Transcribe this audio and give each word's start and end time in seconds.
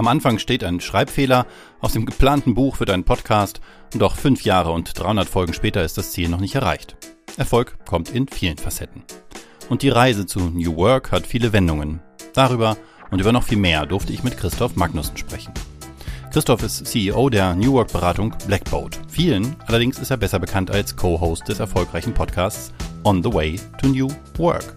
Am 0.00 0.08
Anfang 0.08 0.38
steht 0.38 0.64
ein 0.64 0.80
Schreibfehler, 0.80 1.46
aus 1.80 1.92
dem 1.92 2.06
geplanten 2.06 2.54
Buch 2.54 2.80
wird 2.80 2.88
ein 2.88 3.04
Podcast, 3.04 3.60
doch 3.94 4.16
fünf 4.16 4.44
Jahre 4.44 4.70
und 4.70 4.98
300 4.98 5.28
Folgen 5.28 5.52
später 5.52 5.84
ist 5.84 5.98
das 5.98 6.12
Ziel 6.12 6.30
noch 6.30 6.40
nicht 6.40 6.54
erreicht. 6.54 6.96
Erfolg 7.36 7.76
kommt 7.84 8.08
in 8.08 8.26
vielen 8.26 8.56
Facetten. 8.56 9.02
Und 9.68 9.82
die 9.82 9.90
Reise 9.90 10.24
zu 10.24 10.40
New 10.40 10.74
Work 10.76 11.12
hat 11.12 11.26
viele 11.26 11.52
Wendungen. 11.52 12.00
Darüber 12.32 12.78
und 13.10 13.20
über 13.20 13.30
noch 13.30 13.42
viel 13.42 13.58
mehr 13.58 13.84
durfte 13.84 14.14
ich 14.14 14.22
mit 14.22 14.38
Christoph 14.38 14.74
Magnussen 14.74 15.18
sprechen. 15.18 15.52
Christoph 16.32 16.62
ist 16.62 16.86
CEO 16.86 17.28
der 17.28 17.54
New 17.54 17.74
Work 17.74 17.92
Beratung 17.92 18.34
Blackboat. 18.46 18.98
Vielen 19.06 19.54
allerdings 19.66 19.98
ist 19.98 20.10
er 20.10 20.16
besser 20.16 20.38
bekannt 20.38 20.70
als 20.70 20.96
Co-Host 20.96 21.46
des 21.46 21.60
erfolgreichen 21.60 22.14
Podcasts 22.14 22.72
On 23.04 23.22
the 23.22 23.30
Way 23.30 23.60
to 23.82 23.88
New 23.88 24.08
Work. 24.38 24.76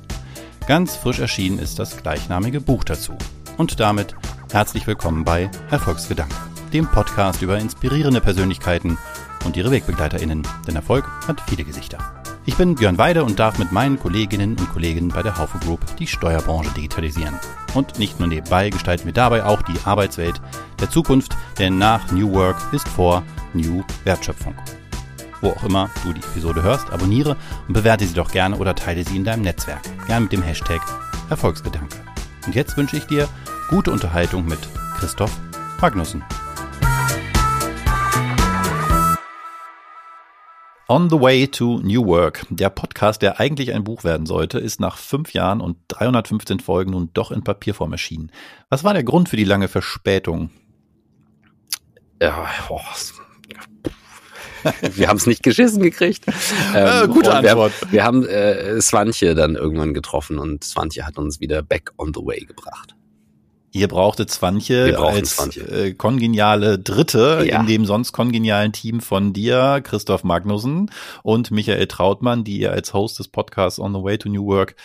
Ganz 0.68 0.98
frisch 0.98 1.20
erschienen 1.20 1.60
ist 1.60 1.80
das 1.80 1.96
gleichnamige 1.96 2.60
Buch 2.60 2.84
dazu. 2.84 3.14
Und 3.56 3.80
damit 3.80 4.16
herzlich 4.54 4.86
willkommen 4.86 5.24
bei 5.24 5.50
Erfolgsgedanken, 5.72 6.38
dem 6.72 6.86
Podcast 6.86 7.42
über 7.42 7.58
inspirierende 7.58 8.22
Persönlichkeiten 8.22 9.00
und 9.46 9.58
ihre 9.58 9.72
WegbegleiterInnen. 9.72 10.44
Denn 10.68 10.76
Erfolg 10.76 11.10
hat 11.28 11.42
viele 11.50 11.64
Gesichter. 11.64 11.98
Ich 12.46 12.56
bin 12.56 12.76
Björn 12.76 13.00
Weide 13.00 13.24
und 13.24 13.40
darf 13.40 13.58
mit 13.58 13.72
meinen 13.72 14.00
Kolleginnen 14.00 14.52
und 14.52 14.72
Kollegen 14.72 15.10
bei 15.10 15.24
der 15.24 15.40
Haufe 15.40 15.58
Group 15.58 15.80
die 15.98 16.06
Steuerbranche 16.06 16.70
digitalisieren. 16.76 17.40
Und 17.74 17.98
nicht 17.98 18.20
nur 18.20 18.28
nebenbei 18.28 18.70
gestalten 18.70 19.06
wir 19.06 19.14
dabei 19.14 19.44
auch 19.44 19.64
die 19.64 19.80
Arbeitswelt 19.86 20.40
der 20.80 20.92
Zukunft, 20.92 21.36
denn 21.58 21.80
nach 21.80 22.12
New 22.12 22.32
Work 22.32 22.58
ist 22.74 22.88
vor 22.88 23.24
New 23.54 23.84
Wertschöpfung. 24.04 24.54
Wo 25.42 25.50
auch 25.50 25.64
immer 25.64 25.90
du 26.04 26.14
die 26.14 26.22
Episode 26.22 26.62
hörst, 26.62 26.92
abonniere 26.92 27.38
und 27.68 27.74
bewerte 27.74 28.06
sie 28.06 28.14
doch 28.14 28.32
gerne 28.32 28.58
oder 28.58 28.76
teile 28.76 29.04
sie 29.04 29.16
in 29.16 29.24
deinem 29.24 29.42
Netzwerk. 29.42 29.82
Gerne 30.06 30.26
mit 30.26 30.32
dem 30.32 30.44
Hashtag 30.44 30.82
Erfolgsgedanke. 31.32 31.98
Und 32.46 32.54
jetzt 32.54 32.78
wünsche 32.78 32.98
ich 32.98 33.06
dir 33.06 33.28
gute 33.70 33.92
Unterhaltung 33.92 34.46
mit 34.46 34.60
Christoph 34.98 35.38
Magnussen. 35.82 36.24
On 40.88 41.10
the 41.10 41.20
Way 41.20 41.48
to 41.48 41.80
New 41.80 42.06
Work, 42.06 42.46
der 42.50 42.70
Podcast, 42.70 43.22
der 43.22 43.40
eigentlich 43.40 43.74
ein 43.74 43.84
Buch 43.84 44.04
werden 44.04 44.26
sollte, 44.26 44.60
ist 44.60 44.80
nach 44.80 44.98
fünf 44.98 45.34
Jahren 45.34 45.62
und 45.62 45.78
315 45.88 46.60
Folgen 46.60 46.92
nun 46.92 47.10
doch 47.14 47.32
in 47.32 47.44
Papierform 47.44 47.94
erschienen. 47.94 48.32
Was 48.70 48.84
war 48.84 48.94
der 48.94 49.04
Grund 49.04 49.30
für 49.30 49.38
die 49.38 49.46
lange 49.46 49.68
Verspätung? 49.68 50.50
Ja, 52.22 52.48
boah, 52.68 52.82
wir 54.96 55.08
haben 55.08 55.18
es 55.18 55.26
nicht 55.26 55.44
geschissen 55.44 55.82
gekriegt. 55.82 56.26
Ähm, 56.76 57.04
äh, 57.04 57.08
gute 57.08 57.32
Antwort. 57.32 57.72
Wir 57.92 58.04
haben, 58.04 58.24
wir 58.24 58.30
haben 58.30 58.78
äh, 58.78 58.82
Swantje 58.82 59.36
dann 59.36 59.56
irgendwann 59.56 59.94
getroffen 59.94 60.40
und 60.40 60.64
Swantje 60.64 61.06
hat 61.06 61.18
uns 61.20 61.40
wieder 61.40 61.62
back 61.62 61.92
on 61.98 62.14
the 62.16 62.22
way 62.22 62.40
gebracht. 62.40 62.93
Ihr 63.76 63.88
brauchtet 63.88 64.30
Zwanche 64.30 64.96
als 65.00 65.38
Zwanche. 65.38 65.62
Äh, 65.62 65.94
kongeniale 65.96 66.78
Dritte 66.78 67.44
ja. 67.44 67.60
in 67.60 67.66
dem 67.66 67.86
sonst 67.88 68.12
kongenialen 68.12 68.72
Team 68.72 69.02
von 69.02 69.34
dir, 69.34 69.82
Christoph 69.84 70.24
Magnussen 70.24 70.92
und 71.24 71.50
Michael 71.50 71.88
Trautmann, 71.88 72.44
die 72.44 72.60
ihr 72.60 72.72
als 72.72 72.94
Host 72.94 73.18
des 73.18 73.30
Podcasts 73.30 73.80
On 73.80 73.92
the 73.92 74.04
Way 74.04 74.20
to 74.20 74.30
New 74.30 74.46
Work 74.46 74.76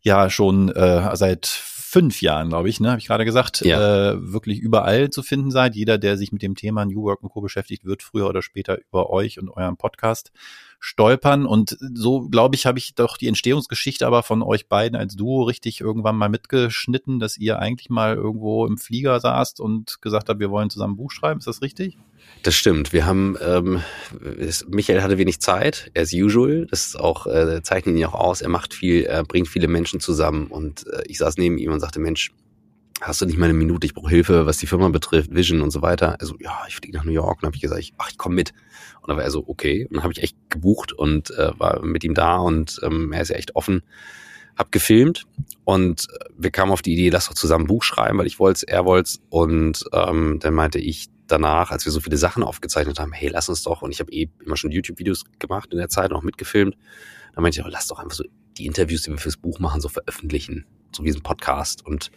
ja 0.00 0.30
schon 0.30 0.70
äh, 0.70 1.14
seit 1.16 1.44
fünf 1.90 2.22
Jahren, 2.22 2.50
glaube 2.50 2.68
ich, 2.68 2.78
ne, 2.78 2.90
habe 2.90 3.00
ich 3.00 3.08
gerade 3.08 3.24
gesagt, 3.24 3.62
ja. 3.62 4.12
äh, 4.12 4.32
wirklich 4.32 4.60
überall 4.60 5.10
zu 5.10 5.24
finden 5.24 5.50
seid. 5.50 5.74
Jeder, 5.74 5.98
der 5.98 6.16
sich 6.16 6.30
mit 6.30 6.40
dem 6.40 6.54
Thema 6.54 6.84
New 6.84 7.02
Work 7.02 7.24
und 7.24 7.30
Co. 7.30 7.40
beschäftigt, 7.40 7.84
wird 7.84 8.04
früher 8.04 8.28
oder 8.28 8.42
später 8.42 8.78
über 8.78 9.10
euch 9.10 9.40
und 9.40 9.48
euren 9.48 9.76
Podcast 9.76 10.30
stolpern. 10.78 11.46
Und 11.46 11.76
so, 11.80 12.28
glaube 12.28 12.54
ich, 12.54 12.64
habe 12.64 12.78
ich 12.78 12.94
doch 12.94 13.16
die 13.16 13.26
Entstehungsgeschichte 13.26 14.06
aber 14.06 14.22
von 14.22 14.40
euch 14.42 14.68
beiden 14.68 14.96
als 14.96 15.16
Duo 15.16 15.42
richtig 15.42 15.80
irgendwann 15.80 16.14
mal 16.14 16.28
mitgeschnitten, 16.28 17.18
dass 17.18 17.36
ihr 17.36 17.58
eigentlich 17.58 17.90
mal 17.90 18.14
irgendwo 18.14 18.66
im 18.66 18.78
Flieger 18.78 19.18
saßt 19.18 19.58
und 19.58 20.00
gesagt 20.00 20.28
habt, 20.28 20.38
wir 20.38 20.50
wollen 20.52 20.70
zusammen 20.70 20.94
ein 20.94 20.96
Buch 20.96 21.10
schreiben. 21.10 21.40
Ist 21.40 21.48
das 21.48 21.60
richtig? 21.60 21.98
Das 22.42 22.54
stimmt. 22.54 22.94
Wir 22.94 23.04
haben, 23.04 23.36
ähm, 23.44 23.82
Michael 24.68 25.02
hatte 25.02 25.18
wenig 25.18 25.40
Zeit, 25.40 25.90
as 25.96 26.12
usual. 26.12 26.66
Das 26.70 26.86
ist 26.86 26.98
auch, 26.98 27.26
äh, 27.26 27.62
zeichnet 27.62 27.96
ihn 27.96 28.04
auch 28.06 28.14
aus. 28.14 28.40
Er 28.40 28.48
macht 28.48 28.72
viel, 28.72 29.04
er 29.04 29.24
bringt 29.24 29.48
viele 29.48 29.68
Menschen 29.68 30.00
zusammen. 30.00 30.46
Und 30.46 30.86
äh, 30.86 31.02
ich 31.06 31.18
saß 31.18 31.36
neben 31.36 31.58
ihm 31.58 31.72
und 31.72 31.80
sagte, 31.80 32.00
Mensch, 32.00 32.30
hast 33.02 33.20
du 33.20 33.26
nicht 33.26 33.38
mal 33.38 33.46
eine 33.46 33.54
Minute, 33.54 33.86
ich 33.86 33.94
brauche 33.94 34.10
Hilfe, 34.10 34.46
was 34.46 34.56
die 34.56 34.66
Firma 34.66 34.88
betrifft, 34.88 35.34
Vision 35.34 35.60
und 35.60 35.70
so 35.70 35.82
weiter. 35.82 36.16
Also, 36.20 36.36
ja, 36.38 36.62
ich 36.66 36.76
fliege 36.76 36.96
nach 36.96 37.04
New 37.04 37.12
York. 37.12 37.42
Und 37.42 37.46
habe 37.46 37.56
ich 37.56 37.62
gesagt, 37.62 37.82
ach, 37.98 38.10
ich 38.10 38.16
komme 38.16 38.36
mit. 38.36 38.52
Und 39.02 39.08
dann 39.08 39.16
war 39.18 39.24
er 39.24 39.30
so, 39.30 39.44
okay. 39.46 39.84
Und 39.84 39.96
dann 39.96 40.02
habe 40.02 40.12
ich 40.14 40.22
echt 40.22 40.36
gebucht 40.48 40.92
und 40.92 41.30
äh, 41.32 41.52
war 41.58 41.82
mit 41.82 42.04
ihm 42.04 42.14
da 42.14 42.38
und 42.38 42.80
ähm, 42.82 43.12
er 43.12 43.22
ist 43.22 43.28
ja 43.28 43.36
echt 43.36 43.54
offen. 43.56 43.82
Hab 44.56 44.72
gefilmt 44.72 45.24
und 45.64 46.06
wir 46.36 46.50
kamen 46.50 46.72
auf 46.72 46.82
die 46.82 46.92
Idee, 46.92 47.08
lass 47.08 47.28
doch 47.28 47.34
zusammen 47.34 47.64
ein 47.64 47.68
Buch 47.68 47.82
schreiben, 47.82 48.18
weil 48.18 48.26
ich 48.26 48.38
wollte 48.38 48.68
er 48.68 48.84
wollte 48.84 49.12
Und 49.30 49.84
ähm, 49.92 50.38
dann 50.40 50.52
meinte 50.52 50.78
ich 50.78 51.08
danach, 51.30 51.70
als 51.70 51.84
wir 51.84 51.92
so 51.92 52.00
viele 52.00 52.16
Sachen 52.16 52.42
aufgezeichnet 52.42 52.98
haben, 52.98 53.12
hey, 53.12 53.28
lass 53.28 53.48
uns 53.48 53.62
doch. 53.62 53.82
Und 53.82 53.90
ich 53.90 54.00
habe 54.00 54.12
eh 54.12 54.28
immer 54.44 54.56
schon 54.56 54.70
YouTube-Videos 54.70 55.24
gemacht 55.38 55.72
in 55.72 55.78
der 55.78 55.88
Zeit, 55.88 56.12
auch 56.12 56.22
mitgefilmt. 56.22 56.76
Dann 57.34 57.42
meinte 57.42 57.60
ich, 57.60 57.66
oh, 57.66 57.68
lass 57.68 57.86
doch 57.86 57.98
einfach 57.98 58.16
so 58.16 58.24
die 58.58 58.66
Interviews, 58.66 59.02
die 59.02 59.10
wir 59.10 59.18
fürs 59.18 59.36
Buch 59.36 59.58
machen, 59.58 59.80
so 59.80 59.88
veröffentlichen, 59.88 60.66
so 60.94 61.04
wie 61.04 61.10
ein 61.10 61.22
Podcast. 61.22 61.84
Und 61.86 62.10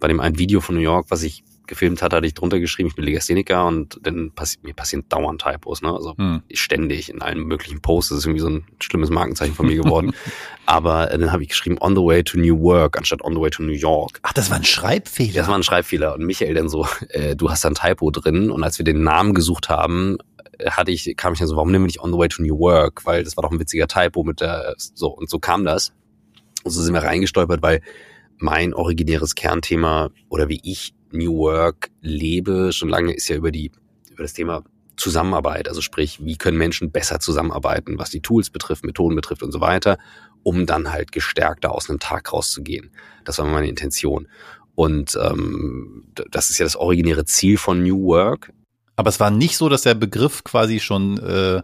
bei 0.00 0.08
dem 0.08 0.20
einen 0.20 0.38
Video 0.38 0.60
von 0.60 0.74
New 0.74 0.80
York, 0.80 1.06
was 1.10 1.22
ich 1.22 1.44
gefilmt 1.66 2.02
hatte, 2.02 2.16
hatte 2.16 2.26
ich 2.26 2.34
drunter 2.34 2.60
geschrieben, 2.60 2.88
ich 2.88 2.96
bin 2.96 3.04
Legastheniker 3.04 3.66
und 3.66 3.98
dann 4.02 4.32
passi 4.34 4.58
mir 4.62 4.74
passieren 4.74 5.04
dauernd 5.08 5.42
Typos, 5.42 5.82
ne? 5.82 5.92
Also 5.92 6.16
hm. 6.16 6.42
ständig 6.52 7.10
in 7.10 7.22
allen 7.22 7.40
möglichen 7.40 7.80
Posts. 7.80 8.10
Das 8.10 8.18
ist 8.18 8.26
irgendwie 8.26 8.40
so 8.40 8.48
ein 8.48 8.64
schlimmes 8.80 9.10
Markenzeichen 9.10 9.54
von 9.54 9.66
mir 9.66 9.76
geworden. 9.76 10.12
Aber 10.66 11.10
äh, 11.10 11.18
dann 11.18 11.32
habe 11.32 11.42
ich 11.42 11.50
geschrieben, 11.50 11.78
on 11.80 11.94
the 11.94 12.02
way 12.02 12.22
to 12.22 12.38
New 12.38 12.60
Work 12.60 12.96
anstatt 12.98 13.22
on 13.22 13.34
the 13.34 13.40
way 13.40 13.50
to 13.50 13.62
New 13.62 13.72
York. 13.72 14.18
Ach, 14.22 14.32
das 14.32 14.50
war 14.50 14.56
ein 14.56 14.64
Schreibfehler. 14.64 15.34
Das 15.34 15.48
war 15.48 15.54
ein 15.54 15.62
Schreibfehler. 15.62 16.14
Und 16.14 16.24
Michael 16.24 16.54
dann 16.54 16.68
so, 16.68 16.86
äh, 17.10 17.36
du 17.36 17.50
hast 17.50 17.64
da 17.64 17.68
ein 17.68 17.74
Typo 17.74 18.10
drin. 18.10 18.50
Und 18.50 18.62
als 18.64 18.78
wir 18.78 18.84
den 18.84 19.02
Namen 19.02 19.34
gesucht 19.34 19.68
haben, 19.68 20.18
äh, 20.58 20.70
hatte 20.70 20.90
ich, 20.90 21.14
kam 21.16 21.32
ich 21.32 21.38
dann 21.38 21.48
so, 21.48 21.56
warum 21.56 21.70
nehmen 21.70 21.84
wir 21.84 21.88
nicht 21.88 22.00
on 22.00 22.12
the 22.12 22.18
way 22.18 22.28
to 22.28 22.42
New 22.42 22.58
Work? 22.58 23.06
Weil 23.06 23.24
das 23.24 23.36
war 23.36 23.42
doch 23.42 23.52
ein 23.52 23.60
witziger 23.60 23.86
Typo 23.86 24.24
mit 24.24 24.40
der, 24.40 24.74
so, 24.76 25.08
und 25.08 25.30
so 25.30 25.38
kam 25.38 25.64
das. 25.64 25.92
Und 26.64 26.72
so 26.72 26.82
sind 26.82 26.94
wir 26.94 27.02
reingestolpert, 27.02 27.62
weil 27.62 27.80
mein 28.38 28.74
originäres 28.74 29.34
Kernthema 29.34 30.10
oder 30.28 30.48
wie 30.48 30.60
ich 30.62 30.92
New 31.12 31.36
Work 31.38 31.90
lebe, 32.00 32.72
schon 32.72 32.88
lange 32.88 33.14
ist 33.14 33.28
ja 33.28 33.36
über 33.36 33.50
die, 33.50 33.70
über 34.10 34.22
das 34.22 34.32
Thema 34.32 34.64
Zusammenarbeit, 34.96 35.68
also 35.68 35.80
sprich, 35.82 36.24
wie 36.24 36.36
können 36.36 36.56
Menschen 36.56 36.90
besser 36.90 37.20
zusammenarbeiten, 37.20 37.98
was 37.98 38.10
die 38.10 38.20
Tools 38.22 38.50
betrifft, 38.50 38.84
Methoden 38.84 39.14
betrifft 39.14 39.42
und 39.42 39.52
so 39.52 39.60
weiter, 39.60 39.98
um 40.42 40.64
dann 40.64 40.90
halt 40.90 41.12
gestärkter 41.12 41.72
aus 41.72 41.90
einem 41.90 41.98
Tag 41.98 42.32
rauszugehen. 42.32 42.90
Das 43.24 43.38
war 43.38 43.46
meine 43.46 43.68
Intention. 43.68 44.28
Und 44.74 45.18
ähm, 45.22 46.04
das 46.30 46.50
ist 46.50 46.58
ja 46.58 46.64
das 46.64 46.76
originäre 46.76 47.24
Ziel 47.24 47.56
von 47.56 47.82
New 47.82 48.04
Work, 48.04 48.52
aber 48.96 49.10
es 49.10 49.20
war 49.20 49.30
nicht 49.30 49.58
so, 49.58 49.68
dass 49.68 49.82
der 49.82 49.94
Begriff 49.94 50.42
quasi 50.42 50.80
schon 50.80 51.18
äh, 51.18 51.62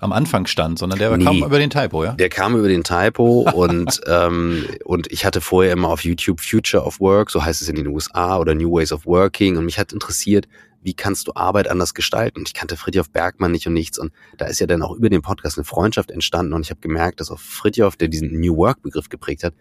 am 0.00 0.12
Anfang 0.12 0.46
stand, 0.46 0.78
sondern 0.78 0.98
der 0.98 1.16
nee, 1.16 1.24
kam 1.24 1.42
über 1.42 1.58
den 1.58 1.70
Typo, 1.70 2.04
ja? 2.04 2.12
Der 2.12 2.28
kam 2.28 2.56
über 2.56 2.68
den 2.68 2.84
Typo 2.84 3.48
und 3.54 4.02
ähm, 4.06 4.66
und 4.84 5.10
ich 5.10 5.24
hatte 5.24 5.40
vorher 5.40 5.72
immer 5.72 5.88
auf 5.88 6.04
YouTube 6.04 6.40
Future 6.40 6.84
of 6.84 7.00
Work, 7.00 7.30
so 7.30 7.42
heißt 7.42 7.62
es 7.62 7.68
in 7.70 7.76
den 7.76 7.86
USA, 7.86 8.38
oder 8.38 8.54
New 8.54 8.70
Ways 8.70 8.92
of 8.92 9.06
Working 9.06 9.56
und 9.56 9.64
mich 9.64 9.78
hat 9.78 9.94
interessiert, 9.94 10.46
wie 10.82 10.92
kannst 10.92 11.26
du 11.26 11.32
Arbeit 11.34 11.70
anders 11.70 11.94
gestalten? 11.94 12.40
Und 12.40 12.48
ich 12.48 12.52
kannte 12.52 12.76
Fritjof 12.76 13.10
Bergmann 13.10 13.52
nicht 13.52 13.66
und 13.66 13.72
nichts 13.72 13.98
und 13.98 14.12
da 14.36 14.44
ist 14.44 14.60
ja 14.60 14.66
dann 14.66 14.82
auch 14.82 14.94
über 14.94 15.08
den 15.08 15.22
Podcast 15.22 15.56
eine 15.56 15.64
Freundschaft 15.64 16.10
entstanden 16.10 16.52
und 16.52 16.60
ich 16.60 16.70
habe 16.70 16.80
gemerkt, 16.80 17.20
dass 17.20 17.30
auch 17.30 17.40
Fritjof, 17.40 17.96
der 17.96 18.08
diesen 18.08 18.38
New 18.38 18.58
Work 18.58 18.82
Begriff 18.82 19.08
geprägt 19.08 19.42
hat, 19.42 19.54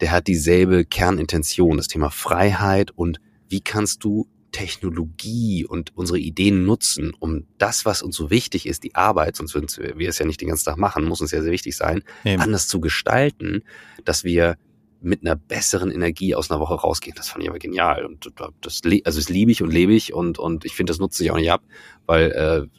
der 0.00 0.12
hat 0.12 0.26
dieselbe 0.26 0.86
Kernintention, 0.86 1.76
das 1.76 1.88
Thema 1.88 2.08
Freiheit 2.08 2.90
und 2.90 3.20
wie 3.50 3.60
kannst 3.60 4.02
du 4.02 4.26
Technologie 4.52 5.64
und 5.64 5.96
unsere 5.96 6.18
Ideen 6.18 6.64
nutzen, 6.64 7.12
um 7.18 7.46
das, 7.58 7.84
was 7.84 8.02
uns 8.02 8.16
so 8.16 8.30
wichtig 8.30 8.66
ist, 8.66 8.82
die 8.82 8.94
Arbeit, 8.94 9.36
sonst 9.36 9.54
würden 9.54 9.68
wir 9.96 10.08
es 10.08 10.18
ja 10.18 10.26
nicht 10.26 10.40
den 10.40 10.48
ganzen 10.48 10.64
Tag 10.64 10.76
machen, 10.76 11.04
muss 11.04 11.20
uns 11.20 11.30
ja 11.30 11.42
sehr 11.42 11.52
wichtig 11.52 11.76
sein, 11.76 12.02
Eben. 12.24 12.42
anders 12.42 12.68
zu 12.68 12.80
gestalten, 12.80 13.62
dass 14.04 14.24
wir 14.24 14.56
mit 15.02 15.22
einer 15.22 15.36
besseren 15.36 15.90
Energie 15.90 16.34
aus 16.34 16.50
einer 16.50 16.60
Woche 16.60 16.74
rausgehen. 16.74 17.16
Das 17.16 17.28
fand 17.28 17.42
ich 17.42 17.48
aber 17.48 17.58
genial. 17.58 18.04
Und 18.04 18.30
das, 18.60 18.82
also 18.82 19.18
das 19.18 19.28
liebe 19.30 19.50
ich 19.50 19.62
und 19.62 19.70
lebe 19.70 19.94
ich 19.94 20.12
und, 20.12 20.38
und 20.38 20.64
ich 20.64 20.74
finde, 20.74 20.90
das 20.90 20.98
nutze 20.98 21.24
ich 21.24 21.30
auch 21.30 21.36
nicht 21.36 21.50
ab, 21.50 21.62
weil 22.06 22.30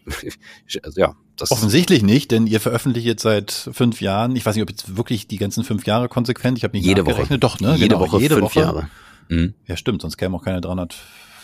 äh, 0.05 0.29
also 0.83 1.01
ja, 1.01 1.15
das 1.35 1.51
Offensichtlich 1.51 2.03
nicht, 2.03 2.29
denn 2.29 2.45
ihr 2.45 2.59
veröffentlicht 2.59 3.07
jetzt 3.07 3.23
seit 3.23 3.51
fünf 3.51 4.01
Jahren. 4.01 4.35
Ich 4.35 4.45
weiß 4.45 4.55
nicht, 4.55 4.61
ob 4.61 4.69
jetzt 4.69 4.95
wirklich 4.95 5.27
die 5.27 5.37
ganzen 5.37 5.63
fünf 5.63 5.87
Jahre 5.87 6.07
konsequent. 6.07 6.57
Ich 6.57 6.63
habe 6.63 6.77
nicht 6.77 6.85
jede 6.85 7.05
Woche. 7.05 7.39
Doch, 7.39 7.59
ne? 7.59 7.73
Jede 7.75 7.95
genau, 7.95 8.01
Woche 8.01 8.19
jede 8.19 8.35
fünf 8.35 8.55
Woche. 8.55 8.59
Jahre. 8.59 8.89
Mhm. 9.29 9.55
Ja, 9.65 9.75
stimmt. 9.75 10.03
Sonst 10.03 10.17
kämen 10.17 10.35
auch 10.35 10.43
keine 10.43 10.61
300 10.61 10.95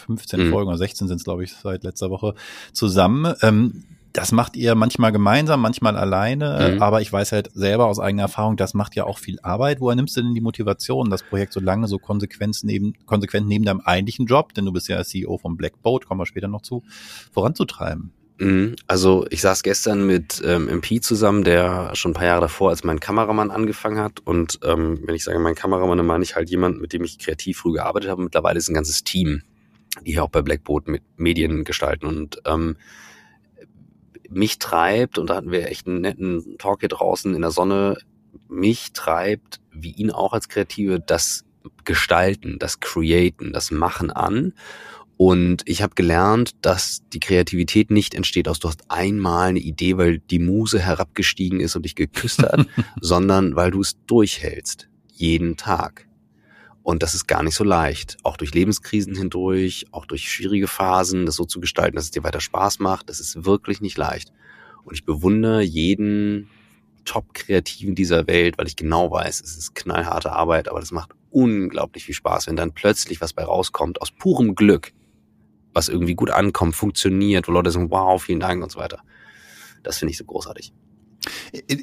15 0.07 0.48
mhm. 0.48 0.51
Folgen 0.51 0.69
oder 0.69 0.77
16 0.77 1.07
sind 1.07 1.18
es, 1.18 1.24
glaube 1.24 1.44
ich, 1.44 1.54
seit 1.54 1.83
letzter 1.83 2.09
Woche 2.09 2.33
zusammen. 2.74 3.33
Ähm, 3.42 3.83
das 4.18 4.31
macht 4.31 4.56
ihr 4.56 4.74
manchmal 4.74 5.12
gemeinsam, 5.12 5.62
manchmal 5.62 5.95
alleine, 5.95 6.74
mhm. 6.74 6.81
aber 6.81 7.01
ich 7.01 7.13
weiß 7.13 7.33
halt 7.33 7.51
selber 7.54 7.86
aus 7.86 8.00
eigener 8.00 8.24
Erfahrung, 8.24 8.57
das 8.57 8.74
macht 8.74 8.95
ja 8.95 9.04
auch 9.04 9.19
viel 9.19 9.39
Arbeit. 9.44 9.80
Woher 9.80 9.95
nimmst 9.95 10.18
du 10.18 10.24
denn 10.24 10.33
die 10.33 10.42
Motivation, 10.42 11.12
das 11.12 11.21
Projekt 11.21 11.54
so 11.54 11.59
lange, 11.59 11.88
so 11.88 12.00
konsequent 12.00 12.57
neben, 12.63 12.94
konsequent 13.06 13.48
neben 13.48 13.63
deinem 13.63 13.81
eigentlichen 13.81 14.25
Job, 14.25 14.56
denn 14.56 14.65
du 14.65 14.71
bist 14.71 14.88
ja 14.88 15.04
CEO 15.04 15.38
von 15.38 15.56
Blackboat, 15.56 16.07
kommen 16.07 16.19
wir 16.19 16.25
später 16.25 16.48
noch 16.48 16.63
zu, 16.63 16.83
voranzutreiben? 17.31 18.12
Mhm. 18.39 18.75
Also 18.88 19.27
ich 19.30 19.42
saß 19.42 19.62
gestern 19.62 20.06
mit 20.06 20.42
ähm, 20.44 20.68
MP 20.68 21.00
zusammen, 21.00 21.44
der 21.44 21.92
schon 21.94 22.12
ein 22.12 22.15
paar 22.15 22.25
Jahre 22.25 22.42
davor 22.42 22.69
als 22.69 22.83
mein 22.83 23.00
Kameramann 23.00 23.51
angefangen 23.51 24.00
hat. 24.00 24.19
Und 24.19 24.60
ähm, 24.63 25.00
wenn 25.06 25.15
ich 25.15 25.24
sage 25.24 25.39
mein 25.39 25.56
Kameramann, 25.56 25.98
dann 25.98 26.07
meine 26.07 26.24
ich 26.24 26.36
halt 26.36 26.50
jemand, 26.50 26.81
mit 26.81 26.94
dem 26.94 27.03
ich 27.03 27.19
kreativ 27.19 27.60
früh 27.60 27.74
gearbeitet 27.74 28.10
habe. 28.10 28.24
Mittlerweile 28.24 28.57
ist 28.57 28.69
ein 28.69 28.74
ganzes 28.74 29.03
Team 29.03 29.42
die 30.05 30.13
hier 30.13 30.23
auch 30.23 30.29
bei 30.29 30.41
Blackboard 30.41 30.88
mit 30.88 31.03
Medien 31.17 31.63
gestalten. 31.63 32.05
Und 32.05 32.41
ähm, 32.45 32.77
mich 34.29 34.59
treibt, 34.59 35.17
und 35.17 35.29
da 35.29 35.35
hatten 35.35 35.51
wir 35.51 35.67
echt 35.67 35.88
einen 35.88 36.01
netten 36.01 36.57
Talk 36.57 36.81
hier 36.81 36.89
draußen 36.89 37.33
in 37.33 37.41
der 37.41 37.51
Sonne, 37.51 37.97
mich 38.49 38.94
treibt, 38.94 39.59
wie 39.71 39.91
ihn 39.91 40.11
auch 40.11 40.33
als 40.33 40.49
Kreative, 40.49 40.99
das 40.99 41.45
Gestalten, 41.83 42.59
das 42.59 42.79
Createn, 42.79 43.53
das 43.53 43.71
Machen 43.71 44.11
an. 44.11 44.53
Und 45.17 45.63
ich 45.65 45.81
habe 45.81 45.95
gelernt, 45.95 46.51
dass 46.61 47.01
die 47.11 47.19
Kreativität 47.19 47.89
nicht 47.89 48.13
entsteht 48.13 48.47
aus, 48.47 48.59
du 48.59 48.67
hast 48.67 48.83
einmal 48.89 49.50
eine 49.50 49.59
Idee, 49.59 49.97
weil 49.97 50.19
die 50.19 50.39
Muse 50.39 50.79
herabgestiegen 50.79 51.59
ist 51.59 51.75
und 51.75 51.83
dich 51.83 51.95
geküsst 51.95 52.43
hat, 52.43 52.67
sondern 53.01 53.55
weil 53.55 53.71
du 53.71 53.81
es 53.81 53.97
durchhältst. 54.05 54.88
Jeden 55.13 55.57
Tag. 55.57 56.06
Und 56.88 57.04
das 57.04 57.13
ist 57.13 57.28
gar 57.28 57.44
nicht 57.44 57.56
so 57.56 57.66
leicht. 57.66 58.16
Auch 58.24 58.38
durch 58.38 58.54
Lebenskrisen 58.54 59.13
hindurch, 59.13 59.88
auch 59.92 60.06
durch 60.06 60.31
schwierige 60.31 60.69
Phasen, 60.69 61.25
das 61.25 61.36
so 61.36 61.44
zu 61.44 61.60
gestalten, 61.60 61.98
dass 61.98 62.06
es 62.06 62.12
dir 62.12 62.24
weiter 62.24 62.39
Spaß 62.39 62.80
macht, 62.80 63.10
das 63.10 63.19
ist 63.19 63.44
wirklich 63.44 63.81
nicht 63.81 63.98
leicht. 63.98 64.31
Und 64.86 64.94
ich 64.94 65.04
bewundere 65.04 65.62
jeden 65.62 66.50
Top-Kreativen 67.04 67.94
dieser 67.94 68.25
Welt, 68.28 68.57
weil 68.57 68.68
ich 68.68 68.78
genau 68.78 69.12
weiß, 69.12 69.42
es 69.42 69.57
ist 69.57 69.75
knallharte 69.75 70.31
Arbeit, 70.31 70.69
aber 70.69 70.80
das 70.80 70.92
macht 70.92 71.12
unglaublich 71.30 72.06
viel 72.06 72.16
Spaß, 72.16 72.48
wenn 72.48 72.56
dann 72.56 72.72
plötzlich 72.72 73.19
was 73.19 73.34
bei 73.34 73.44
rauskommt, 73.44 74.01
aus 74.01 74.12
purem 74.12 74.56
Glück, 74.56 74.94
was 75.74 75.89
irgendwie 75.89 76.16
gut 76.16 76.31
ankommt, 76.31 76.74
funktioniert, 76.74 77.50
wo 77.50 77.51
Leute 77.51 77.69
sagen, 77.69 77.92
wow, 77.92 78.24
vielen 78.24 78.39
Dank 78.39 78.63
und 78.63 78.72
so 78.72 78.80
weiter. 78.80 79.01
Das 79.84 79.98
finde 79.98 80.13
ich 80.13 80.18
so 80.18 80.24
großartig. 80.24 80.72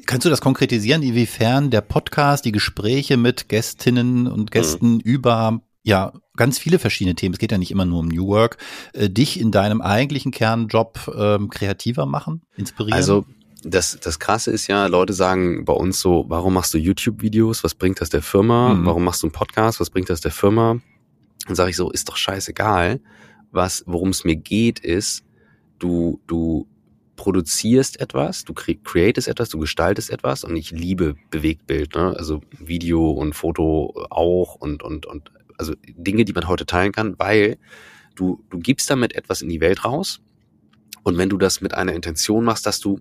Kannst 0.07 0.25
du 0.25 0.31
das 0.31 0.41
konkretisieren, 0.41 1.03
inwiefern 1.03 1.71
der 1.71 1.81
Podcast, 1.81 2.45
die 2.45 2.53
Gespräche 2.53 3.17
mit 3.17 3.49
Gästinnen 3.49 4.27
und 4.27 4.51
Gästen 4.51 4.95
mhm. 4.95 5.01
über 5.01 5.61
ja 5.85 6.13
ganz 6.37 6.59
viele 6.59 6.79
verschiedene 6.79 7.15
Themen, 7.15 7.35
es 7.35 7.39
geht 7.39 7.53
ja 7.53 7.59
nicht 7.59 7.71
immer 7.71 7.85
nur 7.85 8.01
um 8.01 8.09
New 8.09 8.27
Work, 8.29 8.57
äh, 8.95 9.11
dich 9.11 9.39
in 9.39 9.51
deinem 9.51 9.81
eigentlichen 9.81 10.33
Kernjob 10.33 11.13
ähm, 11.17 11.51
kreativer 11.51 12.07
machen, 12.07 12.43
inspirieren? 12.57 12.97
Also 12.97 13.27
das, 13.63 13.99
das 14.01 14.19
Krasse 14.19 14.51
ist 14.51 14.67
ja, 14.67 14.87
Leute 14.87 15.13
sagen 15.13 15.65
bei 15.65 15.73
uns 15.73 16.01
so, 16.01 16.25
warum 16.29 16.55
machst 16.55 16.75
du 16.75 16.79
YouTube-Videos? 16.79 17.65
Was 17.65 17.75
bringt 17.75 18.01
das 18.01 18.11
der 18.11 18.23
Firma? 18.23 18.75
Mhm. 18.75 18.87
Warum 18.87 19.05
machst 19.05 19.23
du 19.23 19.27
einen 19.27 19.33
Podcast? 19.33 19.81
Was 19.81 19.91
bringt 19.91 20.11
das 20.11 20.21
der 20.21 20.33
Firma? 20.33 20.81
Dann 21.47 21.55
sage 21.55 21.71
ich 21.71 21.77
so, 21.77 21.91
ist 21.91 22.09
doch 22.09 22.17
scheißegal. 22.17 23.01
Was, 23.51 23.85
worum 23.87 24.11
es 24.11 24.25
mir 24.25 24.37
geht, 24.37 24.81
ist, 24.81 25.25
du, 25.79 26.21
du 26.27 26.67
produzierst 27.17 28.01
etwas, 28.01 28.45
du 28.45 28.55
createst 28.55 29.29
etwas, 29.29 29.49
du 29.49 29.59
gestaltest 29.59 30.11
etwas 30.11 30.45
und 30.45 30.57
ich 30.57 30.71
liebe 30.71 31.17
Bewegtbild, 31.31 31.95
ne? 31.95 32.15
also 32.17 32.41
Video 32.59 33.11
und 33.11 33.35
Foto 33.35 34.07
auch 34.11 34.57
und, 34.57 34.83
und, 34.83 35.07
und 35.07 35.31
also 35.59 35.75
Dinge, 35.87 36.25
die 36.25 36.33
man 36.33 36.49
heute 36.49 36.67
teilen 36.67 36.93
kann, 36.93 37.19
weil 37.19 37.59
du, 38.17 38.45
du 38.51 38.59
gibst 38.59 38.91
damit 38.91 39.15
etwas 39.15 39.43
in 39.43 39.49
die 39.49 39.61
Welt 39.61 39.85
raus 39.85 40.21
und 41.05 41.19
wenn 41.19 41.29
du 41.29 41.39
das 41.39 41.61
mit 41.61 41.75
einer 41.75 41.93
Intention 41.93 42.45
machst, 42.45 42.67
dass 42.67 42.81
du 42.81 43.01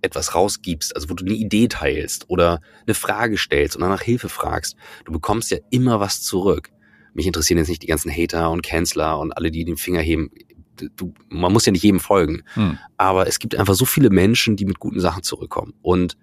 etwas 0.00 0.34
rausgibst, 0.34 0.94
also 0.94 1.10
wo 1.10 1.14
du 1.14 1.24
eine 1.24 1.34
Idee 1.34 1.68
teilst 1.68 2.28
oder 2.28 2.60
eine 2.86 2.94
Frage 2.94 3.38
stellst 3.38 3.76
und 3.76 3.82
nach 3.82 4.02
Hilfe 4.02 4.28
fragst, 4.28 4.76
du 5.04 5.12
bekommst 5.12 5.50
ja 5.50 5.58
immer 5.70 6.00
was 6.00 6.22
zurück. 6.22 6.70
Mich 7.14 7.26
interessieren 7.26 7.58
jetzt 7.58 7.68
nicht 7.68 7.82
die 7.82 7.88
ganzen 7.88 8.10
Hater 8.10 8.50
und 8.50 8.62
Canceler 8.62 9.18
und 9.18 9.32
alle, 9.32 9.50
die 9.50 9.64
den 9.64 9.76
Finger 9.76 10.00
heben. 10.00 10.30
Du, 10.96 11.12
man 11.28 11.52
muss 11.52 11.66
ja 11.66 11.72
nicht 11.72 11.82
jedem 11.82 12.00
folgen. 12.00 12.42
Hm. 12.54 12.78
Aber 12.96 13.26
es 13.26 13.38
gibt 13.38 13.54
einfach 13.56 13.74
so 13.74 13.84
viele 13.84 14.10
Menschen, 14.10 14.56
die 14.56 14.64
mit 14.64 14.78
guten 14.78 15.00
Sachen 15.00 15.22
zurückkommen. 15.22 15.74
Und 15.82 16.16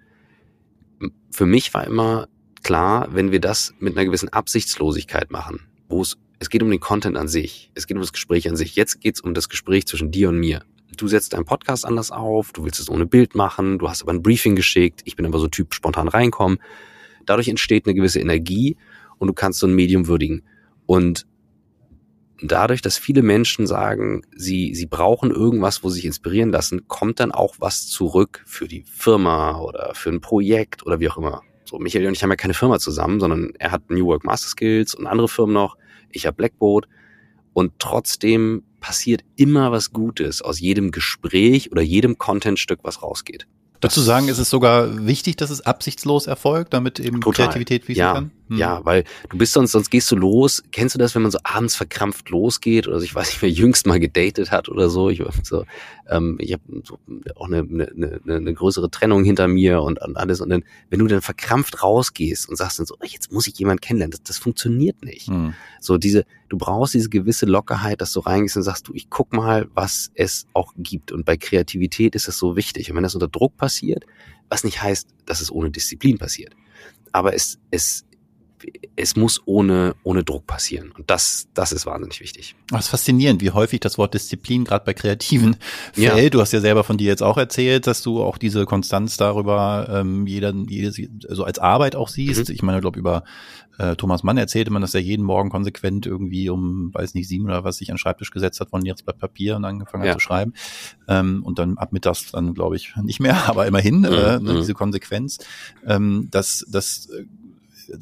für 1.30 1.46
mich 1.46 1.72
war 1.72 1.86
immer 1.86 2.28
klar, 2.62 3.08
wenn 3.12 3.32
wir 3.32 3.40
das 3.40 3.74
mit 3.78 3.96
einer 3.96 4.04
gewissen 4.04 4.28
Absichtslosigkeit 4.28 5.30
machen, 5.30 5.60
wo 5.88 6.02
es, 6.02 6.18
es 6.38 6.50
geht 6.50 6.62
um 6.62 6.70
den 6.70 6.80
Content 6.80 7.16
an 7.16 7.28
sich, 7.28 7.70
es 7.74 7.86
geht 7.86 7.96
um 7.96 8.02
das 8.02 8.12
Gespräch 8.12 8.48
an 8.48 8.56
sich. 8.56 8.76
Jetzt 8.76 9.00
geht 9.00 9.14
es 9.16 9.20
um 9.20 9.34
das 9.34 9.48
Gespräch 9.48 9.86
zwischen 9.86 10.10
dir 10.10 10.28
und 10.28 10.38
mir 10.38 10.62
du 11.00 11.08
setzt 11.08 11.32
deinen 11.32 11.44
Podcast 11.44 11.84
anders 11.84 12.10
auf, 12.10 12.52
du 12.52 12.64
willst 12.64 12.80
es 12.80 12.90
ohne 12.90 13.06
Bild 13.06 13.34
machen, 13.34 13.78
du 13.78 13.88
hast 13.88 14.02
aber 14.02 14.12
ein 14.12 14.22
Briefing 14.22 14.56
geschickt, 14.56 15.02
ich 15.04 15.16
bin 15.16 15.26
aber 15.26 15.38
so 15.38 15.48
Typ 15.48 15.74
spontan 15.74 16.08
reinkommen. 16.08 16.58
Dadurch 17.26 17.48
entsteht 17.48 17.86
eine 17.86 17.94
gewisse 17.94 18.20
Energie 18.20 18.76
und 19.18 19.28
du 19.28 19.34
kannst 19.34 19.60
so 19.60 19.66
ein 19.66 19.74
Medium 19.74 20.06
würdigen. 20.06 20.42
Und 20.86 21.26
dadurch, 22.42 22.82
dass 22.82 22.98
viele 22.98 23.22
Menschen 23.22 23.66
sagen, 23.66 24.22
sie, 24.34 24.74
sie 24.74 24.86
brauchen 24.86 25.30
irgendwas, 25.30 25.82
wo 25.82 25.88
sie 25.88 25.96
sich 25.96 26.04
inspirieren 26.06 26.50
lassen, 26.50 26.86
kommt 26.88 27.20
dann 27.20 27.32
auch 27.32 27.56
was 27.58 27.86
zurück 27.88 28.42
für 28.46 28.68
die 28.68 28.84
Firma 28.90 29.58
oder 29.58 29.92
für 29.94 30.10
ein 30.10 30.20
Projekt 30.20 30.86
oder 30.86 31.00
wie 31.00 31.08
auch 31.08 31.18
immer. 31.18 31.42
So, 31.64 31.78
Michael 31.78 32.06
und 32.06 32.14
ich 32.14 32.22
haben 32.22 32.30
ja 32.30 32.36
keine 32.36 32.54
Firma 32.54 32.78
zusammen, 32.78 33.20
sondern 33.20 33.52
er 33.58 33.70
hat 33.70 33.90
New 33.90 34.06
Work 34.06 34.24
Master 34.24 34.48
Skills 34.48 34.94
und 34.94 35.06
andere 35.06 35.28
Firmen 35.28 35.54
noch. 35.54 35.76
Ich 36.10 36.26
habe 36.26 36.36
Blackboard. 36.36 36.88
Und 37.52 37.72
trotzdem 37.78 38.62
passiert 38.80 39.22
immer 39.36 39.72
was 39.72 39.92
Gutes 39.92 40.42
aus 40.42 40.60
jedem 40.60 40.90
Gespräch 40.90 41.70
oder 41.70 41.82
jedem 41.82 42.18
Contentstück, 42.18 42.80
was 42.82 43.02
rausgeht. 43.02 43.46
Dazu 43.80 44.00
sagen, 44.00 44.28
ist 44.28 44.38
es 44.38 44.50
sogar 44.50 45.06
wichtig, 45.06 45.36
dass 45.36 45.50
es 45.50 45.60
absichtslos 45.62 46.26
erfolgt, 46.26 46.74
damit 46.74 47.00
eben 47.00 47.20
Total. 47.20 47.46
Kreativität 47.46 47.84
fließen 47.84 48.00
ja, 48.00 48.12
kann? 48.12 48.30
Hm. 48.50 48.56
Ja, 48.56 48.84
weil 48.84 49.04
du 49.28 49.38
bist 49.38 49.52
sonst, 49.52 49.70
sonst 49.70 49.90
gehst 49.90 50.10
du 50.10 50.16
los. 50.16 50.62
Kennst 50.72 50.96
du 50.96 50.98
das, 50.98 51.14
wenn 51.14 51.22
man 51.22 51.30
so 51.30 51.38
abends 51.44 51.76
verkrampft 51.76 52.30
losgeht 52.30 52.88
oder 52.88 52.98
ich 52.98 53.14
weiß 53.14 53.28
nicht, 53.28 53.42
wer 53.42 53.48
jüngst 53.48 53.86
mal 53.86 54.00
gedatet 54.00 54.50
hat 54.50 54.68
oder 54.68 54.90
so. 54.90 55.08
Ich, 55.08 55.22
so, 55.44 55.64
ähm, 56.08 56.36
ich 56.40 56.52
habe 56.52 56.62
so 56.82 56.98
auch 57.36 57.46
eine, 57.46 57.58
eine, 57.58 58.20
eine, 58.24 58.36
eine 58.36 58.54
größere 58.54 58.90
Trennung 58.90 59.22
hinter 59.22 59.46
mir 59.46 59.82
und, 59.82 60.02
und 60.02 60.16
alles. 60.16 60.40
Und 60.40 60.50
dann, 60.50 60.64
wenn 60.88 60.98
du 60.98 61.06
dann 61.06 61.22
verkrampft 61.22 61.84
rausgehst 61.84 62.48
und 62.48 62.56
sagst 62.56 62.80
dann 62.80 62.86
so, 62.86 62.96
jetzt 63.04 63.30
muss 63.30 63.46
ich 63.46 63.56
jemanden 63.56 63.80
kennenlernen, 63.80 64.10
das, 64.10 64.24
das 64.24 64.38
funktioniert 64.38 65.04
nicht. 65.04 65.28
Hm. 65.28 65.54
So 65.80 65.96
diese, 65.96 66.24
du 66.48 66.58
brauchst 66.58 66.94
diese 66.94 67.08
gewisse 67.08 67.46
Lockerheit, 67.46 68.00
dass 68.00 68.12
du 68.12 68.18
reingehst 68.18 68.56
und 68.56 68.64
sagst, 68.64 68.88
du, 68.88 68.94
ich 68.94 69.08
guck 69.10 69.32
mal, 69.32 69.68
was 69.74 70.10
es 70.14 70.48
auch 70.54 70.74
gibt. 70.76 71.12
Und 71.12 71.24
bei 71.24 71.36
Kreativität 71.36 72.16
ist 72.16 72.26
das 72.26 72.36
so 72.36 72.56
wichtig. 72.56 72.90
Und 72.90 72.96
wenn 72.96 73.04
das 73.04 73.14
unter 73.14 73.28
Druck 73.28 73.56
passiert, 73.56 74.04
was 74.48 74.64
nicht 74.64 74.82
heißt, 74.82 75.08
dass 75.24 75.40
es 75.40 75.52
ohne 75.52 75.70
Disziplin 75.70 76.18
passiert. 76.18 76.54
Aber 77.12 77.34
es, 77.34 77.58
es, 77.70 78.04
es 78.96 79.16
muss 79.16 79.40
ohne, 79.46 79.94
ohne 80.02 80.24
Druck 80.24 80.46
passieren. 80.46 80.92
Und 80.96 81.10
das, 81.10 81.48
das 81.54 81.72
ist 81.72 81.86
wahnsinnig 81.86 82.20
wichtig. 82.20 82.54
Das 82.68 82.86
ist 82.86 82.88
faszinierend, 82.88 83.40
wie 83.40 83.50
häufig 83.50 83.80
das 83.80 83.98
Wort 83.98 84.14
Disziplin 84.14 84.64
gerade 84.64 84.84
bei 84.84 84.94
Kreativen 84.94 85.56
fällt. 85.92 86.22
Ja. 86.22 86.30
Du 86.30 86.40
hast 86.40 86.52
ja 86.52 86.60
selber 86.60 86.84
von 86.84 86.98
dir 86.98 87.08
jetzt 87.08 87.22
auch 87.22 87.36
erzählt, 87.36 87.86
dass 87.86 88.02
du 88.02 88.22
auch 88.22 88.38
diese 88.38 88.66
Konstanz 88.66 89.16
darüber 89.16 89.88
ähm, 89.90 90.26
jeder, 90.26 90.52
jedes, 90.52 91.00
also 91.28 91.44
als 91.44 91.58
Arbeit 91.58 91.96
auch 91.96 92.08
siehst. 92.08 92.48
Mhm. 92.48 92.54
Ich 92.54 92.62
meine, 92.62 92.78
ich 92.78 92.82
glaube, 92.82 92.98
über 92.98 93.24
äh, 93.80 93.96
Thomas 93.96 94.22
Mann 94.22 94.36
erzählte 94.36 94.70
man, 94.70 94.82
dass 94.82 94.94
er 94.94 95.00
jeden 95.00 95.24
Morgen 95.24 95.48
konsequent 95.48 96.04
irgendwie 96.04 96.50
um, 96.50 96.92
weiß 96.92 97.14
nicht, 97.14 97.28
sieben 97.28 97.46
oder 97.46 97.64
was 97.64 97.78
sich 97.78 97.90
an 97.90 97.94
den 97.94 97.98
Schreibtisch 97.98 98.30
gesetzt 98.30 98.60
hat 98.60 98.68
von 98.68 98.84
jetzt 98.84 99.06
Blatt 99.06 99.18
Papier 99.18 99.56
und 99.56 99.64
angefangen 99.64 100.04
ja. 100.04 100.10
hat 100.10 100.18
zu 100.18 100.20
schreiben. 100.20 100.52
Ähm, 101.08 101.42
und 101.44 101.58
dann 101.58 101.78
ab 101.78 101.92
mittags 101.92 102.30
dann, 102.32 102.52
glaube 102.52 102.76
ich, 102.76 102.94
nicht 103.02 103.20
mehr, 103.20 103.36
aber 103.48 103.66
immerhin 103.66 104.00
mhm. 104.00 104.04
äh, 104.04 104.38
mhm. 104.38 104.56
diese 104.56 104.74
Konsequenz. 104.74 105.38
Ähm, 105.86 106.28
das, 106.30 106.66
das 106.68 107.08
äh, 107.08 107.24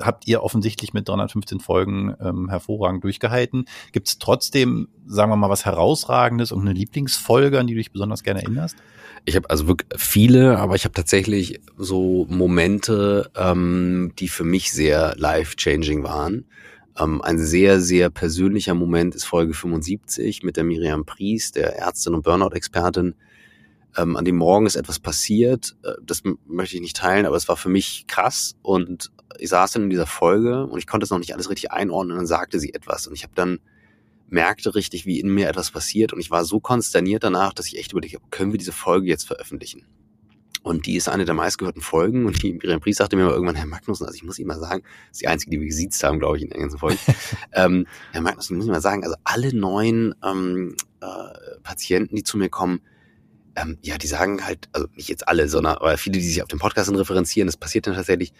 habt 0.00 0.26
ihr 0.26 0.42
offensichtlich 0.42 0.92
mit 0.92 1.08
315 1.08 1.60
Folgen 1.60 2.14
ähm, 2.20 2.48
hervorragend 2.48 3.04
durchgehalten. 3.04 3.66
Gibt 3.92 4.08
es 4.08 4.18
trotzdem, 4.18 4.88
sagen 5.06 5.30
wir 5.30 5.36
mal, 5.36 5.50
was 5.50 5.64
Herausragendes 5.64 6.52
und 6.52 6.62
eine 6.62 6.72
Lieblingsfolge, 6.72 7.58
an 7.58 7.66
die 7.66 7.74
du 7.74 7.78
dich 7.78 7.92
besonders 7.92 8.22
gerne 8.22 8.42
erinnerst? 8.42 8.76
Ich 9.24 9.36
habe 9.36 9.50
also 9.50 9.66
wirklich 9.66 9.88
viele, 10.00 10.58
aber 10.58 10.74
ich 10.74 10.84
habe 10.84 10.94
tatsächlich 10.94 11.60
so 11.76 12.26
Momente, 12.30 13.30
ähm, 13.36 14.12
die 14.18 14.28
für 14.28 14.44
mich 14.44 14.72
sehr 14.72 15.14
life-changing 15.16 16.02
waren. 16.04 16.46
Ähm, 16.98 17.22
ein 17.22 17.38
sehr, 17.38 17.80
sehr 17.80 18.10
persönlicher 18.10 18.74
Moment 18.74 19.14
ist 19.14 19.24
Folge 19.24 19.54
75 19.54 20.42
mit 20.42 20.56
der 20.56 20.64
Miriam 20.64 21.04
Pries, 21.04 21.52
der 21.52 21.76
Ärztin 21.76 22.14
und 22.14 22.24
Burnout-Expertin. 22.24 23.14
Ähm, 23.96 24.16
an 24.16 24.24
dem 24.24 24.36
Morgen 24.36 24.66
ist 24.66 24.76
etwas 24.76 24.98
passiert, 24.98 25.76
äh, 25.82 25.92
das 26.02 26.22
möchte 26.46 26.76
ich 26.76 26.82
nicht 26.82 26.96
teilen, 26.96 27.26
aber 27.26 27.36
es 27.36 27.48
war 27.48 27.56
für 27.56 27.68
mich 27.68 28.06
krass 28.06 28.56
und 28.62 29.10
ich 29.38 29.48
saß 29.50 29.72
dann 29.72 29.84
in 29.84 29.90
dieser 29.90 30.06
Folge 30.06 30.66
und 30.66 30.78
ich 30.78 30.86
konnte 30.86 31.04
es 31.04 31.10
noch 31.10 31.18
nicht 31.18 31.34
alles 31.34 31.50
richtig 31.50 31.70
einordnen 31.72 32.12
und 32.12 32.18
dann 32.18 32.26
sagte 32.26 32.58
sie 32.58 32.74
etwas 32.74 33.06
und 33.06 33.14
ich 33.14 33.22
habe 33.22 33.34
dann 33.34 33.58
merkte 34.28 34.74
richtig, 34.74 35.06
wie 35.06 35.20
in 35.20 35.32
mir 35.32 35.48
etwas 35.48 35.70
passiert 35.70 36.12
und 36.12 36.20
ich 36.20 36.30
war 36.30 36.44
so 36.44 36.60
konsterniert 36.60 37.24
danach, 37.24 37.52
dass 37.52 37.66
ich 37.66 37.78
echt 37.78 37.92
überlegt 37.92 38.14
habe, 38.14 38.24
können 38.30 38.52
wir 38.52 38.58
diese 38.58 38.72
Folge 38.72 39.06
jetzt 39.06 39.26
veröffentlichen? 39.26 39.86
Und 40.62 40.86
die 40.86 40.96
ist 40.96 41.08
eine 41.08 41.24
der 41.24 41.34
meistgehörten 41.34 41.80
Folgen 41.80 42.26
und 42.26 42.42
die 42.42 42.52
Miriam 42.52 42.80
Pries 42.80 42.96
sagte 42.96 43.16
mir 43.16 43.24
mal 43.24 43.32
irgendwann, 43.32 43.54
Herr 43.54 43.66
Magnussen, 43.66 44.04
also 44.04 44.16
ich 44.16 44.24
muss 44.24 44.38
Ihnen 44.38 44.48
mal 44.48 44.58
sagen, 44.58 44.82
das 44.82 45.12
ist 45.12 45.22
die 45.22 45.28
einzige, 45.28 45.52
die 45.52 45.60
wir 45.60 45.68
gesiezt 45.68 46.02
haben, 46.02 46.18
glaube 46.18 46.36
ich, 46.36 46.42
in 46.42 46.50
der 46.50 46.58
ganzen 46.58 46.78
Folge. 46.78 46.98
ähm, 47.52 47.86
Herr 48.12 48.20
Magnussen, 48.20 48.54
ich 48.54 48.58
muss 48.58 48.66
Ihnen 48.66 48.74
mal 48.74 48.80
sagen, 48.80 49.04
also 49.04 49.16
alle 49.24 49.54
neuen 49.54 50.14
ähm, 50.22 50.76
äh, 51.00 51.60
Patienten, 51.62 52.16
die 52.16 52.24
zu 52.24 52.36
mir 52.36 52.48
kommen, 52.48 52.80
ähm, 53.60 53.78
ja, 53.82 53.98
die 53.98 54.06
sagen 54.06 54.44
halt, 54.44 54.68
also 54.72 54.88
nicht 54.94 55.08
jetzt 55.08 55.26
alle, 55.28 55.48
sondern 55.48 55.76
aber 55.76 55.96
viele, 55.98 56.18
die 56.18 56.24
sich 56.24 56.42
auf 56.42 56.48
dem 56.48 56.58
Podcast 56.58 56.90
referenzieren, 56.90 57.46
das 57.46 57.56
passiert 57.56 57.86
dann 57.86 57.94
tatsächlich, 57.94 58.32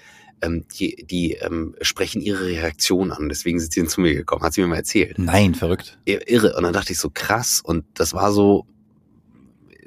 ähm, 0.42 0.64
die, 0.78 1.04
die 1.08 1.32
ähm, 1.34 1.74
sprechen 1.80 2.20
ihre 2.20 2.46
Reaktion 2.46 3.10
an. 3.10 3.28
Deswegen 3.28 3.58
sind 3.58 3.72
sie 3.72 3.84
zu 3.86 4.00
mir 4.00 4.14
gekommen, 4.14 4.42
hat 4.42 4.52
sie 4.52 4.60
mir 4.60 4.68
mal 4.68 4.76
erzählt. 4.76 5.18
Nein, 5.18 5.54
verrückt. 5.54 5.98
Irre. 6.04 6.54
Und 6.56 6.62
dann 6.62 6.72
dachte 6.72 6.92
ich 6.92 6.98
so, 6.98 7.10
krass. 7.10 7.60
Und 7.64 7.84
das 7.94 8.14
war 8.14 8.32
so 8.32 8.66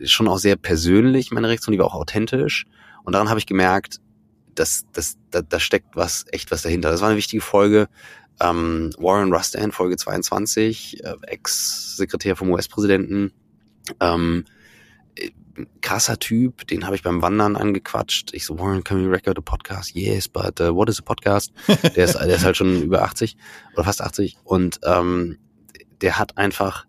schon 0.03 0.27
auch 0.27 0.39
sehr 0.39 0.55
persönlich, 0.55 1.31
meine 1.31 1.47
Reaktion, 1.47 1.73
die 1.73 1.79
war 1.79 1.85
auch 1.85 1.95
authentisch. 1.95 2.65
Und 3.03 3.13
daran 3.13 3.29
habe 3.29 3.39
ich 3.39 3.45
gemerkt, 3.45 3.99
dass, 4.55 4.85
dass 4.91 5.17
da, 5.29 5.41
da 5.41 5.59
steckt 5.59 5.95
was, 5.95 6.25
echt 6.31 6.51
was 6.51 6.63
dahinter. 6.63 6.91
Das 6.91 7.01
war 7.01 7.09
eine 7.09 7.17
wichtige 7.17 7.41
Folge. 7.41 7.87
Ähm, 8.41 8.89
Warren 8.97 9.31
Rustan, 9.31 9.71
Folge 9.71 9.97
22, 9.97 11.03
äh, 11.03 11.15
Ex-Sekretär 11.27 12.35
vom 12.35 12.49
US-Präsidenten. 12.49 13.31
Ähm, 13.99 14.45
äh, 14.47 14.60
krasser 15.81 16.19
Typ, 16.19 16.67
den 16.67 16.85
habe 16.85 16.95
ich 16.95 17.03
beim 17.03 17.21
Wandern 17.21 17.55
angequatscht. 17.55 18.33
Ich 18.33 18.45
so, 18.45 18.59
Warren, 18.59 18.83
can 18.83 19.03
we 19.03 19.11
record 19.11 19.37
a 19.37 19.41
podcast? 19.41 19.95
Yes, 19.95 20.27
but 20.27 20.59
uh, 20.59 20.75
what 20.75 20.89
is 20.89 20.99
a 20.99 21.03
podcast? 21.03 21.51
Der 21.95 22.05
ist, 22.05 22.15
der 22.15 22.27
ist 22.27 22.43
halt 22.43 22.57
schon 22.57 22.81
über 22.81 23.03
80 23.03 23.35
oder 23.73 23.83
fast 23.83 24.01
80 24.01 24.37
und 24.43 24.79
ähm, 24.83 25.37
der 26.01 26.17
hat 26.17 26.37
einfach 26.37 26.85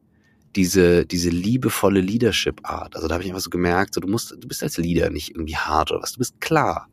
diese, 0.56 1.06
diese 1.06 1.30
liebevolle 1.30 2.00
Leadership-Art. 2.00 2.96
Also 2.96 3.08
da 3.08 3.14
habe 3.14 3.24
ich 3.24 3.30
einfach 3.30 3.42
so 3.42 3.50
gemerkt, 3.50 3.94
so, 3.94 4.00
du 4.00 4.08
musst, 4.08 4.32
du 4.32 4.48
bist 4.48 4.62
als 4.62 4.76
Leader 4.76 5.10
nicht 5.10 5.30
irgendwie 5.30 5.56
hart 5.56 5.90
oder 5.90 6.02
was, 6.02 6.12
du 6.12 6.18
bist 6.18 6.40
klar. 6.40 6.88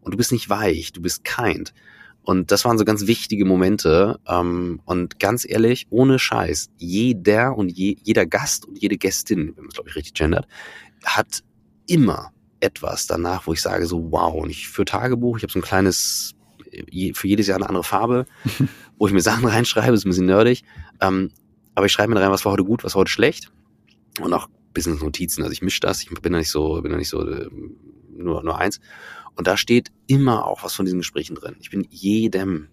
Und 0.00 0.12
du 0.12 0.16
bist 0.16 0.32
nicht 0.32 0.48
weich, 0.48 0.92
du 0.92 1.02
bist 1.02 1.24
kind. 1.24 1.74
Und 2.22 2.50
das 2.50 2.64
waren 2.64 2.76
so 2.76 2.84
ganz 2.84 3.06
wichtige 3.06 3.44
Momente. 3.44 4.20
Ähm, 4.26 4.80
und 4.84 5.18
ganz 5.18 5.46
ehrlich, 5.48 5.86
ohne 5.90 6.18
Scheiß, 6.18 6.70
jeder 6.76 7.56
und 7.56 7.70
je, 7.70 7.96
jeder 8.02 8.26
Gast 8.26 8.66
und 8.66 8.76
jede 8.80 8.98
Gästin, 8.98 9.54
wenn 9.56 9.64
man 9.64 9.68
es 9.68 9.74
glaube 9.74 9.88
ich 9.90 9.96
richtig 9.96 10.14
gendert, 10.14 10.46
hat 11.04 11.42
immer 11.86 12.32
etwas 12.60 13.06
danach, 13.06 13.46
wo 13.46 13.52
ich 13.52 13.62
sage 13.62 13.86
so, 13.86 14.10
wow, 14.10 14.34
und 14.34 14.50
ich 14.50 14.68
für 14.68 14.84
Tagebuch, 14.84 15.36
ich 15.36 15.42
habe 15.42 15.52
so 15.52 15.58
ein 15.58 15.62
kleines, 15.62 16.34
für 17.14 17.28
jedes 17.28 17.46
Jahr 17.46 17.56
eine 17.56 17.68
andere 17.68 17.84
Farbe, 17.84 18.26
wo 18.98 19.06
ich 19.06 19.12
mir 19.12 19.20
Sachen 19.20 19.46
reinschreibe, 19.46 19.94
ist 19.94 20.04
ein 20.04 20.10
bisschen 20.10 20.26
nerdig. 20.26 20.64
Ähm, 21.00 21.30
aber 21.74 21.86
ich 21.86 21.92
schreibe 21.92 22.12
mir 22.12 22.20
rein, 22.20 22.30
was 22.30 22.44
war 22.44 22.52
heute 22.52 22.64
gut, 22.64 22.82
was 22.84 22.94
war 22.94 23.00
heute 23.00 23.12
schlecht. 23.12 23.52
Und 24.20 24.32
auch 24.32 24.48
Business-Notizen. 24.74 25.42
Also 25.42 25.52
ich 25.52 25.62
mische 25.62 25.80
das, 25.80 26.02
ich 26.02 26.08
bin 26.08 26.32
da 26.32 26.38
nicht 26.38 26.50
so, 26.50 26.80
bin 26.82 26.90
da 26.90 26.98
nicht 26.98 27.08
so 27.08 27.26
äh, 27.26 27.48
nur, 28.10 28.42
nur 28.42 28.58
eins. 28.58 28.80
Und 29.34 29.46
da 29.46 29.56
steht 29.56 29.92
immer 30.08 30.46
auch 30.46 30.64
was 30.64 30.74
von 30.74 30.84
diesen 30.84 30.98
Gesprächen 30.98 31.36
drin. 31.36 31.56
Ich 31.60 31.70
bin 31.70 31.86
jedem 31.90 32.68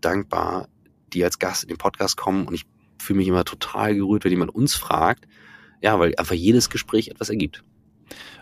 dankbar, 0.00 0.68
die 1.12 1.24
als 1.24 1.38
Gast 1.38 1.62
in 1.62 1.68
den 1.68 1.78
Podcast 1.78 2.16
kommen 2.16 2.46
und 2.46 2.54
ich 2.54 2.64
fühle 2.98 3.18
mich 3.18 3.28
immer 3.28 3.44
total 3.44 3.94
gerührt, 3.94 4.24
wenn 4.24 4.32
jemand 4.32 4.54
uns 4.54 4.74
fragt. 4.74 5.26
Ja, 5.80 5.98
weil 5.98 6.14
einfach 6.16 6.34
jedes 6.34 6.70
Gespräch 6.70 7.08
etwas 7.08 7.30
ergibt. 7.30 7.62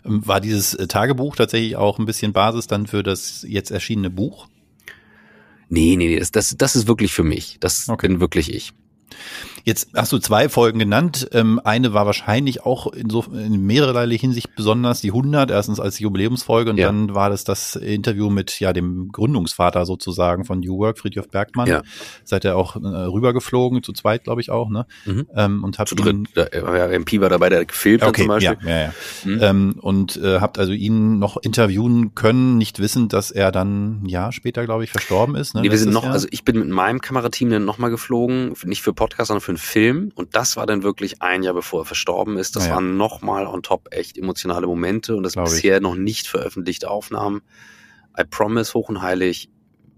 Ähm, 0.04 0.26
war 0.26 0.40
dieses 0.40 0.74
äh, 0.74 0.86
Tagebuch 0.86 1.36
tatsächlich 1.36 1.76
auch 1.76 1.98
ein 1.98 2.06
bisschen 2.06 2.32
Basis 2.32 2.66
dann 2.66 2.86
für 2.86 3.02
das 3.02 3.44
jetzt 3.48 3.70
erschienene 3.70 4.10
Buch? 4.10 4.48
Nee, 5.68 5.96
nee, 5.96 6.08
nee, 6.08 6.18
das, 6.18 6.30
das, 6.30 6.54
das 6.56 6.76
ist 6.76 6.86
wirklich 6.86 7.12
für 7.12 7.24
mich. 7.24 7.58
Das 7.60 7.88
okay. 7.88 8.08
bin 8.08 8.20
wirklich 8.20 8.54
ich. 8.54 8.72
Jetzt 9.66 9.88
hast 9.96 10.12
du 10.12 10.18
zwei 10.18 10.48
Folgen 10.48 10.78
genannt. 10.78 11.28
Ähm, 11.32 11.60
eine 11.64 11.92
war 11.92 12.06
wahrscheinlich 12.06 12.64
auch 12.64 12.86
in, 12.92 13.10
so, 13.10 13.24
in 13.32 13.66
mehrerlei 13.66 14.16
Hinsicht 14.16 14.54
besonders, 14.54 15.00
die 15.00 15.08
100, 15.08 15.50
erstens 15.50 15.80
als 15.80 15.98
Jubiläumsfolge 15.98 16.70
und 16.70 16.76
ja. 16.76 16.86
dann 16.86 17.16
war 17.16 17.30
das 17.30 17.42
das 17.42 17.74
Interview 17.74 18.30
mit 18.30 18.60
ja 18.60 18.72
dem 18.72 19.10
Gründungsvater 19.10 19.84
sozusagen 19.84 20.44
von 20.44 20.60
New 20.60 20.78
Work, 20.78 21.00
Friedhof 21.00 21.28
Bergmann. 21.28 21.66
Ja. 21.66 21.82
Seid 22.22 22.44
ihr 22.44 22.56
auch 22.56 22.76
äh, 22.76 22.78
rübergeflogen, 22.78 23.82
zu 23.82 23.92
zweit 23.92 24.22
glaube 24.22 24.40
ich 24.40 24.52
auch, 24.52 24.70
ne? 24.70 24.86
Mhm. 25.04 25.26
Ähm, 25.34 25.64
und 25.64 25.80
habt 25.80 25.88
zu 25.88 25.96
ihn, 25.96 26.28
dritt. 26.32 26.54
Ja, 26.54 26.86
MP 26.86 27.20
war 27.20 27.28
dabei, 27.28 27.48
der 27.48 27.64
gefilmt 27.64 28.04
okay, 28.04 28.20
zum 28.20 28.28
Beispiel. 28.28 28.58
Ja, 28.62 28.70
ja, 28.70 28.80
ja. 28.82 28.92
Mhm. 29.24 29.38
Ähm, 29.42 29.74
und 29.80 30.16
äh, 30.16 30.38
habt 30.38 30.60
also 30.60 30.70
ihn 30.70 31.18
noch 31.18 31.38
interviewen 31.38 32.14
können, 32.14 32.56
nicht 32.56 32.78
wissend, 32.78 33.12
dass 33.12 33.32
er 33.32 33.50
dann 33.50 34.04
ein 34.04 34.06
Jahr 34.06 34.30
später, 34.30 34.64
glaube 34.64 34.84
ich, 34.84 34.92
verstorben 34.92 35.34
ist. 35.34 35.56
Ne? 35.56 35.62
Nee, 35.62 35.72
wir 35.72 35.78
sind 35.78 35.92
noch, 35.92 36.04
Jahr. 36.04 36.12
also 36.12 36.28
ich 36.30 36.44
bin 36.44 36.56
mit 36.56 36.68
meinem 36.68 37.00
Kamerateam 37.00 37.50
dann 37.50 37.64
nochmal 37.64 37.90
geflogen, 37.90 38.54
nicht 38.64 38.82
für 38.82 38.92
Podcast, 38.92 39.26
sondern 39.26 39.40
für 39.40 39.55
einen 39.56 39.62
Film. 39.62 40.12
Und 40.14 40.36
das 40.36 40.56
war 40.56 40.66
dann 40.66 40.82
wirklich 40.82 41.22
ein 41.22 41.42
Jahr 41.42 41.54
bevor 41.54 41.82
er 41.82 41.84
verstorben 41.84 42.36
ist. 42.36 42.56
Das 42.56 42.64
ja, 42.64 42.70
ja. 42.70 42.74
waren 42.76 42.96
nochmal 42.96 43.46
on 43.46 43.62
top 43.62 43.88
echt 43.90 44.18
emotionale 44.18 44.66
Momente 44.66 45.16
und 45.16 45.22
das 45.22 45.34
Glaube 45.34 45.50
bisher 45.50 45.76
ich. 45.76 45.82
noch 45.82 45.94
nicht 45.94 46.28
veröffentlichte 46.28 46.90
Aufnahmen. 46.90 47.42
I 48.18 48.24
promise, 48.24 48.74
hoch 48.74 48.88
und 48.88 49.02
heilig, 49.02 49.50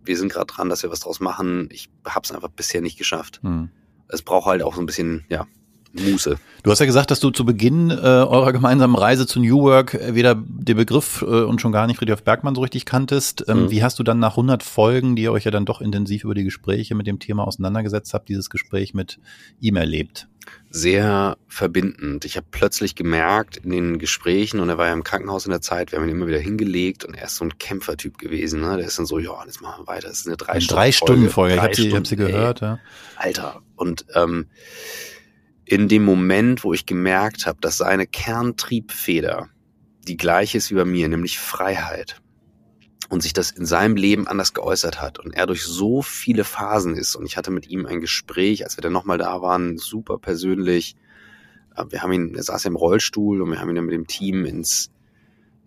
wir 0.04 0.16
sind 0.16 0.32
gerade 0.32 0.46
dran, 0.46 0.68
dass 0.68 0.82
wir 0.82 0.90
was 0.90 1.00
draus 1.00 1.20
machen. 1.20 1.68
Ich 1.70 1.88
habe 2.04 2.24
es 2.24 2.32
einfach 2.32 2.48
bisher 2.48 2.80
nicht 2.80 2.98
geschafft. 2.98 3.40
Hm. 3.42 3.70
Es 4.08 4.22
braucht 4.22 4.46
halt 4.46 4.62
auch 4.62 4.74
so 4.74 4.80
ein 4.80 4.86
bisschen, 4.86 5.24
ja, 5.28 5.46
Muße. 5.92 6.38
Du 6.62 6.70
hast 6.70 6.80
ja 6.80 6.86
gesagt, 6.86 7.10
dass 7.10 7.20
du 7.20 7.30
zu 7.30 7.44
Beginn 7.44 7.90
äh, 7.90 7.94
eurer 7.94 8.52
gemeinsamen 8.52 8.96
Reise 8.96 9.26
zu 9.26 9.40
New 9.40 9.62
Work 9.62 9.94
äh, 9.94 10.14
weder 10.14 10.34
den 10.34 10.76
Begriff 10.76 11.22
äh, 11.22 11.24
und 11.24 11.60
schon 11.60 11.72
gar 11.72 11.86
nicht 11.86 11.98
Friedhof 11.98 12.22
Bergmann 12.22 12.54
so 12.54 12.60
richtig 12.60 12.84
kanntest. 12.84 13.44
Ähm, 13.48 13.64
mhm. 13.64 13.70
Wie 13.70 13.82
hast 13.82 13.98
du 13.98 14.02
dann 14.02 14.18
nach 14.18 14.32
100 14.32 14.62
Folgen, 14.62 15.16
die 15.16 15.22
ihr 15.22 15.32
euch 15.32 15.44
ja 15.44 15.50
dann 15.50 15.64
doch 15.64 15.80
intensiv 15.80 16.24
über 16.24 16.34
die 16.34 16.44
Gespräche 16.44 16.94
mit 16.94 17.06
dem 17.06 17.18
Thema 17.18 17.46
auseinandergesetzt 17.46 18.12
habt, 18.12 18.28
dieses 18.28 18.50
Gespräch 18.50 18.92
mit 18.92 19.18
ihm 19.60 19.76
erlebt? 19.76 20.28
Sehr 20.70 21.36
verbindend. 21.46 22.24
Ich 22.24 22.36
habe 22.36 22.46
plötzlich 22.50 22.94
gemerkt 22.94 23.56
in 23.58 23.70
den 23.70 23.98
Gesprächen, 23.98 24.60
und 24.60 24.68
er 24.68 24.78
war 24.78 24.86
ja 24.86 24.92
im 24.92 25.04
Krankenhaus 25.04 25.46
in 25.46 25.50
der 25.50 25.60
Zeit, 25.60 25.92
wir 25.92 25.98
haben 25.98 26.06
ihn 26.08 26.14
immer 26.14 26.26
wieder 26.26 26.38
hingelegt 26.38 27.04
und 27.04 27.14
er 27.14 27.26
ist 27.26 27.36
so 27.36 27.44
ein 27.44 27.58
Kämpfertyp 27.58 28.18
gewesen. 28.18 28.60
Ne? 28.60 28.76
Der 28.76 28.86
ist 28.86 28.98
dann 28.98 29.06
so, 29.06 29.18
ja, 29.18 29.32
jetzt 29.46 29.62
machen 29.62 29.84
wir 29.84 29.86
weiter. 29.86 30.08
Das 30.08 30.20
ist 30.20 30.26
eine 30.26 30.36
drei, 30.36 30.60
Stunden, 30.60 30.74
drei 30.74 30.92
Stunden 30.92 31.30
Folge. 31.30 31.54
Ich 31.54 31.62
habe 31.62 31.74
sie, 31.74 31.94
hab 31.94 32.06
sie 32.06 32.16
gehört. 32.16 32.62
Ey. 32.62 32.68
Ja. 32.68 32.78
Alter. 33.16 33.62
Und 33.76 34.06
ähm, 34.14 34.46
in 35.68 35.86
dem 35.86 36.02
Moment, 36.02 36.64
wo 36.64 36.72
ich 36.72 36.86
gemerkt 36.86 37.46
habe, 37.46 37.58
dass 37.60 37.76
seine 37.76 38.06
Kerntriebfeder 38.06 39.50
die 40.06 40.16
gleiche 40.16 40.56
ist 40.56 40.70
wie 40.70 40.76
bei 40.76 40.86
mir, 40.86 41.08
nämlich 41.08 41.38
Freiheit, 41.38 42.22
und 43.10 43.22
sich 43.22 43.34
das 43.34 43.50
in 43.50 43.66
seinem 43.66 43.96
Leben 43.96 44.26
anders 44.26 44.54
geäußert 44.54 45.00
hat 45.00 45.18
und 45.18 45.34
er 45.34 45.46
durch 45.46 45.64
so 45.64 46.00
viele 46.00 46.44
Phasen 46.44 46.94
ist 46.94 47.16
und 47.16 47.26
ich 47.26 47.36
hatte 47.36 47.50
mit 47.50 47.68
ihm 47.68 47.84
ein 47.84 48.00
Gespräch, 48.00 48.64
als 48.64 48.76
wir 48.76 48.82
dann 48.82 48.92
nochmal 48.92 49.18
da 49.18 49.42
waren, 49.42 49.78
super 49.78 50.18
persönlich. 50.18 50.96
Äh, 51.76 51.84
wir 51.90 52.02
haben 52.02 52.12
ihn, 52.12 52.34
er 52.34 52.42
saß 52.42 52.64
ja 52.64 52.68
im 52.68 52.76
Rollstuhl 52.76 53.42
und 53.42 53.50
wir 53.50 53.60
haben 53.60 53.68
ihn 53.68 53.76
dann 53.76 53.86
mit 53.86 53.94
dem 53.94 54.06
Team 54.06 54.44
ins 54.44 54.90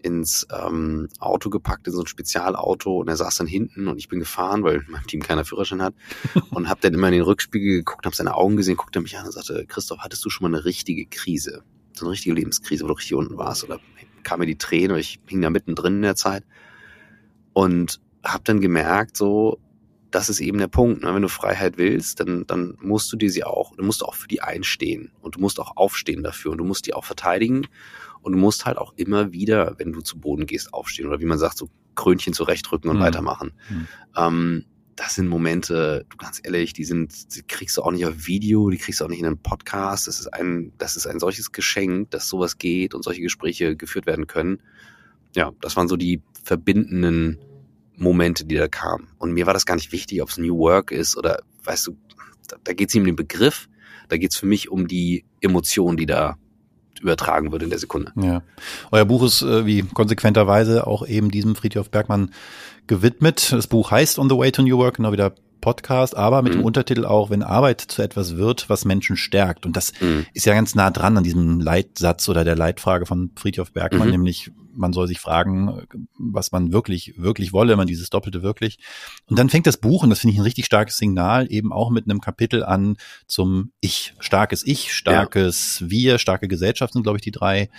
ins 0.04 0.48
ähm, 0.52 1.10
Auto 1.20 1.50
gepackt, 1.50 1.88
in 1.88 1.94
so 1.94 2.02
ein 2.02 2.08
Spezialauto 2.08 3.00
und 3.00 3.08
er 3.08 3.18
saß 3.18 3.36
dann 3.38 3.48
hinten 3.48 3.88
und 3.88 3.98
ich 3.98 4.10
bin 4.10 4.20
gefahren, 4.20 4.64
weil 4.64 4.84
mein 4.90 5.06
Team 5.06 5.22
keiner 5.22 5.46
Führerschein 5.46 5.82
hat 5.82 5.94
und 6.52 6.70
habe 6.70 6.82
dann 6.82 6.94
immer 6.94 7.08
in 7.08 7.14
den 7.14 7.24
Rückspiegel 7.24 7.78
geguckt, 7.78 8.06
habe 8.06 8.16
seine 8.16 8.36
Augen 8.36 8.58
gesehen, 8.58 8.78
guckte 8.78 9.02
mich 9.02 9.18
an 9.18 9.26
und 9.26 9.32
sagte, 9.32 9.66
Christoph, 9.68 10.00
hattest 10.00 10.24
du 10.26 10.30
schon 10.30 10.50
mal 10.50 10.58
eine 10.58 10.66
richtige 10.66 11.06
Krise? 11.06 11.64
So 11.94 12.06
eine 12.06 12.14
richtige 12.14 12.36
Lebenskrise, 12.36 12.84
wo 12.84 12.88
du 12.88 12.94
richtig 12.94 13.16
unten 13.16 13.38
warst 13.38 13.64
oder 13.64 13.80
kam 14.24 14.40
mir 14.40 14.46
die 14.46 14.58
Tränen 14.58 14.92
oder 14.92 15.00
ich 15.00 15.20
hing 15.28 15.42
da 15.42 15.50
mittendrin 15.50 15.96
in 15.96 16.02
der 16.04 16.16
Zeit 16.16 16.44
und 17.54 18.00
habe 18.24 18.44
dann 18.44 18.62
gemerkt, 18.62 19.18
so, 19.18 19.60
das 20.12 20.30
ist 20.30 20.42
eben 20.42 20.58
der 20.58 20.68
Punkt. 20.68 21.04
Ne? 21.04 21.14
Wenn 21.14 21.22
du 21.22 21.30
Freiheit 21.30 21.78
willst, 21.78 22.20
dann, 22.20 22.46
dann 22.46 22.78
musst 22.82 23.12
du 23.12 23.18
dir 23.18 23.32
sie 23.32 23.44
auch, 23.44 23.76
du 23.76 23.84
musst 23.84 24.04
auch 24.04 24.16
für 24.16 24.28
die 24.28 24.42
einstehen 24.42 25.12
und 25.22 25.36
du 25.36 25.40
musst 25.40 25.60
auch 25.60 25.78
aufstehen 25.78 26.24
dafür 26.24 26.52
und 26.52 26.58
du 26.58 26.66
musst 26.66 26.86
die 26.86 26.94
auch 26.94 27.06
verteidigen 27.06 27.68
und 28.22 28.34
du 28.34 28.38
musst 28.38 28.66
halt 28.66 28.78
auch 28.78 28.94
immer 28.96 29.32
wieder, 29.32 29.76
wenn 29.78 29.92
du 29.92 30.02
zu 30.02 30.20
Boden 30.20 30.46
gehst, 30.46 30.74
aufstehen 30.74 31.08
oder 31.08 31.20
wie 31.20 31.26
man 31.26 31.40
sagt, 31.40 31.58
so 31.58 31.70
Krönchen 31.96 32.34
zurechtrücken 32.34 32.90
und 32.90 32.98
mhm. 32.98 33.02
weitermachen. 33.02 33.54
Mhm. 33.70 33.88
Ähm, 34.16 34.66
das 34.96 35.16
sind 35.16 35.28
Momente, 35.28 36.06
du 36.10 36.18
ganz 36.18 36.42
ehrlich, 36.44 36.74
die 36.74 36.84
sind, 36.84 37.36
die 37.36 37.42
kriegst 37.42 37.78
du 37.78 37.82
auch 37.82 37.92
nicht 37.92 38.06
auf 38.06 38.28
Video, 38.28 38.70
die 38.70 38.78
kriegst 38.78 39.00
du 39.00 39.06
auch 39.06 39.10
nicht 39.10 39.20
in 39.20 39.26
einem 39.26 39.40
Podcast. 39.40 40.08
Das 40.08 40.20
ist 40.20 40.28
ein, 40.28 40.74
das 40.78 40.96
ist 40.96 41.08
ein 41.08 41.20
solches 41.20 41.52
Geschenk, 41.52 42.12
dass 42.12 42.28
sowas 42.28 42.58
geht 42.58 42.94
und 42.94 43.04
solche 43.04 43.22
Gespräche 43.22 43.76
geführt 43.76 44.06
werden 44.06 44.28
können. 44.28 44.62
Ja, 45.36 45.52
das 45.62 45.76
waren 45.76 45.88
so 45.88 45.96
die 45.96 46.22
verbindenden 46.44 47.40
Momente, 47.96 48.46
die 48.46 48.56
da 48.56 48.68
kamen. 48.68 49.08
Und 49.18 49.32
mir 49.34 49.46
war 49.46 49.54
das 49.54 49.66
gar 49.66 49.76
nicht 49.76 49.92
wichtig, 49.92 50.22
ob 50.22 50.30
es 50.30 50.38
New 50.38 50.58
Work 50.58 50.92
ist 50.92 51.18
oder, 51.18 51.42
weißt 51.64 51.88
du, 51.88 51.98
da, 52.48 52.58
da 52.64 52.74
geht 52.74 52.90
es 52.90 52.94
nicht 52.94 53.02
um 53.02 53.08
den 53.08 53.16
Begriff, 53.16 53.70
da 54.10 54.18
geht 54.18 54.34
es 54.34 54.38
für 54.38 54.46
mich 54.46 54.70
um 54.70 54.88
die 54.88 55.26
Emotion, 55.40 55.98
die 55.98 56.06
da 56.06 56.38
übertragen 57.00 57.52
wird 57.52 57.64
in 57.64 57.70
der 57.70 57.80
Sekunde. 57.80 58.12
Ja. 58.16 58.42
Euer 58.92 59.06
Buch 59.06 59.24
ist 59.24 59.42
äh, 59.42 59.66
wie 59.66 59.84
konsequenterweise 59.84 60.88
auch 60.88 61.08
eben 61.08 61.32
diesem 61.32 61.56
Friedhof 61.56 61.90
Bergmann 61.90 62.32
gewidmet. 62.88 63.52
Das 63.52 63.68
Buch 63.68 63.92
heißt 63.92 64.20
On 64.20 64.30
the 64.30 64.38
Way 64.38 64.52
to 64.52 64.62
New 64.62 64.78
Work, 64.78 64.98
genau 64.98 65.12
wie 65.12 65.18
der 65.18 65.34
Podcast, 65.62 66.18
aber 66.18 66.42
mit 66.42 66.54
mhm. 66.54 66.60
dem 66.60 66.66
Untertitel 66.66 67.06
auch, 67.06 67.30
wenn 67.30 67.44
Arbeit 67.44 67.82
zu 67.82 68.02
etwas 68.02 68.36
wird, 68.36 68.70
was 68.70 68.86
Menschen 68.86 69.16
stärkt. 69.16 69.66
Und 69.66 69.78
das 69.78 69.94
mhm. 70.02 70.26
ist 70.34 70.46
ja 70.46 70.54
ganz 70.54 70.76
nah 70.76 70.92
dran 70.92 71.18
an 71.18 71.24
diesem 71.24 71.60
Leitsatz 71.60 72.28
oder 72.28 72.44
der 72.44 72.56
Leitfrage 72.56 73.06
von 73.06 73.32
Friedhof 73.36 73.72
Bergmann, 73.72 74.08
mhm. 74.08 74.12
nämlich 74.12 74.52
man 74.74 74.94
soll 74.94 75.08
sich 75.08 75.20
fragen, 75.20 75.86
was 76.18 76.52
man 76.52 76.72
wirklich, 76.72 77.14
wirklich 77.18 77.54
wolle, 77.54 77.76
man 77.76 77.88
dieses 77.88 78.10
Doppelte 78.10 78.42
wirklich. 78.42 78.80
Und 79.28 79.38
dann 79.38 79.50
fängt 79.50 79.68
das 79.68 79.78
Buch, 79.78 80.04
und 80.04 80.10
das 80.10 80.20
finde 80.20 80.34
ich 80.34 80.40
ein 80.40 80.44
richtig 80.44 80.66
starkes 80.66 80.98
Signal, 80.98 81.48
eben 81.52 81.72
auch 81.72 81.90
mit 81.90 82.06
einem 82.06 82.22
Kapitel 82.22 82.64
an 82.64 82.98
zum 83.28 83.72
Ich. 83.82 84.14
Starkes 84.20 84.66
Ich, 84.66 84.94
starkes 84.94 85.80
ja. 85.80 85.90
Wir, 85.90 86.18
starke 86.20 86.48
Gesellschaft 86.48 86.94
sind, 86.94 87.04
glaube 87.04 87.18
ich, 87.18 87.24
die 87.24 87.32
drei 87.32 87.70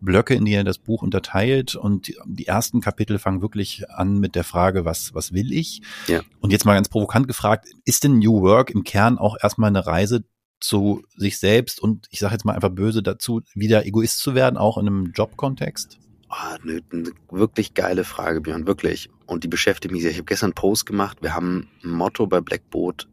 Blöcke, 0.00 0.34
in 0.34 0.44
die 0.44 0.54
er 0.54 0.64
das 0.64 0.78
Buch 0.78 1.02
unterteilt. 1.02 1.74
Und 1.74 2.12
die 2.24 2.46
ersten 2.46 2.80
Kapitel 2.80 3.18
fangen 3.18 3.42
wirklich 3.42 3.88
an 3.90 4.18
mit 4.18 4.34
der 4.34 4.44
Frage, 4.44 4.84
was, 4.84 5.14
was 5.14 5.32
will 5.32 5.52
ich? 5.52 5.82
Ja. 6.06 6.20
Und 6.40 6.50
jetzt 6.50 6.64
mal 6.64 6.74
ganz 6.74 6.88
provokant 6.88 7.28
gefragt, 7.28 7.68
ist 7.84 8.04
denn 8.04 8.18
New 8.18 8.42
Work 8.42 8.70
im 8.70 8.84
Kern 8.84 9.18
auch 9.18 9.36
erstmal 9.40 9.68
eine 9.68 9.86
Reise 9.86 10.24
zu 10.60 11.02
sich 11.16 11.38
selbst 11.38 11.80
und 11.80 12.06
ich 12.10 12.20
sage 12.20 12.34
jetzt 12.34 12.44
mal 12.44 12.54
einfach 12.54 12.70
böse 12.70 13.02
dazu, 13.02 13.40
wieder 13.54 13.86
Egoist 13.86 14.18
zu 14.18 14.34
werden, 14.34 14.56
auch 14.56 14.76
in 14.78 14.86
einem 14.86 15.12
Jobkontext? 15.12 15.98
Oh, 16.28 16.56
eine, 16.62 16.80
eine 16.92 17.10
wirklich 17.30 17.74
geile 17.74 18.04
Frage, 18.04 18.40
Björn, 18.40 18.66
wirklich. 18.66 19.10
Und 19.26 19.42
die 19.42 19.48
beschäftigt 19.48 19.92
mich 19.92 20.02
sehr. 20.02 20.12
Ich 20.12 20.18
habe 20.18 20.26
gestern 20.26 20.48
einen 20.48 20.54
Post 20.54 20.86
gemacht. 20.86 21.18
Wir 21.22 21.34
haben 21.34 21.68
ein 21.82 21.90
Motto 21.90 22.26
bei 22.26 22.40
Blackboard. 22.40 23.08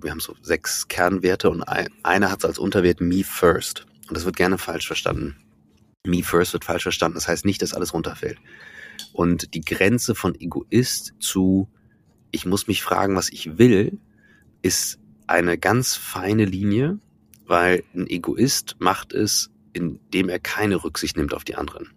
Wir 0.00 0.10
haben 0.10 0.20
so 0.20 0.34
sechs 0.42 0.86
Kernwerte 0.86 1.50
und 1.50 1.62
ein, 1.62 1.88
einer 2.02 2.30
hat 2.30 2.40
es 2.40 2.44
als 2.44 2.58
Unterwert 2.58 3.00
Me 3.00 3.24
First. 3.24 3.86
Und 4.08 4.16
das 4.16 4.24
wird 4.24 4.36
gerne 4.36 4.58
falsch 4.58 4.86
verstanden. 4.86 5.36
Me 6.06 6.22
First 6.22 6.52
wird 6.52 6.64
falsch 6.64 6.84
verstanden. 6.84 7.16
Das 7.16 7.28
heißt 7.28 7.44
nicht, 7.44 7.62
dass 7.62 7.74
alles 7.74 7.92
runterfällt. 7.92 8.38
Und 9.12 9.54
die 9.54 9.60
Grenze 9.60 10.14
von 10.14 10.34
Egoist 10.34 11.14
zu 11.20 11.68
ich 12.36 12.44
muss 12.44 12.66
mich 12.66 12.82
fragen, 12.82 13.16
was 13.16 13.30
ich 13.30 13.58
will, 13.58 13.98
ist 14.62 14.98
eine 15.26 15.56
ganz 15.58 15.96
feine 15.96 16.44
Linie, 16.44 16.98
weil 17.46 17.82
ein 17.94 18.06
Egoist 18.06 18.76
macht 18.78 19.12
es, 19.12 19.50
indem 19.72 20.28
er 20.28 20.38
keine 20.38 20.84
Rücksicht 20.84 21.16
nimmt 21.16 21.34
auf 21.34 21.44
die 21.44 21.54
anderen. 21.54 21.88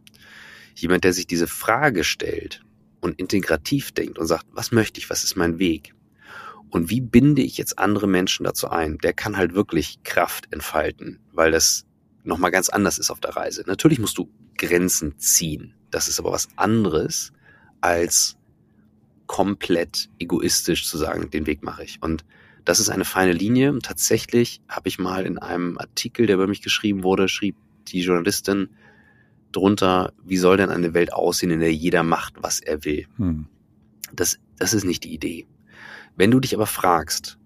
Jemand, 0.75 1.03
der 1.03 1.13
sich 1.13 1.27
diese 1.27 1.47
Frage 1.47 2.03
stellt 2.03 2.63
und 3.01 3.19
integrativ 3.19 3.91
denkt 3.91 4.17
und 4.17 4.27
sagt, 4.27 4.45
was 4.53 4.71
möchte 4.71 4.99
ich, 4.99 5.09
was 5.09 5.23
ist 5.23 5.35
mein 5.35 5.59
Weg? 5.59 5.93
Und 6.69 6.89
wie 6.89 7.01
binde 7.01 7.41
ich 7.41 7.57
jetzt 7.57 7.79
andere 7.79 8.07
Menschen 8.07 8.43
dazu 8.45 8.69
ein? 8.69 8.97
Der 8.99 9.13
kann 9.13 9.35
halt 9.35 9.53
wirklich 9.53 10.03
Kraft 10.03 10.47
entfalten, 10.53 11.19
weil 11.33 11.51
das 11.51 11.85
nochmal 12.23 12.51
ganz 12.51 12.69
anders 12.69 12.97
ist 12.97 13.11
auf 13.11 13.19
der 13.19 13.35
Reise. 13.35 13.63
Natürlich 13.65 13.99
musst 13.99 14.17
du 14.17 14.29
Grenzen 14.57 15.17
ziehen. 15.17 15.73
Das 15.91 16.07
ist 16.07 16.19
aber 16.19 16.31
was 16.31 16.49
anderes 16.55 17.31
als 17.81 18.37
komplett 19.27 20.09
egoistisch 20.19 20.87
zu 20.87 20.97
sagen, 20.97 21.29
den 21.29 21.45
Weg 21.45 21.63
mache 21.63 21.83
ich. 21.83 22.01
Und 22.01 22.25
das 22.65 22.79
ist 22.79 22.89
eine 22.89 23.05
feine 23.05 23.33
Linie. 23.33 23.71
Und 23.71 23.85
tatsächlich 23.85 24.61
habe 24.67 24.89
ich 24.89 24.99
mal 24.99 25.25
in 25.25 25.37
einem 25.37 25.77
Artikel, 25.77 26.27
der 26.27 26.35
über 26.35 26.47
mich 26.47 26.61
geschrieben 26.61 27.03
wurde, 27.03 27.27
schrieb 27.27 27.55
die 27.87 28.01
Journalistin 28.01 28.69
drunter, 29.51 30.13
wie 30.23 30.37
soll 30.37 30.57
denn 30.57 30.69
eine 30.69 30.93
Welt 30.93 31.13
aussehen, 31.13 31.51
in 31.51 31.59
der 31.59 31.73
jeder 31.73 32.03
macht, 32.03 32.35
was 32.41 32.59
er 32.59 32.85
will. 32.85 33.07
Hm. 33.17 33.47
Das, 34.13 34.37
das 34.57 34.73
ist 34.73 34.83
nicht 34.83 35.03
die 35.03 35.13
Idee. 35.13 35.47
Wenn 36.15 36.31
du 36.31 36.39
dich 36.39 36.53
aber 36.53 36.67
fragst, 36.67 37.38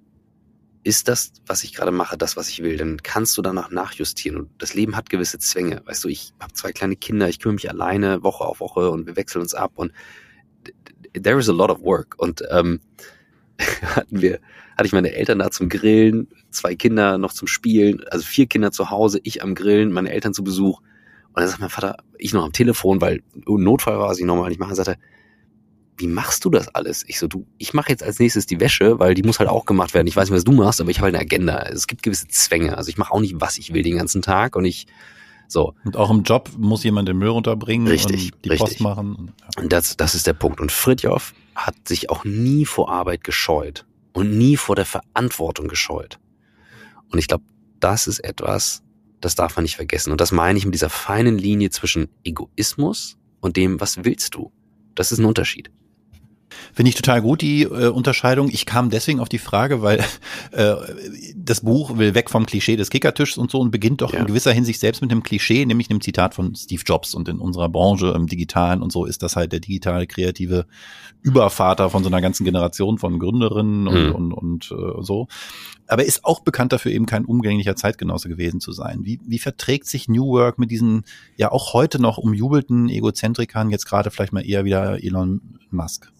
ist 0.83 1.07
das, 1.07 1.31
was 1.45 1.63
ich 1.63 1.73
gerade 1.73 1.91
mache, 1.91 2.17
das, 2.17 2.35
was 2.35 2.49
ich 2.49 2.61
will, 2.61 2.77
dann 2.77 3.01
kannst 3.01 3.37
du 3.37 3.41
danach 3.41 3.71
nachjustieren. 3.71 4.37
Und 4.37 4.49
das 4.57 4.73
Leben 4.73 4.95
hat 4.95 5.09
gewisse 5.09 5.39
Zwänge. 5.39 5.81
Weißt 5.85 6.03
du, 6.03 6.09
ich 6.09 6.33
habe 6.39 6.53
zwei 6.53 6.71
kleine 6.71 6.95
Kinder, 6.95 7.29
ich 7.29 7.39
kümmere 7.39 7.55
mich 7.55 7.69
alleine 7.69 8.23
Woche 8.23 8.43
auf 8.43 8.59
Woche 8.59 8.89
und 8.89 9.07
wir 9.07 9.15
wechseln 9.15 9.41
uns 9.41 9.53
ab 9.53 9.73
und 9.75 9.93
there 11.13 11.39
is 11.39 11.49
a 11.49 11.53
lot 11.53 11.69
of 11.69 11.81
work. 11.81 12.15
Und 12.17 12.43
ähm, 12.49 12.81
hatten 13.81 14.21
wir, 14.21 14.39
hatte 14.77 14.87
ich 14.87 14.93
meine 14.93 15.13
Eltern 15.13 15.39
da 15.39 15.51
zum 15.51 15.69
Grillen, 15.69 16.27
zwei 16.49 16.75
Kinder 16.75 17.17
noch 17.17 17.33
zum 17.33 17.47
Spielen, 17.47 18.03
also 18.09 18.25
vier 18.25 18.47
Kinder 18.47 18.71
zu 18.71 18.89
Hause, 18.89 19.19
ich 19.23 19.41
am 19.41 19.55
Grillen, 19.55 19.91
meine 19.91 20.11
Eltern 20.11 20.33
zu 20.33 20.43
Besuch. 20.43 20.79
Und 20.79 21.39
dann 21.39 21.47
sagt 21.47 21.61
mein 21.61 21.69
Vater, 21.69 21.97
ich 22.17 22.33
noch 22.33 22.43
am 22.43 22.51
Telefon, 22.51 23.01
weil 23.01 23.23
Notfall 23.45 23.97
war, 23.97 24.09
was 24.09 24.19
ich 24.19 24.25
normal 24.25 24.49
nicht 24.49 24.59
machen, 24.59 24.75
sagte, 24.75 24.97
wie 25.97 26.07
machst 26.07 26.43
du 26.45 26.49
das 26.49 26.73
alles? 26.73 27.03
Ich 27.07 27.19
so, 27.19 27.27
du, 27.27 27.45
ich 27.57 27.73
mache 27.73 27.89
jetzt 27.89 28.03
als 28.03 28.19
nächstes 28.19 28.45
die 28.45 28.59
Wäsche, 28.59 28.99
weil 28.99 29.13
die 29.13 29.23
muss 29.23 29.39
halt 29.39 29.49
auch 29.49 29.65
gemacht 29.65 29.93
werden. 29.93 30.07
Ich 30.07 30.15
weiß 30.15 30.29
nicht, 30.29 30.35
was 30.35 30.43
du 30.43 30.51
machst, 30.51 30.81
aber 30.81 30.89
ich 30.89 30.97
habe 30.97 31.05
halt 31.05 31.15
eine 31.15 31.23
Agenda. 31.23 31.59
Es 31.63 31.87
gibt 31.87 32.03
gewisse 32.03 32.27
Zwänge. 32.27 32.77
Also 32.77 32.89
ich 32.89 32.97
mache 32.97 33.13
auch 33.13 33.19
nicht, 33.19 33.35
was 33.39 33.57
ich 33.57 33.73
will 33.73 33.83
den 33.83 33.97
ganzen 33.97 34.21
Tag 34.21 34.55
und 34.55 34.65
ich 34.65 34.87
so. 35.47 35.75
Und 35.85 35.95
auch 35.95 36.09
im 36.09 36.23
Job 36.23 36.49
muss 36.57 36.83
jemand 36.83 37.07
den 37.07 37.17
Müll 37.17 37.29
runterbringen 37.29 37.87
richtig, 37.87 38.33
und 38.33 38.45
die 38.45 38.49
richtig. 38.49 38.69
Post 38.69 38.81
machen. 38.81 39.15
Und, 39.15 39.33
ja. 39.39 39.61
und 39.61 39.71
das, 39.71 39.95
das 39.97 40.15
ist 40.15 40.27
der 40.27 40.33
Punkt. 40.33 40.59
Und 40.59 40.71
Fritjof 40.71 41.33
hat 41.55 41.75
sich 41.87 42.09
auch 42.09 42.25
nie 42.25 42.65
vor 42.65 42.91
Arbeit 42.91 43.23
gescheut 43.23 43.85
und 44.13 44.37
nie 44.37 44.57
vor 44.57 44.75
der 44.75 44.85
Verantwortung 44.85 45.67
gescheut. 45.67 46.19
Und 47.11 47.19
ich 47.19 47.27
glaube, 47.27 47.43
das 47.79 48.07
ist 48.07 48.19
etwas, 48.19 48.81
das 49.21 49.35
darf 49.35 49.55
man 49.55 49.63
nicht 49.63 49.75
vergessen. 49.75 50.11
Und 50.11 50.21
das 50.21 50.31
meine 50.31 50.57
ich 50.57 50.65
mit 50.65 50.73
dieser 50.73 50.89
feinen 50.89 51.37
Linie 51.37 51.69
zwischen 51.69 52.09
Egoismus 52.23 53.17
und 53.39 53.57
dem, 53.57 53.79
was 53.79 54.03
willst 54.03 54.35
du. 54.35 54.51
Das 54.95 55.11
ist 55.11 55.19
ein 55.19 55.25
Unterschied. 55.25 55.69
Finde 56.73 56.89
ich 56.89 56.95
total 56.95 57.21
gut, 57.21 57.41
die 57.41 57.63
äh, 57.63 57.87
Unterscheidung. 57.87 58.49
Ich 58.49 58.65
kam 58.65 58.89
deswegen 58.89 59.19
auf 59.19 59.29
die 59.29 59.37
Frage, 59.37 59.81
weil 59.81 59.99
äh, 60.51 60.75
das 61.35 61.61
Buch 61.61 61.97
will 61.97 62.15
weg 62.15 62.29
vom 62.29 62.45
Klischee 62.45 62.75
des 62.75 62.89
Kickertischs 62.89 63.37
und 63.37 63.51
so 63.51 63.59
und 63.59 63.71
beginnt 63.71 64.01
doch 64.01 64.13
ja. 64.13 64.19
in 64.19 64.25
gewisser 64.25 64.51
Hinsicht 64.51 64.79
selbst 64.79 65.01
mit 65.01 65.11
einem 65.11 65.23
Klischee, 65.23 65.65
nämlich 65.65 65.89
einem 65.89 66.01
Zitat 66.01 66.33
von 66.33 66.55
Steve 66.55 66.83
Jobs. 66.85 67.13
Und 67.13 67.29
in 67.29 67.39
unserer 67.39 67.69
Branche, 67.69 68.13
im 68.15 68.27
Digitalen 68.27 68.81
und 68.81 68.91
so, 68.91 69.05
ist 69.05 69.23
das 69.23 69.35
halt 69.35 69.51
der 69.51 69.59
digitale, 69.59 70.07
kreative 70.07 70.65
Übervater 71.21 71.89
von 71.89 72.03
so 72.03 72.09
einer 72.09 72.21
ganzen 72.21 72.43
Generation 72.43 72.97
von 72.97 73.17
Gründerinnen 73.17 73.87
und, 73.87 74.07
mhm. 74.07 74.15
und, 74.15 74.33
und 74.33 74.71
äh, 74.71 75.01
so. 75.01 75.27
Aber 75.87 76.05
ist 76.05 76.25
auch 76.25 76.41
bekannt 76.41 76.73
dafür, 76.73 76.91
eben 76.91 77.05
kein 77.05 77.25
umgänglicher 77.25 77.75
Zeitgenosse 77.75 78.29
gewesen 78.29 78.59
zu 78.59 78.71
sein. 78.71 79.01
Wie, 79.03 79.19
wie 79.25 79.39
verträgt 79.39 79.87
sich 79.87 80.07
New 80.07 80.27
Work 80.27 80.59
mit 80.59 80.71
diesen 80.71 81.03
ja 81.37 81.51
auch 81.51 81.73
heute 81.73 82.01
noch 82.01 82.17
umjubelten 82.17 82.89
Egozentrikern, 82.89 83.69
jetzt 83.69 83.85
gerade 83.85 84.11
vielleicht 84.11 84.33
mal 84.33 84.45
eher 84.45 84.65
wieder 84.65 85.03
Elon 85.03 85.41
Musk? 85.71 86.11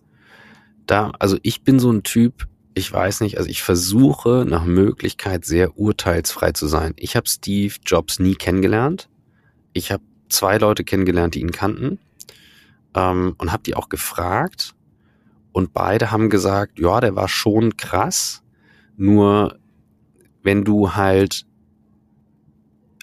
Da, 0.86 1.12
also 1.20 1.38
ich 1.44 1.64
bin 1.64 1.80
so 1.80 1.92
ein 1.92 2.04
Typ, 2.04 2.48
ich 2.76 2.92
weiß 2.92 3.22
nicht, 3.22 3.38
also 3.38 3.50
ich 3.50 3.62
versuche 3.62 4.46
nach 4.48 4.66
Möglichkeit 4.66 5.46
sehr 5.46 5.78
urteilsfrei 5.78 6.52
zu 6.52 6.68
sein. 6.68 6.94
Ich 6.98 7.16
habe 7.16 7.28
Steve 7.28 7.76
Jobs 7.86 8.20
nie 8.20 8.36
kennengelernt. 8.36 9.10
Ich 9.74 9.92
habe 9.92 10.04
zwei 10.30 10.58
Leute 10.58 10.84
kennengelernt, 10.84 11.36
die 11.36 11.42
ihn 11.42 11.52
kannten 11.52 12.00
ähm, 12.96 13.36
und 13.38 13.52
habe 13.52 13.64
die 13.64 13.76
auch 13.76 13.90
gefragt. 13.90 14.74
Und 15.52 15.74
beide 15.74 16.12
haben 16.12 16.30
gesagt, 16.30 16.80
ja, 16.80 17.00
der 17.00 17.16
war 17.16 17.28
schon 17.28 17.78
krass. 17.78 18.42
Nur 18.98 19.60
wenn 20.42 20.64
du 20.64 20.96
halt 20.96 21.46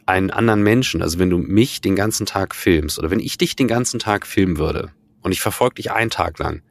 einen 0.06 0.30
anderen 0.30 0.62
Menschen, 0.62 1.02
also 1.02 1.20
wenn 1.20 1.30
du 1.30 1.38
mich 1.38 1.80
den 1.80 1.94
ganzen 1.94 2.26
Tag 2.26 2.54
filmst 2.54 2.98
oder 2.98 3.10
wenn 3.10 3.20
ich 3.20 3.38
dich 3.38 3.54
den 3.54 3.68
ganzen 3.68 4.00
Tag 4.00 4.26
filmen 4.26 4.58
würde 4.58 4.90
und 5.22 5.30
ich 5.30 5.40
verfolge 5.40 5.76
dich 5.76 5.92
einen 5.92 6.10
Tag 6.10 6.38
lang, 6.40 6.62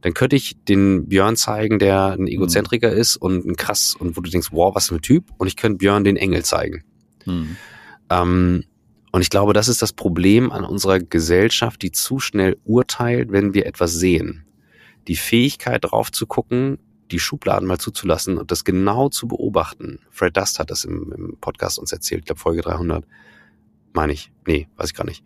dann 0.00 0.14
könnte 0.14 0.36
ich 0.36 0.56
den 0.64 1.08
Björn 1.08 1.36
zeigen, 1.36 1.78
der 1.78 2.12
ein 2.12 2.26
Egozentriker 2.26 2.92
mhm. 2.92 2.98
ist 2.98 3.16
und 3.16 3.44
ein 3.44 3.56
krass 3.56 3.94
und 3.98 4.16
wo 4.16 4.20
du 4.20 4.30
denkst, 4.30 4.48
wow, 4.52 4.74
was 4.74 4.88
für 4.88 4.96
ein 4.96 5.02
Typ. 5.02 5.30
Und 5.38 5.46
ich 5.46 5.56
könnte 5.56 5.78
Björn 5.78 6.04
den 6.04 6.16
Engel 6.16 6.44
zeigen. 6.44 6.84
Mhm. 7.26 7.56
Ähm, 8.10 8.64
und 9.10 9.22
ich 9.22 9.30
glaube, 9.30 9.52
das 9.52 9.68
ist 9.68 9.82
das 9.82 9.92
Problem 9.92 10.52
an 10.52 10.64
unserer 10.64 11.00
Gesellschaft, 11.00 11.82
die 11.82 11.92
zu 11.92 12.18
schnell 12.18 12.56
urteilt, 12.64 13.32
wenn 13.32 13.54
wir 13.54 13.66
etwas 13.66 13.92
sehen. 13.94 14.44
Die 15.08 15.16
Fähigkeit 15.16 15.84
drauf 15.84 16.12
zu 16.12 16.26
gucken, 16.26 16.78
die 17.10 17.18
Schubladen 17.18 17.66
mal 17.66 17.78
zuzulassen 17.78 18.36
und 18.36 18.50
das 18.50 18.64
genau 18.64 19.08
zu 19.08 19.26
beobachten. 19.26 20.00
Fred 20.10 20.36
Dust 20.36 20.58
hat 20.58 20.70
das 20.70 20.84
im, 20.84 21.12
im 21.12 21.36
Podcast 21.40 21.78
uns 21.78 21.90
erzählt, 21.90 22.20
ich 22.20 22.26
glaube 22.26 22.40
Folge 22.40 22.60
300. 22.62 23.04
Meine 23.94 24.12
ich. 24.12 24.30
Nee, 24.46 24.68
weiß 24.76 24.90
ich 24.90 24.94
gar 24.94 25.04
nicht. 25.04 25.24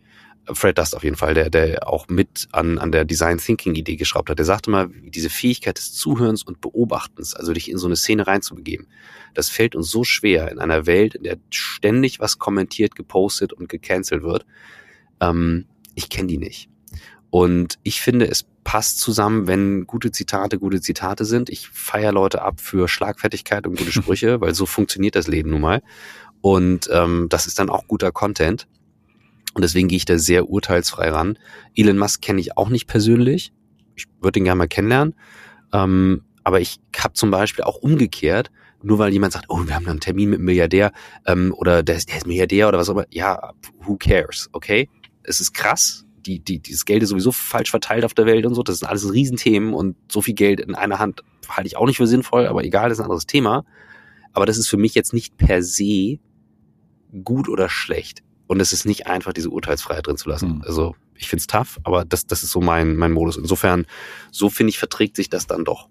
Fred 0.51 0.77
Dust 0.77 0.95
auf 0.95 1.03
jeden 1.03 1.15
Fall, 1.15 1.33
der, 1.33 1.49
der 1.49 1.87
auch 1.87 2.07
mit 2.09 2.47
an, 2.51 2.77
an 2.77 2.91
der 2.91 3.05
Design 3.05 3.37
Thinking 3.37 3.75
Idee 3.75 3.95
geschraubt 3.95 4.29
hat. 4.29 4.37
Der 4.37 4.45
sagte 4.45 4.69
mal, 4.69 4.89
diese 5.03 5.29
Fähigkeit 5.29 5.77
des 5.77 5.93
Zuhörens 5.93 6.43
und 6.43 6.59
Beobachtens, 6.59 7.33
also 7.33 7.53
dich 7.53 7.69
in 7.69 7.77
so 7.77 7.87
eine 7.87 7.95
Szene 7.95 8.27
reinzubegeben, 8.27 8.87
das 9.33 9.49
fällt 9.49 9.75
uns 9.75 9.89
so 9.89 10.03
schwer 10.03 10.51
in 10.51 10.59
einer 10.59 10.85
Welt, 10.85 11.15
in 11.15 11.23
der 11.23 11.37
ständig 11.49 12.19
was 12.19 12.39
kommentiert, 12.39 12.95
gepostet 12.95 13.53
und 13.53 13.69
gecancelt 13.69 14.23
wird. 14.23 14.45
Ähm, 15.21 15.65
ich 15.95 16.09
kenne 16.09 16.27
die 16.27 16.37
nicht. 16.37 16.69
Und 17.29 17.79
ich 17.83 18.01
finde, 18.01 18.27
es 18.27 18.45
passt 18.63 18.99
zusammen, 18.99 19.47
wenn 19.47 19.87
gute 19.87 20.11
Zitate 20.11 20.59
gute 20.59 20.81
Zitate 20.81 21.25
sind. 21.25 21.49
Ich 21.49 21.67
feiere 21.69 22.11
Leute 22.11 22.41
ab 22.41 22.59
für 22.61 22.87
Schlagfertigkeit 22.87 23.65
und 23.65 23.77
gute 23.77 23.91
Sprüche, 23.93 24.41
weil 24.41 24.53
so 24.53 24.65
funktioniert 24.65 25.15
das 25.15 25.27
Leben 25.27 25.49
nun 25.49 25.61
mal. 25.61 25.81
Und 26.41 26.89
ähm, 26.91 27.27
das 27.29 27.47
ist 27.47 27.57
dann 27.57 27.69
auch 27.69 27.87
guter 27.87 28.11
Content. 28.11 28.67
Und 29.53 29.63
deswegen 29.63 29.87
gehe 29.87 29.97
ich 29.97 30.05
da 30.05 30.17
sehr 30.17 30.49
urteilsfrei 30.49 31.09
ran. 31.09 31.37
Elon 31.75 31.97
Musk 31.97 32.21
kenne 32.21 32.41
ich 32.41 32.57
auch 32.57 32.69
nicht 32.69 32.87
persönlich. 32.87 33.53
Ich 33.95 34.05
würde 34.21 34.39
ihn 34.39 34.45
gerne 34.45 34.57
mal 34.57 34.67
kennenlernen. 34.67 35.15
Ähm, 35.71 36.23
aber 36.43 36.59
ich 36.59 36.79
habe 36.97 37.13
zum 37.13 37.31
Beispiel 37.31 37.63
auch 37.63 37.77
umgekehrt, 37.77 38.51
nur 38.81 38.99
weil 38.99 39.13
jemand 39.13 39.33
sagt, 39.33 39.45
oh, 39.49 39.61
wir 39.65 39.75
haben 39.75 39.87
einen 39.87 39.99
Termin 39.99 40.29
mit 40.29 40.39
einem 40.39 40.45
Milliardär 40.45 40.91
ähm, 41.25 41.53
oder 41.55 41.83
der 41.83 41.95
ist, 41.95 42.09
der 42.09 42.17
ist 42.17 42.27
Milliardär 42.27 42.67
oder 42.67 42.79
was 42.79 42.89
auch 42.89 42.93
immer. 42.93 43.05
Ja, 43.11 43.53
who 43.81 43.95
cares, 43.95 44.49
okay? 44.51 44.89
Es 45.23 45.39
ist 45.39 45.53
krass. 45.53 46.05
Die, 46.25 46.39
die, 46.39 46.59
dieses 46.59 46.85
Geld 46.85 47.03
ist 47.03 47.09
sowieso 47.09 47.31
falsch 47.31 47.69
verteilt 47.69 48.05
auf 48.05 48.13
der 48.13 48.25
Welt 48.25 48.45
und 48.45 48.55
so. 48.55 48.63
Das 48.63 48.79
sind 48.79 48.87
alles 48.87 49.11
Riesenthemen 49.11 49.73
und 49.73 49.95
so 50.09 50.21
viel 50.21 50.33
Geld 50.33 50.59
in 50.61 50.75
einer 50.75 50.99
Hand 50.99 51.21
halte 51.49 51.67
ich 51.67 51.77
auch 51.77 51.85
nicht 51.85 51.97
für 51.97 52.07
sinnvoll, 52.07 52.47
aber 52.47 52.63
egal, 52.63 52.89
das 52.89 52.97
ist 52.97 53.01
ein 53.01 53.05
anderes 53.05 53.25
Thema. 53.25 53.65
Aber 54.31 54.45
das 54.45 54.57
ist 54.57 54.67
für 54.67 54.77
mich 54.77 54.95
jetzt 54.95 55.13
nicht 55.13 55.37
per 55.37 55.61
se 55.61 56.19
gut 57.23 57.47
oder 57.49 57.69
schlecht. 57.69 58.23
Und 58.47 58.59
es 58.59 58.73
ist 58.73 58.85
nicht 58.85 59.07
einfach, 59.07 59.33
diese 59.33 59.49
Urteilsfreiheit 59.49 60.07
drin 60.07 60.17
zu 60.17 60.29
lassen. 60.29 60.57
Mhm. 60.57 60.63
Also 60.65 60.95
ich 61.15 61.27
finde 61.27 61.41
es 61.41 61.47
tough, 61.47 61.79
aber 61.83 62.05
das, 62.05 62.25
das 62.25 62.43
ist 62.43 62.51
so 62.51 62.61
mein, 62.61 62.95
mein 62.95 63.11
Modus. 63.11 63.37
Insofern, 63.37 63.85
so 64.31 64.49
finde 64.49 64.71
ich, 64.71 64.79
verträgt 64.79 65.15
sich 65.15 65.29
das 65.29 65.47
dann 65.47 65.63
doch. 65.63 65.87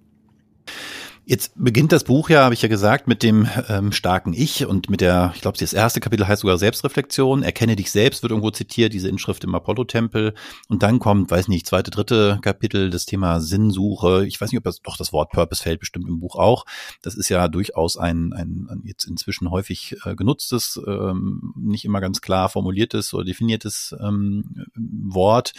Jetzt 1.25 1.53
beginnt 1.55 1.93
das 1.93 2.03
Buch 2.03 2.31
ja, 2.31 2.43
habe 2.43 2.55
ich 2.55 2.63
ja 2.63 2.69
gesagt, 2.69 3.07
mit 3.07 3.23
dem 3.23 3.49
ähm, 3.69 3.93
starken 3.93 4.33
Ich 4.33 4.67
und 4.67 4.91
mit 4.91 5.01
der, 5.01 5.31
ich 5.37 5.41
glaube, 5.41 5.57
das 5.57 5.73
erste 5.73 6.01
Kapitel 6.01 6.27
heißt 6.27 6.43
sogar 6.43 6.59
Selbstreflexion. 6.59 7.45
Erkenne 7.45 7.77
dich 7.77 7.93
selbst, 7.93 8.25
wird 8.25 8.33
irgendwo 8.33 8.51
zitiert, 8.51 8.93
diese 8.93 9.09
Inschrift 9.09 9.45
im 9.45 9.55
Apollo-Tempel. 9.55 10.35
Und 10.69 10.83
dann 10.83 10.99
kommt, 10.99 11.31
weiß 11.31 11.47
nicht, 11.47 11.69
zweite, 11.69 11.93
dritte 11.93 12.41
Kapitel, 12.43 12.91
das 12.91 13.07
Thema 13.07 13.41
Sinnsuche. 13.41 14.27
Ich 14.27 14.41
weiß 14.41 14.51
nicht, 14.51 14.59
ob 14.59 14.65
das 14.65 14.83
doch 14.83 14.97
das 14.97 15.13
Wort 15.13 15.31
Purpose 15.31 15.63
fällt, 15.63 15.79
bestimmt 15.79 16.09
im 16.09 16.19
Buch 16.19 16.35
auch. 16.35 16.65
Das 17.03 17.15
ist 17.15 17.29
ja 17.29 17.47
durchaus 17.47 17.97
ein, 17.97 18.33
ein, 18.33 18.67
ein 18.69 18.83
jetzt 18.85 19.05
inzwischen 19.05 19.49
häufig 19.49 19.95
äh, 20.05 20.17
genutztes, 20.17 20.81
ähm, 20.89 21.55
nicht 21.57 21.85
immer 21.85 22.01
ganz 22.01 22.21
klar 22.21 22.49
formuliertes 22.49 23.15
oder 23.15 23.23
definiertes 23.23 23.95
ähm, 24.01 24.67
Wort. 24.75 25.53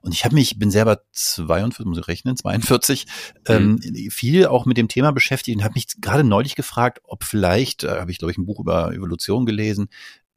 Und 0.00 0.14
ich 0.14 0.24
habe 0.24 0.36
mich, 0.36 0.60
bin 0.60 0.70
selber 0.70 1.00
42, 1.10 1.86
muss 1.86 1.98
ich 1.98 2.06
rechnen, 2.06 2.36
42, 2.36 3.06
ähm, 3.48 3.80
mhm. 3.82 4.10
viel 4.10 4.46
auch 4.46 4.64
mit 4.64 4.76
dem 4.76 4.86
Thema 4.86 5.07
Thema 5.08 5.12
beschäftigt 5.12 5.56
und 5.56 5.64
habe 5.64 5.74
mich 5.74 5.86
gerade 6.00 6.24
neulich 6.24 6.54
gefragt, 6.54 7.00
ob 7.04 7.24
vielleicht, 7.24 7.84
äh, 7.84 8.00
habe 8.00 8.10
ich 8.10 8.18
glaube 8.18 8.32
ich 8.32 8.38
ein 8.38 8.46
Buch 8.46 8.60
über 8.60 8.92
Evolution 8.92 9.46
gelesen, 9.46 9.88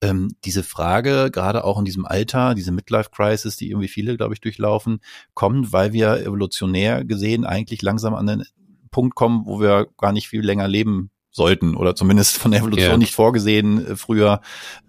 ähm, 0.02 0.30
diese 0.46 0.64
Frage, 0.64 1.30
gerade 1.32 1.64
auch 1.64 1.78
in 1.78 1.86
diesem 1.86 2.06
Alter, 2.06 2.56
diese 2.56 2.72
Midlife-Crisis, 2.72 3.58
die 3.58 3.70
irgendwie 3.70 3.88
viele, 3.88 4.18
glaube 4.18 4.34
ich, 4.34 4.42
durchlaufen, 4.42 5.00
kommt, 5.36 5.72
weil 5.74 5.94
wir 5.94 6.18
evolutionär 6.26 7.06
gesehen 7.06 7.46
eigentlich 7.46 7.84
langsam 7.84 8.16
an 8.16 8.26
den 8.26 8.44
Punkt 8.90 9.16
kommen, 9.16 9.46
wo 9.46 9.60
wir 9.60 9.88
gar 9.98 10.12
nicht 10.12 10.28
viel 10.28 10.42
länger 10.42 10.68
leben 10.68 11.12
sollten 11.30 11.76
oder 11.76 11.96
zumindest 11.96 12.38
von 12.38 12.52
der 12.52 12.62
Evolution 12.62 12.92
ja. 12.92 12.98
nicht 12.98 13.14
vorgesehen 13.14 13.86
äh, 13.86 13.96
früher 13.96 14.42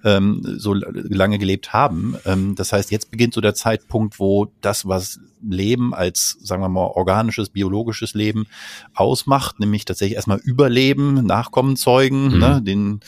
ähm, 0.03 0.42
so 0.59 0.75
lange 0.75 1.38
gelebt 1.38 1.73
haben. 1.73 2.16
Ähm, 2.25 2.55
das 2.57 2.73
heißt, 2.73 2.90
jetzt 2.90 3.11
beginnt 3.11 3.35
so 3.35 3.40
der 3.40 3.55
Zeitpunkt, 3.55 4.18
wo 4.18 4.53
das, 4.61 4.88
was 4.88 5.21
Leben 5.48 5.94
als, 5.94 6.38
sagen 6.42 6.62
wir 6.62 6.68
mal, 6.68 6.87
organisches, 6.87 7.48
biologisches 7.48 8.14
Leben 8.14 8.46
ausmacht, 8.94 9.61
nämlich 9.61 9.85
tatsächlich 9.85 10.16
erstmal 10.16 10.38
Überleben, 10.38 11.14
Nachkommen 11.26 11.76
zeugen, 11.76 12.35
mhm. 12.35 12.38
ne, 12.38 12.62
den, 12.62 13.00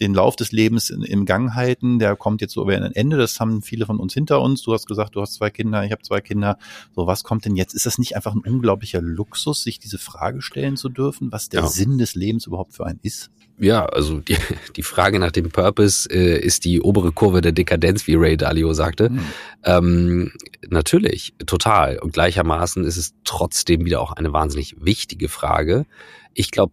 den 0.00 0.14
Lauf 0.14 0.36
des 0.36 0.52
Lebens 0.52 0.90
in, 0.90 1.02
im 1.02 1.24
Gang 1.24 1.54
halten, 1.54 1.98
der 1.98 2.16
kommt 2.16 2.40
jetzt 2.40 2.54
so 2.54 2.62
über 2.62 2.74
ein 2.74 2.92
Ende, 2.92 3.16
das 3.16 3.40
haben 3.40 3.62
viele 3.62 3.86
von 3.86 3.98
uns 3.98 4.14
hinter 4.14 4.40
uns. 4.40 4.62
Du 4.62 4.72
hast 4.72 4.86
gesagt, 4.86 5.16
du 5.16 5.20
hast 5.20 5.34
zwei 5.34 5.50
Kinder, 5.50 5.84
ich 5.84 5.92
habe 5.92 6.02
zwei 6.02 6.20
Kinder. 6.20 6.58
So, 6.94 7.06
was 7.06 7.24
kommt 7.24 7.44
denn 7.44 7.56
jetzt? 7.56 7.74
Ist 7.74 7.86
das 7.86 7.98
nicht 7.98 8.16
einfach 8.16 8.34
ein 8.34 8.40
unglaublicher 8.40 9.00
Luxus, 9.00 9.62
sich 9.62 9.78
diese 9.78 9.98
Frage 9.98 10.42
stellen 10.42 10.76
zu 10.76 10.88
dürfen, 10.88 11.32
was 11.32 11.48
der 11.48 11.62
ja. 11.62 11.66
Sinn 11.66 11.98
des 11.98 12.14
Lebens 12.14 12.46
überhaupt 12.46 12.74
für 12.74 12.86
einen 12.86 13.00
ist? 13.02 13.30
Ja, 13.58 13.86
also 13.86 14.20
die, 14.20 14.36
die 14.76 14.82
Frage 14.82 15.18
nach 15.18 15.32
dem 15.32 15.50
Purpose 15.50 16.08
äh, 16.10 16.38
ist 16.38 16.64
die 16.64 16.80
obere 16.80 17.12
Kurve 17.12 17.40
der 17.40 17.52
Dekadenz, 17.52 18.06
wie 18.06 18.14
Ray 18.14 18.36
Dalio 18.36 18.72
sagte. 18.72 19.10
Mhm. 19.10 19.20
Ähm, 19.64 20.32
natürlich, 20.68 21.34
total. 21.46 21.98
Und 21.98 22.12
gleichermaßen 22.12 22.84
ist 22.84 22.96
es 22.96 23.14
trotzdem 23.24 23.84
wieder 23.84 24.00
auch 24.00 24.12
eine 24.12 24.32
wahnsinnig 24.32 24.76
wichtige 24.78 25.28
Frage. 25.28 25.86
Ich 26.34 26.50
glaube, 26.50 26.72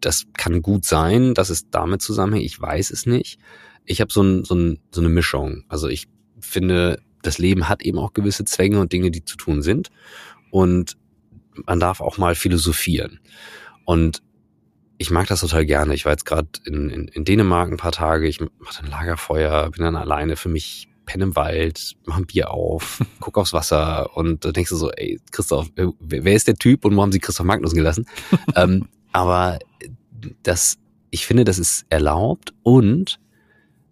das 0.00 0.26
kann 0.36 0.62
gut 0.62 0.84
sein, 0.84 1.34
dass 1.34 1.50
es 1.50 1.70
damit 1.70 2.02
zusammenhängt. 2.02 2.46
Ich 2.46 2.60
weiß 2.60 2.90
es 2.90 3.06
nicht. 3.06 3.38
Ich 3.84 4.00
habe 4.00 4.12
so, 4.12 4.22
ein, 4.22 4.44
so, 4.44 4.54
ein, 4.54 4.78
so 4.90 5.00
eine 5.00 5.10
Mischung. 5.10 5.64
Also 5.68 5.88
ich 5.88 6.08
finde, 6.40 7.00
das 7.22 7.38
Leben 7.38 7.68
hat 7.68 7.82
eben 7.82 7.98
auch 7.98 8.12
gewisse 8.12 8.44
Zwänge 8.44 8.80
und 8.80 8.92
Dinge, 8.92 9.10
die 9.10 9.24
zu 9.24 9.36
tun 9.36 9.62
sind. 9.62 9.90
Und 10.50 10.96
man 11.66 11.78
darf 11.78 12.00
auch 12.00 12.18
mal 12.18 12.34
philosophieren. 12.34 13.20
Und 13.84 14.22
ich 15.02 15.10
mag 15.10 15.26
das 15.26 15.40
total 15.40 15.66
gerne. 15.66 15.94
Ich 15.94 16.04
war 16.04 16.12
jetzt 16.12 16.24
gerade 16.24 16.48
in, 16.64 16.88
in, 16.88 17.08
in 17.08 17.24
Dänemark 17.24 17.70
ein 17.70 17.76
paar 17.76 17.92
Tage, 17.92 18.28
ich 18.28 18.40
mache 18.40 18.82
ein 18.82 18.90
Lagerfeuer, 18.90 19.68
bin 19.70 19.82
dann 19.82 19.96
alleine 19.96 20.36
für 20.36 20.48
mich, 20.48 20.88
penne 21.06 21.24
im 21.24 21.36
Wald, 21.36 21.96
mach 22.04 22.18
ein 22.18 22.26
Bier 22.26 22.52
auf, 22.52 23.02
guck 23.20 23.36
aufs 23.36 23.52
Wasser 23.52 24.16
und 24.16 24.44
da 24.44 24.52
denkst 24.52 24.70
du 24.70 24.76
so, 24.76 24.90
ey, 24.92 25.20
Christoph, 25.32 25.70
äh, 25.76 25.88
wer 25.98 26.34
ist 26.34 26.46
der 26.46 26.54
Typ 26.54 26.84
und 26.84 26.96
wo 26.96 27.02
haben 27.02 27.10
sie 27.10 27.18
Christoph 27.18 27.44
Magnussen 27.44 27.76
gelassen? 27.76 28.06
ähm, 28.56 28.88
aber 29.12 29.58
das, 30.44 30.78
ich 31.10 31.26
finde, 31.26 31.44
das 31.44 31.58
ist 31.58 31.84
erlaubt 31.90 32.54
und 32.62 33.18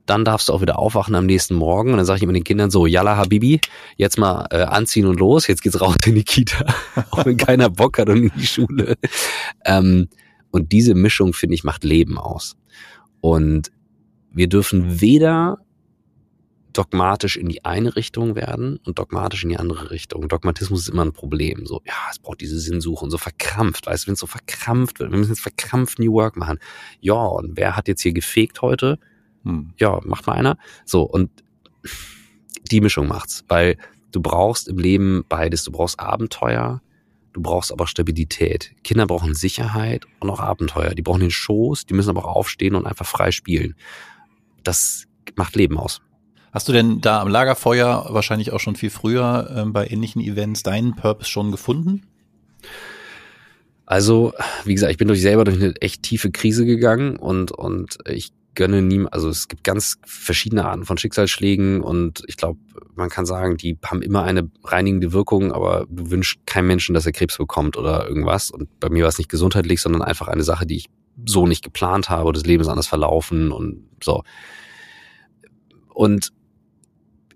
dann 0.06 0.24
darfst 0.24 0.48
du 0.48 0.52
auch 0.52 0.60
wieder 0.60 0.78
aufwachen 0.78 1.16
am 1.16 1.26
nächsten 1.26 1.56
Morgen 1.56 1.90
und 1.90 1.96
dann 1.96 2.06
sage 2.06 2.18
ich 2.18 2.22
immer 2.22 2.32
den 2.32 2.44
Kindern 2.44 2.70
so, 2.70 2.86
Yalla 2.86 3.16
Habibi, 3.16 3.60
jetzt 3.96 4.16
mal 4.16 4.46
äh, 4.50 4.62
anziehen 4.62 5.06
und 5.06 5.18
los, 5.18 5.48
jetzt 5.48 5.62
geht's 5.62 5.80
raus 5.80 5.96
in 6.06 6.14
die 6.14 6.24
Kita, 6.24 6.64
auch 7.10 7.26
wenn 7.26 7.36
keiner 7.36 7.68
Bock 7.68 7.98
hat 7.98 8.08
und 8.08 8.16
in 8.16 8.32
die 8.36 8.46
Schule. 8.46 8.94
Ähm, 9.64 10.08
und 10.50 10.72
diese 10.72 10.94
Mischung, 10.94 11.32
finde 11.32 11.54
ich, 11.54 11.64
macht 11.64 11.84
Leben 11.84 12.18
aus. 12.18 12.56
Und 13.20 13.70
wir 14.32 14.48
dürfen 14.48 15.00
weder 15.00 15.58
dogmatisch 16.72 17.36
in 17.36 17.48
die 17.48 17.64
eine 17.64 17.96
Richtung 17.96 18.36
werden 18.36 18.78
und 18.84 18.98
dogmatisch 18.98 19.42
in 19.42 19.50
die 19.50 19.56
andere 19.56 19.90
Richtung. 19.90 20.28
Dogmatismus 20.28 20.82
ist 20.82 20.88
immer 20.88 21.04
ein 21.04 21.12
Problem. 21.12 21.66
So, 21.66 21.80
ja, 21.84 21.94
es 22.10 22.18
braucht 22.18 22.40
diese 22.40 22.58
Sinnsuche 22.58 23.04
und 23.04 23.10
so 23.10 23.18
verkrampft. 23.18 23.86
Weißt 23.86 24.04
du, 24.04 24.08
wenn 24.08 24.14
es 24.14 24.20
so 24.20 24.26
verkrampft 24.26 25.00
wird, 25.00 25.10
wir 25.10 25.18
müssen 25.18 25.32
jetzt 25.32 25.40
verkrampft 25.40 25.98
New 25.98 26.12
Work 26.12 26.36
machen. 26.36 26.58
Ja, 27.00 27.14
und 27.14 27.56
wer 27.56 27.76
hat 27.76 27.88
jetzt 27.88 28.02
hier 28.02 28.12
gefegt 28.12 28.62
heute? 28.62 28.98
Hm. 29.44 29.72
Ja, 29.78 30.00
macht 30.04 30.26
mal 30.26 30.34
einer. 30.34 30.58
So, 30.84 31.02
und 31.02 31.30
die 32.70 32.80
Mischung 32.80 33.08
macht's, 33.08 33.44
weil 33.48 33.76
du 34.12 34.20
brauchst 34.20 34.68
im 34.68 34.78
Leben 34.78 35.24
beides. 35.28 35.64
Du 35.64 35.72
brauchst 35.72 35.98
Abenteuer 35.98 36.82
Du 37.32 37.40
brauchst 37.42 37.72
aber 37.72 37.86
Stabilität. 37.86 38.72
Kinder 38.82 39.06
brauchen 39.06 39.34
Sicherheit 39.34 40.06
und 40.18 40.30
auch 40.30 40.40
Abenteuer. 40.40 40.94
Die 40.94 41.02
brauchen 41.02 41.20
den 41.20 41.30
Schoß, 41.30 41.86
die 41.86 41.94
müssen 41.94 42.10
aber 42.10 42.24
auch 42.24 42.36
aufstehen 42.36 42.74
und 42.74 42.86
einfach 42.86 43.06
frei 43.06 43.30
spielen. 43.30 43.76
Das 44.64 45.06
macht 45.36 45.54
Leben 45.56 45.78
aus. 45.78 46.00
Hast 46.52 46.68
du 46.68 46.72
denn 46.72 47.00
da 47.00 47.20
am 47.20 47.28
Lagerfeuer 47.28 48.08
wahrscheinlich 48.10 48.52
auch 48.52 48.58
schon 48.58 48.74
viel 48.74 48.90
früher 48.90 49.50
äh, 49.54 49.70
bei 49.70 49.86
ähnlichen 49.86 50.20
Events 50.20 50.64
deinen 50.64 50.96
Purpose 50.96 51.30
schon 51.30 51.52
gefunden? 51.52 52.02
Also, 53.86 54.32
wie 54.64 54.74
gesagt, 54.74 54.90
ich 54.90 54.98
bin 54.98 55.08
durch 55.08 55.20
selber 55.20 55.44
durch 55.44 55.56
eine 55.56 55.74
echt 55.80 56.02
tiefe 56.02 56.30
Krise 56.30 56.64
gegangen 56.64 57.16
und, 57.16 57.52
und 57.52 57.98
ich 58.08 58.32
gönne 58.54 58.82
nie, 58.82 59.06
also 59.10 59.28
es 59.28 59.48
gibt 59.48 59.64
ganz 59.64 59.98
verschiedene 60.04 60.64
Arten 60.64 60.84
von 60.84 60.98
Schicksalsschlägen 60.98 61.80
und 61.80 62.22
ich 62.26 62.36
glaube, 62.36 62.58
man 62.94 63.08
kann 63.08 63.26
sagen, 63.26 63.56
die 63.56 63.78
haben 63.84 64.02
immer 64.02 64.22
eine 64.24 64.50
reinigende 64.64 65.12
Wirkung, 65.12 65.52
aber 65.52 65.86
du 65.88 66.10
wünschst 66.10 66.46
keinem 66.46 66.68
Menschen, 66.68 66.94
dass 66.94 67.06
er 67.06 67.12
Krebs 67.12 67.38
bekommt 67.38 67.76
oder 67.76 68.08
irgendwas. 68.08 68.50
Und 68.50 68.68
bei 68.80 68.88
mir 68.88 69.04
war 69.04 69.08
es 69.08 69.18
nicht 69.18 69.30
gesundheitlich, 69.30 69.80
sondern 69.80 70.02
einfach 70.02 70.28
eine 70.28 70.42
Sache, 70.42 70.66
die 70.66 70.76
ich 70.76 70.86
so 71.26 71.46
nicht 71.46 71.64
geplant 71.64 72.10
habe. 72.10 72.32
Das 72.32 72.44
Leben 72.44 72.60
ist 72.60 72.68
anders 72.68 72.88
verlaufen 72.88 73.52
und 73.52 73.84
so. 74.02 74.22
Und 75.94 76.32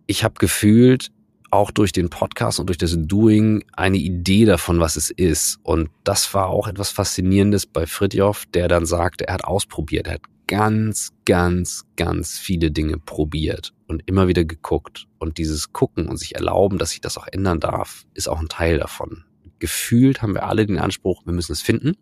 ich 0.07 0.24
habe 0.24 0.35
gefühlt, 0.38 1.11
auch 1.55 1.70
durch 1.70 1.92
den 1.92 2.11
Podcast 2.11 2.59
und 2.59 2.66
durch 2.66 2.79
das 2.79 2.96
Doing 2.98 3.64
eine 3.74 3.96
Idee 3.96 4.44
davon, 4.44 4.81
was 4.81 4.96
es 4.96 5.11
ist. 5.11 5.61
Und 5.62 5.88
das 6.03 6.35
war 6.35 6.48
auch 6.48 6.66
etwas 6.66 6.90
Faszinierendes 6.90 7.64
bei 7.66 7.87
Fritjof, 7.87 8.44
der 8.53 8.66
dann 8.66 8.87
sagte, 8.87 9.29
er 9.29 9.35
hat 9.35 9.44
ausprobiert, 9.44 10.09
er 10.09 10.14
hat 10.14 10.22
ganz, 10.46 11.12
ganz, 11.24 11.85
ganz 11.96 12.38
viele 12.38 12.70
Dinge 12.70 12.98
probiert 12.98 13.72
und 13.87 14.02
immer 14.07 14.28
wieder 14.28 14.44
geguckt. 14.44 15.07
Und 15.18 15.38
dieses 15.38 15.72
Gucken 15.72 16.09
und 16.09 16.16
sich 16.16 16.35
erlauben, 16.35 16.78
dass 16.78 16.90
sich 16.90 17.00
das 17.00 17.16
auch 17.18 17.26
ändern 17.30 17.61
darf, 17.61 18.04
ist 18.14 18.28
auch 18.28 18.40
ein 18.40 18.48
Teil 18.48 18.78
davon. 18.78 19.24
Gefühlt 19.59 20.22
haben 20.22 20.35
wir 20.35 20.44
alle 20.44 20.66
den 20.66 20.78
Anspruch, 20.78 21.24
wir 21.24 21.33
müssen 21.33 21.52
es 21.52 21.62
finden. 21.62 21.96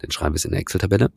Dann 0.00 0.10
schreiben 0.12 0.34
wir 0.34 0.36
es 0.36 0.44
in 0.44 0.52
der 0.52 0.60
Excel-Tabelle. 0.60 1.10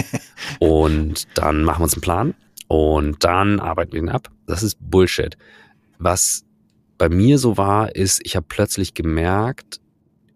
und 0.60 1.26
dann 1.34 1.64
machen 1.64 1.80
wir 1.80 1.84
uns 1.84 1.94
einen 1.94 2.02
Plan. 2.02 2.34
Und 2.66 3.24
dann 3.24 3.60
arbeiten 3.60 3.92
wir 3.92 4.00
ihn 4.00 4.10
ab. 4.10 4.30
Das 4.46 4.62
ist 4.62 4.76
Bullshit. 4.80 5.38
Was 5.98 6.44
bei 6.98 7.08
mir 7.08 7.38
so 7.38 7.56
war, 7.56 7.94
ist, 7.94 8.20
ich 8.24 8.36
habe 8.36 8.46
plötzlich 8.46 8.92
gemerkt, 8.92 9.80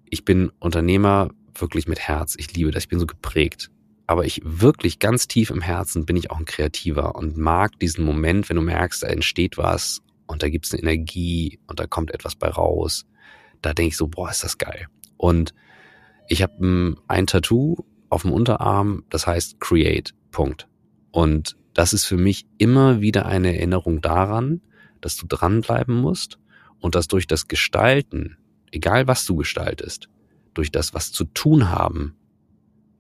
ich 0.09 0.25
bin 0.25 0.51
Unternehmer 0.59 1.31
wirklich 1.55 1.87
mit 1.87 2.01
Herz. 2.01 2.35
Ich 2.39 2.55
liebe 2.55 2.71
das. 2.71 2.85
Ich 2.85 2.89
bin 2.89 2.99
so 2.99 3.07
geprägt 3.07 3.71
aber 4.13 4.27
ich 4.27 4.43
wirklich 4.45 4.99
ganz 4.99 5.27
tief 5.27 5.49
im 5.49 5.63
Herzen 5.63 6.05
bin 6.05 6.17
ich 6.17 6.31
auch 6.31 6.39
ein 6.39 6.45
Kreativer 6.45 7.15
und 7.15 7.39
mag 7.39 7.79
diesen 7.79 8.05
Moment, 8.05 8.51
wenn 8.51 8.57
du 8.57 8.63
merkst, 8.63 9.03
da 9.03 9.07
entsteht 9.07 9.57
was 9.57 10.03
und 10.27 10.43
da 10.43 10.51
gibt 10.51 10.67
es 10.67 10.75
eine 10.75 10.83
Energie 10.83 11.59
und 11.67 11.81
da 11.81 11.87
kommt 11.87 12.11
etwas 12.11 12.37
bei 12.37 12.51
raus. 12.51 13.07
Da 13.63 13.73
denke 13.73 13.89
ich 13.89 13.97
so, 13.97 14.09
boah, 14.09 14.29
ist 14.29 14.45
das 14.45 14.59
geil. 14.59 14.87
Und 15.17 15.55
ich 16.29 16.43
habe 16.43 16.53
hm, 16.59 16.99
ein 17.09 17.27
Tattoo 17.27 17.87
auf 18.11 18.21
dem 18.21 18.33
Unterarm, 18.33 19.05
das 19.09 19.27
heißt 19.27 19.61
Create. 19.61 20.13
Punkt. 20.31 20.69
Und 21.11 21.57
das 21.73 21.95
ist 21.95 22.05
für 22.05 22.19
mich 22.19 22.45
immer 22.59 23.01
wieder 23.01 23.25
eine 23.25 23.57
Erinnerung 23.57 24.03
daran, 24.03 24.61
dass 25.01 25.17
du 25.17 25.27
dranbleiben 25.27 25.95
musst 25.95 26.39
und 26.81 26.97
dass 26.97 27.09
durch 27.09 27.27
das 27.27 27.49
Gestalten, 27.49 28.37
egal 28.73 29.07
was 29.07 29.25
du 29.25 29.37
gestaltest, 29.37 30.11
durch 30.53 30.71
das 30.71 30.93
was 30.93 31.13
zu 31.13 31.25
tun 31.25 31.71
haben, 31.71 32.15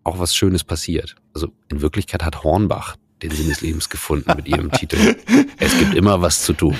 auch 0.05 0.19
was 0.19 0.35
Schönes 0.35 0.65
passiert. 0.65 1.17
Also 1.35 1.49
in 1.69 1.81
Wirklichkeit 1.81 2.23
hat 2.25 2.45
Hornbach 2.45 2.97
den 3.23 3.31
Sinn 3.31 3.49
des 3.49 3.61
Lebens 3.61 3.89
gefunden 3.89 4.33
mit 4.37 4.49
ihrem 4.49 4.71
Titel. 4.73 5.17
Es 5.59 5.79
gibt 5.79 5.95
immer 5.95 6.21
was 6.21 6.43
zu 6.43 6.53
tun. 6.53 6.79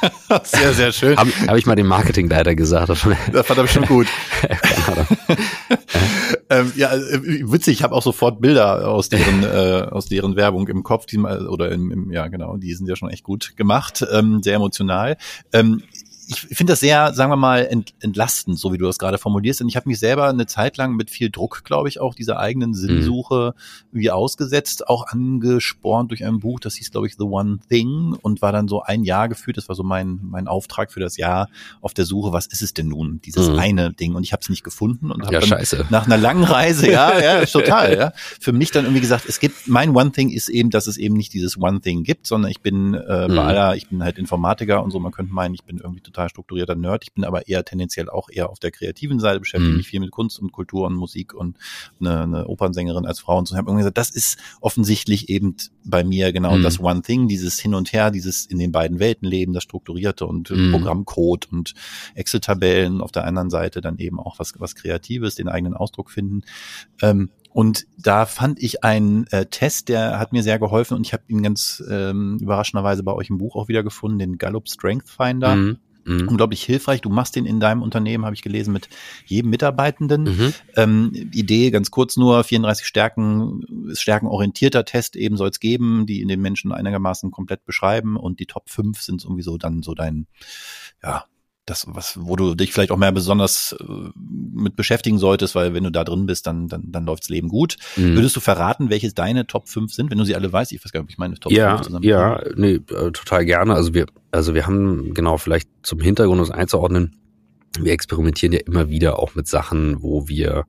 Sehr, 0.44 0.72
sehr 0.74 0.92
schön. 0.92 1.16
Habe 1.16 1.32
hab 1.48 1.56
ich 1.56 1.66
mal 1.66 1.74
dem 1.74 1.88
Marketingleiter 1.88 2.54
gesagt. 2.54 2.88
Das 2.88 3.00
fand 3.00 3.64
ich 3.64 3.70
schon 3.72 3.84
gut. 3.84 4.06
ähm, 6.50 6.72
ja, 6.76 6.94
äh, 6.94 7.20
witzig, 7.50 7.78
ich 7.78 7.82
habe 7.82 7.94
auch 7.94 8.02
sofort 8.02 8.40
Bilder 8.40 8.88
aus 8.88 9.08
deren, 9.08 9.42
äh, 9.42 9.88
aus 9.90 10.06
deren 10.06 10.36
Werbung 10.36 10.68
im 10.68 10.84
Kopf, 10.84 11.06
die, 11.06 11.18
oder 11.18 11.72
im, 11.72 11.90
im, 11.90 12.12
ja 12.12 12.28
genau, 12.28 12.56
die 12.56 12.74
sind 12.74 12.88
ja 12.88 12.94
schon 12.94 13.10
echt 13.10 13.24
gut 13.24 13.56
gemacht, 13.56 14.06
ähm, 14.12 14.40
sehr 14.42 14.54
emotional. 14.54 15.16
Ähm, 15.52 15.82
ich 16.30 16.40
finde 16.40 16.72
das 16.72 16.80
sehr, 16.80 17.14
sagen 17.14 17.32
wir 17.32 17.36
mal, 17.36 17.66
ent, 17.70 17.94
entlastend, 18.00 18.58
so 18.58 18.70
wie 18.70 18.76
du 18.76 18.84
das 18.84 18.98
gerade 18.98 19.16
formulierst. 19.16 19.62
Und 19.62 19.68
ich 19.68 19.76
habe 19.76 19.88
mich 19.88 19.98
selber 19.98 20.28
eine 20.28 20.46
Zeit 20.46 20.76
lang 20.76 20.94
mit 20.94 21.08
viel 21.08 21.30
Druck, 21.30 21.64
glaube 21.64 21.88
ich, 21.88 22.00
auch 22.00 22.14
dieser 22.14 22.38
eigenen 22.38 22.74
Sinnsuche 22.74 23.54
mhm. 23.90 23.98
wie 23.98 24.10
ausgesetzt, 24.10 24.88
auch 24.88 25.06
angespornt 25.06 26.10
durch 26.10 26.26
ein 26.26 26.40
Buch, 26.40 26.60
das 26.60 26.74
hieß, 26.74 26.90
glaube 26.90 27.06
ich, 27.06 27.14
The 27.16 27.24
One 27.24 27.60
Thing 27.70 28.14
und 28.20 28.42
war 28.42 28.52
dann 28.52 28.68
so 28.68 28.82
ein 28.82 29.04
Jahr 29.04 29.30
geführt. 29.30 29.56
Das 29.56 29.70
war 29.70 29.74
so 29.74 29.82
mein, 29.82 30.20
mein 30.22 30.48
Auftrag 30.48 30.92
für 30.92 31.00
das 31.00 31.16
Jahr 31.16 31.48
auf 31.80 31.94
der 31.94 32.04
Suche, 32.04 32.30
was 32.30 32.46
ist 32.46 32.60
es 32.60 32.74
denn 32.74 32.88
nun, 32.88 33.22
dieses 33.24 33.48
mhm. 33.48 33.58
eine 33.58 33.92
Ding? 33.94 34.14
Und 34.14 34.22
ich 34.22 34.32
habe 34.32 34.42
es 34.42 34.50
nicht 34.50 34.64
gefunden 34.64 35.10
und 35.10 35.22
habe 35.22 35.32
ja, 35.32 35.40
scheiße. 35.40 35.86
nach 35.88 36.04
einer 36.04 36.18
langen 36.18 36.44
Reise, 36.44 36.90
ja, 36.90 37.18
ja, 37.22 37.46
total, 37.46 37.96
ja, 37.96 38.12
für 38.38 38.52
mich 38.52 38.70
dann 38.70 38.84
irgendwie 38.84 39.00
gesagt, 39.00 39.24
es 39.26 39.40
gibt, 39.40 39.66
mein 39.66 39.96
One 39.96 40.12
Thing 40.12 40.28
ist 40.28 40.50
eben, 40.50 40.68
dass 40.68 40.88
es 40.88 40.98
eben 40.98 41.14
nicht 41.14 41.32
dieses 41.32 41.56
One 41.56 41.80
Thing 41.80 42.02
gibt, 42.02 42.26
sondern 42.26 42.50
ich 42.50 42.60
bin 42.60 42.92
äh, 42.92 43.00
bei 43.06 43.28
mhm. 43.28 43.38
aller, 43.38 43.76
ich 43.76 43.88
bin 43.88 44.02
halt 44.02 44.18
Informatiker 44.18 44.82
und 44.82 44.90
so, 44.90 45.00
man 45.00 45.12
könnte 45.12 45.32
meinen, 45.32 45.54
ich 45.54 45.64
bin 45.64 45.78
irgendwie 45.78 46.02
total 46.02 46.17
total 46.18 46.28
strukturierter 46.28 46.74
Nerd. 46.74 47.04
Ich 47.04 47.12
bin 47.12 47.24
aber 47.24 47.46
eher 47.48 47.64
tendenziell 47.64 48.08
auch 48.10 48.28
eher 48.30 48.50
auf 48.50 48.58
der 48.58 48.70
kreativen 48.72 49.20
Seite, 49.20 49.38
beschäftige 49.40 49.70
Mhm. 49.70 49.76
mich 49.76 49.86
viel 49.88 50.00
mit 50.00 50.10
Kunst 50.10 50.40
und 50.40 50.50
Kultur 50.50 50.86
und 50.86 50.94
Musik 50.94 51.32
und 51.32 51.56
eine, 52.00 52.22
eine 52.22 52.46
Opernsängerin 52.48 53.06
als 53.06 53.20
Frau 53.20 53.38
und 53.38 53.46
so. 53.46 53.54
Ich 53.54 53.58
habe 53.58 53.68
irgendwie 53.68 53.82
gesagt, 53.82 53.98
das 53.98 54.10
ist 54.10 54.38
offensichtlich 54.60 55.28
eben 55.28 55.54
bei 55.84 56.02
mir 56.02 56.32
genau 56.32 56.56
Mhm. 56.56 56.62
das 56.62 56.80
One 56.80 57.02
Thing, 57.02 57.28
dieses 57.28 57.60
Hin 57.60 57.74
und 57.74 57.92
Her, 57.92 58.10
dieses 58.10 58.46
in 58.46 58.58
den 58.58 58.72
beiden 58.72 58.98
Welten 58.98 59.28
leben, 59.28 59.52
das 59.52 59.62
Strukturierte 59.62 60.26
und 60.26 60.50
Mhm. 60.50 60.72
Programmcode 60.72 61.46
und 61.52 61.74
Excel-Tabellen. 62.14 63.00
Auf 63.00 63.12
der 63.12 63.24
anderen 63.24 63.50
Seite 63.50 63.80
dann 63.80 63.98
eben 63.98 64.18
auch 64.18 64.38
was, 64.40 64.54
was 64.58 64.74
Kreatives, 64.74 65.36
den 65.36 65.48
eigenen 65.48 65.74
Ausdruck 65.74 66.10
finden. 66.10 66.42
Ähm, 67.00 67.30
und 67.50 67.86
da 67.96 68.26
fand 68.26 68.60
ich 68.62 68.84
einen 68.84 69.26
äh, 69.28 69.46
Test, 69.46 69.88
der 69.88 70.18
hat 70.18 70.32
mir 70.32 70.42
sehr 70.42 70.58
geholfen 70.58 70.96
und 70.96 71.06
ich 71.06 71.12
habe 71.12 71.22
ihn 71.28 71.42
ganz 71.42 71.82
ähm, 71.90 72.38
überraschenderweise 72.40 73.02
bei 73.02 73.12
euch 73.12 73.30
im 73.30 73.38
Buch 73.38 73.56
auch 73.56 73.68
wieder 73.68 73.82
gefunden, 73.82 74.18
den 74.18 74.38
Gallup 74.38 74.68
Strength 74.68 75.08
Finder. 75.08 75.56
Mhm. 75.56 75.78
Mhm. 76.08 76.28
Unglaublich 76.28 76.62
hilfreich. 76.62 77.00
Du 77.00 77.10
machst 77.10 77.36
den 77.36 77.46
in 77.46 77.60
deinem 77.60 77.82
Unternehmen, 77.82 78.24
habe 78.24 78.34
ich 78.34 78.42
gelesen, 78.42 78.72
mit 78.72 78.88
jedem 79.26 79.50
Mitarbeitenden. 79.50 80.22
Mhm. 80.24 80.54
Ähm, 80.76 81.12
Idee, 81.32 81.70
ganz 81.70 81.90
kurz 81.90 82.16
nur, 82.16 82.42
34 82.42 82.86
Stärken, 82.86 83.92
stärkenorientierter 83.92 84.84
Test 84.84 85.16
eben 85.16 85.36
soll 85.36 85.50
es 85.50 85.60
geben, 85.60 86.06
die 86.06 86.22
in 86.22 86.28
den 86.28 86.40
Menschen 86.40 86.72
einigermaßen 86.72 87.30
komplett 87.30 87.64
beschreiben 87.64 88.16
und 88.16 88.40
die 88.40 88.46
Top 88.46 88.70
5 88.70 89.00
sind 89.00 89.24
irgendwie 89.24 89.42
so 89.42 89.58
dann 89.58 89.82
so 89.82 89.94
dein, 89.94 90.26
ja, 91.02 91.24
das, 91.70 91.86
was, 91.88 92.18
wo 92.20 92.36
du 92.36 92.54
dich 92.54 92.72
vielleicht 92.72 92.90
auch 92.90 92.96
mehr 92.96 93.12
besonders 93.12 93.76
äh, 93.80 93.84
mit 94.54 94.76
beschäftigen 94.76 95.18
solltest, 95.18 95.54
weil 95.54 95.74
wenn 95.74 95.84
du 95.84 95.90
da 95.90 96.04
drin 96.04 96.26
bist, 96.26 96.46
dann, 96.46 96.68
dann, 96.68 96.84
dann 96.90 97.04
läuft's 97.04 97.28
Leben 97.28 97.48
gut. 97.48 97.76
Mhm. 97.96 98.14
Würdest 98.14 98.36
du 98.36 98.40
verraten, 98.40 98.90
welches 98.90 99.14
deine 99.14 99.46
Top 99.46 99.68
5 99.68 99.92
sind, 99.92 100.10
wenn 100.10 100.18
du 100.18 100.24
sie 100.24 100.34
alle 100.34 100.52
weißt? 100.52 100.72
Ich 100.72 100.84
weiß 100.84 100.92
gar 100.92 101.00
nicht, 101.00 101.06
ob 101.06 101.10
ich 101.10 101.18
meine 101.18 101.34
Top 101.34 101.52
ja, 101.52 101.76
5 101.76 101.82
zusammen 101.82 102.04
ja, 102.04 102.42
nee, 102.56 102.74
äh, 102.74 103.12
total 103.12 103.44
gerne. 103.44 103.74
Also 103.74 103.94
wir, 103.94 104.06
also 104.30 104.54
wir 104.54 104.66
haben 104.66 105.14
genau 105.14 105.36
vielleicht 105.38 105.68
zum 105.82 106.00
Hintergrund 106.00 106.40
das 106.40 106.50
einzuordnen. 106.50 107.16
Wir 107.78 107.92
experimentieren 107.92 108.52
ja 108.52 108.60
immer 108.60 108.88
wieder 108.88 109.18
auch 109.18 109.34
mit 109.34 109.46
Sachen, 109.46 110.02
wo 110.02 110.28
wir 110.28 110.64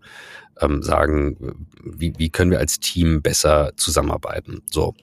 ähm, 0.61 0.81
sagen, 0.83 1.67
wie, 1.83 2.13
wie 2.17 2.29
können 2.29 2.51
wir 2.51 2.59
als 2.59 2.79
Team 2.79 3.21
besser 3.21 3.71
zusammenarbeiten. 3.77 4.61
So. 4.69 4.95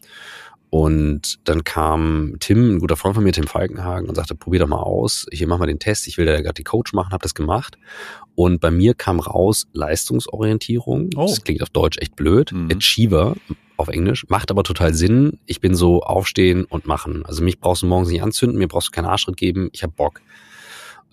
Und 0.76 1.38
dann 1.44 1.64
kam 1.64 2.34
Tim, 2.38 2.76
ein 2.76 2.80
guter 2.80 2.96
Freund 2.96 3.14
von 3.14 3.24
mir, 3.24 3.32
Tim 3.32 3.46
Falkenhagen, 3.46 4.10
und 4.10 4.14
sagte, 4.14 4.34
probier 4.34 4.60
doch 4.60 4.68
mal 4.68 4.76
aus. 4.76 5.24
Hier 5.32 5.48
mach 5.48 5.56
mal 5.56 5.64
den 5.64 5.78
Test. 5.78 6.06
Ich 6.06 6.18
will 6.18 6.26
da 6.26 6.38
gerade 6.42 6.52
die 6.52 6.64
Coach 6.64 6.92
machen, 6.92 7.12
habe 7.12 7.22
das 7.22 7.34
gemacht. 7.34 7.78
Und 8.34 8.60
bei 8.60 8.70
mir 8.70 8.92
kam 8.92 9.18
raus 9.18 9.66
Leistungsorientierung. 9.72 11.08
Oh. 11.16 11.28
Das 11.28 11.42
klingt 11.42 11.62
auf 11.62 11.70
Deutsch 11.70 11.96
echt 11.96 12.14
blöd. 12.14 12.52
Mhm. 12.52 12.68
Achiever 12.70 13.36
auf 13.78 13.88
Englisch. 13.88 14.26
Macht 14.28 14.50
aber 14.50 14.64
total 14.64 14.92
Sinn. 14.92 15.38
Ich 15.46 15.62
bin 15.62 15.74
so 15.74 16.02
aufstehen 16.02 16.66
und 16.66 16.84
machen. 16.86 17.24
Also 17.24 17.42
mich 17.42 17.58
brauchst 17.58 17.80
du 17.80 17.86
morgens 17.86 18.10
nicht 18.10 18.22
anzünden, 18.22 18.58
mir 18.58 18.68
brauchst 18.68 18.88
du 18.88 18.90
keinen 18.92 19.06
Arschtritt 19.06 19.38
geben. 19.38 19.70
Ich 19.72 19.82
habe 19.82 19.94
Bock. 19.96 20.20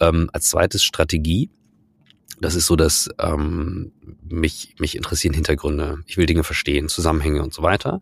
Ähm, 0.02 0.30
als 0.34 0.50
zweites 0.50 0.84
Strategie. 0.84 1.50
Das 2.42 2.56
ist 2.56 2.66
so, 2.66 2.76
dass 2.76 3.10
ähm, 3.20 3.92
mich, 4.28 4.76
mich 4.80 4.96
interessieren 4.96 5.34
Hintergründe. 5.34 6.00
Ich 6.08 6.18
will 6.18 6.26
Dinge 6.26 6.44
verstehen, 6.44 6.90
Zusammenhänge 6.90 7.44
und 7.44 7.54
so 7.54 7.62
weiter. 7.62 8.02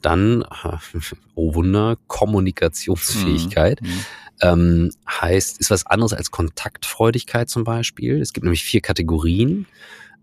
Dann, 0.00 0.44
oh 1.34 1.54
Wunder, 1.54 1.96
Kommunikationsfähigkeit. 2.06 3.80
Mhm. 3.82 4.04
Ähm, 4.40 4.90
heißt, 5.08 5.60
ist 5.60 5.70
was 5.70 5.86
anderes 5.86 6.12
als 6.12 6.30
Kontaktfreudigkeit 6.30 7.48
zum 7.48 7.64
Beispiel. 7.64 8.20
Es 8.20 8.32
gibt 8.32 8.44
nämlich 8.44 8.64
vier 8.64 8.80
Kategorien. 8.80 9.66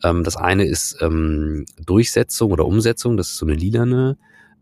Ähm, 0.03 0.23
das 0.23 0.35
eine 0.35 0.65
ist 0.65 0.97
ähm, 1.01 1.65
Durchsetzung 1.85 2.51
oder 2.51 2.65
Umsetzung, 2.65 3.17
das 3.17 3.29
ist 3.29 3.37
so 3.37 3.45
eine 3.45 3.55
lilane. 3.55 4.17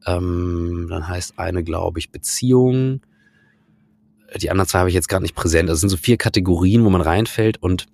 Ähm, 0.06 0.88
dann 0.90 1.08
heißt 1.08 1.40
eine, 1.40 1.64
glaube 1.64 2.00
ich, 2.00 2.12
Beziehung. 2.12 3.02
Die 4.36 4.52
anderen 4.52 4.68
zwei 4.68 4.80
habe 4.80 4.90
ich 4.90 4.96
jetzt 4.96 5.10
gar 5.10 5.20
nicht 5.20 5.36
präsent. 5.36 5.70
Das 5.70 5.80
sind 5.80 5.90
so 5.90 5.98
vier 5.98 6.18
Kategorien, 6.18 6.84
wo 6.84 6.90
man 6.90 7.02
reinfällt 7.02 7.62
und 7.62 7.88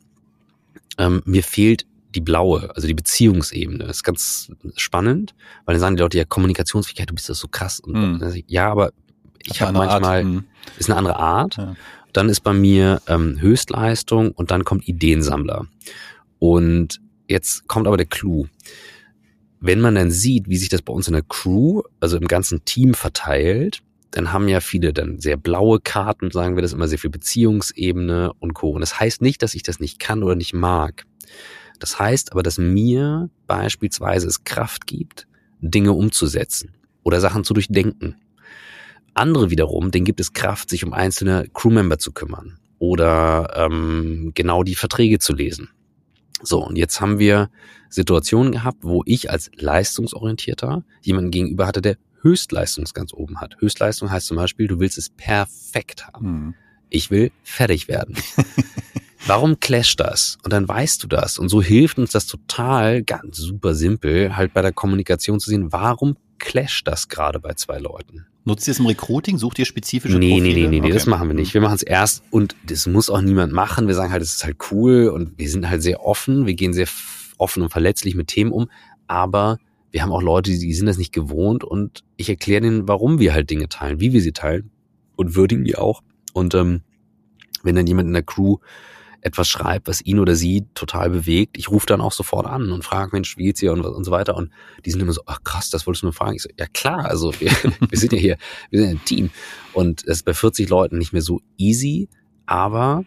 ähm, 0.98 1.22
mir 1.26 1.44
fehlt 1.44 1.86
die 2.16 2.22
blaue, 2.22 2.74
also 2.76 2.88
die 2.88 2.94
Beziehungsebene. 2.94 3.86
Das 3.86 3.98
ist 3.98 4.04
ganz 4.04 4.52
spannend, 4.76 5.34
weil 5.66 5.74
dann 5.74 5.82
sagen 5.82 5.96
die 5.96 6.02
Leute, 6.02 6.18
ja, 6.18 6.26
Kommunikationsfähigkeit, 6.26 7.10
du 7.10 7.16
bist 7.16 7.30
das 7.30 7.40
so 7.40 7.48
krass. 7.48 7.80
Und 7.80 7.96
Hm. 7.96 8.20
dann 8.20 8.44
ja, 8.48 8.70
aber 8.70 8.92
ich 9.46 9.62
habe 9.62 9.70
Eine 9.70 9.80
Art, 9.80 10.02
manchmal, 10.02 10.24
mhm. 10.24 10.46
ist 10.78 10.90
eine 10.90 10.98
andere 10.98 11.18
Art. 11.18 11.58
Ja. 11.58 11.76
Dann 12.14 12.30
ist 12.30 12.42
bei 12.42 12.54
mir 12.54 13.02
ähm, 13.08 13.42
Höchstleistung 13.42 14.32
und 14.32 14.52
dann 14.52 14.64
kommt 14.64 14.88
Ideensammler. 14.88 15.66
Und 16.40 17.02
jetzt 17.28 17.68
kommt 17.68 17.88
aber 17.88 17.98
der 17.98 18.06
Clou. 18.06 18.48
Wenn 19.60 19.82
man 19.82 19.96
dann 19.96 20.12
sieht, 20.12 20.48
wie 20.48 20.58
sich 20.58 20.70
das 20.70 20.82
bei 20.82 20.94
uns 20.94 21.08
in 21.08 21.14
der 21.14 21.24
Crew, 21.24 21.82
also 22.00 22.18
im 22.18 22.28
ganzen 22.28 22.64
Team 22.66 22.94
verteilt, 22.94 23.82
dann 24.14 24.32
haben 24.32 24.48
ja 24.48 24.60
viele 24.60 24.94
dann 24.94 25.20
sehr 25.20 25.38
blaue 25.38 25.80
Karten, 25.80 26.30
sagen 26.30 26.56
wir 26.56 26.62
das 26.62 26.74
immer, 26.74 26.88
sehr 26.88 27.00
viel 27.00 27.10
Beziehungsebene 27.10 28.32
und 28.40 28.54
Co. 28.54 28.70
Und 28.70 28.82
das 28.82 29.00
heißt 29.00 29.24
nicht, 29.24 29.42
dass 29.42 29.56
ich 29.56 29.64
das 29.64 29.80
nicht 29.80 30.00
kann 30.00 30.22
oder 30.22 30.36
nicht 30.36 30.54
mag. 30.54 31.06
Das 31.80 31.98
heißt 31.98 32.32
aber, 32.32 32.44
dass 32.44 32.60
mir 32.60 33.32
beispielsweise 33.48 34.28
es 34.28 34.44
Kraft 34.44 34.86
gibt, 34.86 35.28
Dinge 35.62 35.94
umzusetzen 35.94 36.76
oder 37.02 37.20
Sachen 37.20 37.44
zu 37.44 37.56
durchdenken. 37.56 38.16
Andere 39.16 39.50
wiederum, 39.50 39.90
denen 39.90 40.06
gibt 40.06 40.20
es 40.20 40.34
Kraft, 40.34 40.70
sich 40.70 40.86
um 40.86 40.94
einzelne 40.94 41.48
Crewmember 41.52 41.98
zu 41.98 42.12
kümmern 42.12 42.60
oder 42.78 43.52
ähm, 43.56 44.32
genau 44.36 44.64
die 44.64 44.76
Verträge 44.76 45.18
zu 45.18 45.34
lesen. 45.34 45.70
So, 46.44 46.64
und 46.64 46.76
jetzt 46.76 47.02
haben 47.02 47.18
wir 47.18 47.50
Situationen 47.90 48.52
gehabt, 48.52 48.80
wo 48.82 49.02
ich 49.08 49.32
als 49.32 49.50
leistungsorientierter 49.56 50.84
jemanden 51.02 51.32
gegenüber 51.32 51.66
hatte, 51.66 51.82
der 51.82 51.98
Höchstleistung 52.24 52.86
ganz 52.94 53.14
oben 53.14 53.40
hat. 53.42 53.58
Höchstleistung 53.60 54.10
heißt 54.10 54.28
zum 54.28 54.38
Beispiel, 54.38 54.68
du 54.68 54.80
willst 54.80 54.98
es 54.98 55.10
perfekt 55.10 56.08
haben. 56.08 56.28
Mhm. 56.32 56.54
Ich 56.90 57.12
will 57.12 57.32
fertig 57.44 57.88
werden. 57.88 58.16
Warum 59.26 59.60
clasht 59.60 60.00
das? 60.00 60.38
Und 60.44 60.52
dann 60.52 60.68
weißt 60.68 61.02
du 61.04 61.08
das. 61.08 61.38
Und 61.38 61.48
so 61.50 61.62
hilft 61.62 61.98
uns 61.98 62.12
das 62.12 62.28
total, 62.28 63.04
ganz 63.04 63.38
super 63.38 63.74
simpel, 63.74 64.36
halt 64.36 64.54
bei 64.54 64.62
der 64.62 64.74
Kommunikation 64.74 65.40
zu 65.40 65.50
sehen, 65.50 65.72
warum 65.72 66.18
clasht 66.40 66.88
das 66.90 67.08
gerade 67.08 67.40
bei 67.40 67.54
zwei 67.54 67.80
Leuten? 67.80 68.26
Nutzt 68.44 68.68
ihr 68.68 68.74
es 68.74 68.80
im 68.80 68.86
Recruiting? 68.86 69.38
Sucht 69.38 69.60
ihr 69.60 69.66
spezifische 69.66 70.18
Nee, 70.18 70.42
nee, 70.42 70.50
Profile? 70.50 70.54
nee, 70.56 70.68
nee, 70.68 70.80
nee, 70.82 70.86
Okay. 70.88 70.94
das 70.94 71.06
machen 71.06 71.30
wir 71.30 71.36
nicht. 71.36 71.54
Wir 71.54 71.62
machen 71.62 71.76
es 71.76 71.84
erst 71.84 72.24
und 72.32 72.58
das 72.68 72.86
muss 72.86 73.10
auch 73.10 73.22
niemand 73.22 73.54
machen. 73.54 73.88
Wir 73.88 73.96
sagen 73.96 74.12
halt, 74.12 74.22
es 74.22 74.36
ist 74.36 74.44
halt 74.44 74.58
cool 74.72 75.08
und 75.08 75.38
wir 75.38 75.50
sind 75.50 75.70
halt 75.70 75.82
sehr 75.82 76.04
offen. 76.04 76.46
Wir 76.46 76.54
gehen 76.56 76.74
sehr 76.74 76.88
offen 77.38 77.64
und 77.64 77.70
verletzlich 77.70 78.16
mit 78.16 78.28
Themen 78.28 78.52
um. 78.52 78.70
Aber 79.08 79.58
wir 79.94 80.02
haben 80.02 80.12
auch 80.12 80.24
Leute, 80.24 80.50
die 80.50 80.74
sind 80.74 80.88
das 80.88 80.98
nicht 80.98 81.14
gewohnt 81.14 81.64
und 81.64 82.04
ich 82.18 82.28
erkläre 82.28 82.62
denen, 82.62 82.88
warum 82.88 83.20
wir 83.20 83.32
halt 83.32 83.52
Dinge 83.52 83.70
teilen, 83.70 84.00
wie 84.00 84.12
wir 84.12 84.22
sie 84.22 84.32
teilen 84.32 84.72
und 85.16 85.36
würdigen 85.36 85.64
die 85.64 85.76
auch. 85.76 86.02
Und 86.34 86.56
ähm, 86.56 86.82
wenn 87.62 87.76
dann 87.76 87.86
jemand 87.86 88.08
in 88.08 88.14
der 88.14 88.24
Crew 88.24 88.58
etwas 89.22 89.48
schreibt, 89.48 89.88
was 89.88 90.04
ihn 90.04 90.18
oder 90.18 90.36
sie 90.36 90.66
total 90.74 91.12
bewegt, 91.12 91.60
ich 91.60 91.70
rufe 91.70 91.86
dann 91.86 92.02
auch 92.02 92.12
sofort 92.12 92.48
an 92.48 92.72
und 92.72 92.84
frage, 92.84 93.12
Mensch, 93.14 93.38
wie 93.38 93.44
geht's 93.44 93.60
dir 93.60 93.72
und, 93.72 93.86
und 93.86 94.04
so 94.04 94.10
weiter. 94.10 94.36
Und 94.36 94.50
die 94.84 94.90
sind 94.90 95.00
immer 95.00 95.14
so, 95.14 95.22
ach 95.28 95.44
krass, 95.44 95.70
das 95.70 95.86
wolltest 95.86 96.02
du 96.02 96.08
nur 96.08 96.14
fragen. 96.14 96.36
Ich 96.36 96.42
so, 96.42 96.50
ja 96.58 96.66
klar, 96.66 97.06
also 97.06 97.32
wir, 97.40 97.52
wir 97.90 98.00
sind 98.00 98.14
ja 98.14 98.20
hier, 98.20 98.38
wir 98.72 98.82
sind 98.82 98.90
ein 98.90 99.06
Team. 99.06 99.30
Und 99.74 100.08
das 100.08 100.18
ist 100.18 100.24
bei 100.24 100.34
40 100.34 100.70
Leuten 100.70 100.98
nicht 100.98 101.14
mehr 101.14 101.22
so 101.22 101.40
easy, 101.56 102.10
aber 102.48 103.06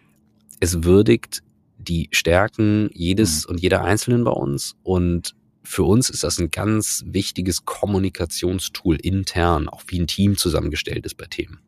es 0.61 0.85
würdigt 0.85 1.43
die 1.77 2.07
Stärken 2.11 2.89
jedes 2.93 3.45
und 3.45 3.59
jeder 3.59 3.83
Einzelnen 3.83 4.23
bei 4.23 4.31
uns. 4.31 4.77
Und 4.83 5.35
für 5.67 5.83
uns 5.83 6.09
ist 6.09 6.23
das 6.23 6.39
ein 6.39 6.49
ganz 6.49 7.03
wichtiges 7.05 7.65
Kommunikationstool 7.65 8.95
intern, 8.95 9.67
auch 9.69 9.83
wie 9.87 9.99
ein 9.99 10.07
Team 10.07 10.37
zusammengestellt 10.37 11.05
ist 11.05 11.15
bei 11.17 11.25
Themen. 11.25 11.59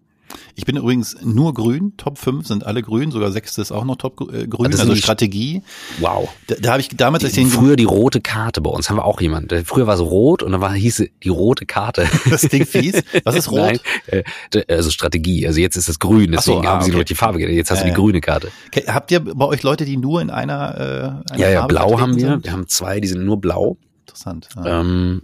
Ich 0.55 0.63
bin 0.65 0.77
übrigens 0.77 1.17
nur 1.23 1.55
grün. 1.55 1.93
Top 1.97 2.19
5 2.19 2.45
sind 2.45 2.63
alle 2.63 2.83
grün, 2.83 3.09
sogar 3.09 3.31
sechste 3.31 3.63
ist 3.63 3.71
auch 3.71 3.83
noch 3.83 3.95
top 3.95 4.31
äh, 4.31 4.45
grün, 4.47 4.67
also 4.71 4.93
die- 4.93 5.01
Strategie. 5.01 5.63
Wow. 5.99 6.29
Da, 6.45 6.55
da 6.61 6.71
habe 6.73 6.81
ich 6.81 6.89
damals, 6.89 7.23
als 7.23 7.33
ich 7.35 7.39
den 7.43 7.49
früher 7.49 7.75
die 7.75 7.85
rote 7.85 8.21
Karte 8.21 8.61
bei 8.61 8.69
uns 8.69 8.89
haben 8.89 8.97
wir 8.97 9.05
auch 9.05 9.19
jemand. 9.21 9.49
Der- 9.49 9.65
Früher 9.65 9.87
war 9.87 9.95
es 9.95 10.01
rot 10.01 10.43
und 10.43 10.51
dann 10.51 10.61
war 10.61 10.71
hieß 10.73 10.99
es 10.99 11.09
die 11.23 11.29
rote 11.29 11.65
Karte. 11.65 12.07
das 12.29 12.43
klingt 12.47 12.67
fies. 12.67 13.01
Was 13.23 13.35
ist 13.35 13.49
rot? 13.51 13.57
Nein, 13.57 13.79
äh, 14.05 14.23
also 14.71 14.91
Strategie. 14.91 15.47
Also 15.47 15.59
jetzt 15.61 15.75
ist 15.77 15.89
das 15.89 15.97
grün, 15.97 16.35
Ach 16.37 16.43
so, 16.43 16.51
deswegen 16.51 16.67
ah, 16.67 16.71
haben 16.73 16.81
sie 16.83 16.89
okay. 16.91 16.95
nur 16.97 17.03
die 17.05 17.15
Farbe. 17.15 17.39
Jetzt 17.41 17.71
hast 17.71 17.79
du 17.79 17.85
die 17.85 17.89
ja. 17.91 17.95
grüne 17.95 18.21
Karte. 18.21 18.51
Okay, 18.67 18.83
Habt 18.87 19.09
ihr 19.11 19.21
bei 19.21 19.45
euch 19.45 19.63
Leute, 19.63 19.83
die 19.85 19.97
nur 19.97 20.21
in 20.21 20.29
einer, 20.29 21.23
äh, 21.27 21.33
einer 21.33 21.39
Ja, 21.41 21.49
ja, 21.49 21.59
Farbe 21.61 21.73
blau 21.73 21.99
haben 21.99 22.15
wir. 22.17 22.27
Sind? 22.29 22.43
Wir 22.45 22.51
haben 22.51 22.67
zwei, 22.67 22.99
die 22.99 23.07
sind 23.07 23.25
nur 23.25 23.41
blau. 23.41 23.77
Interessant. 24.25 24.49
Ja. 24.55 24.81
Ähm, 24.81 25.23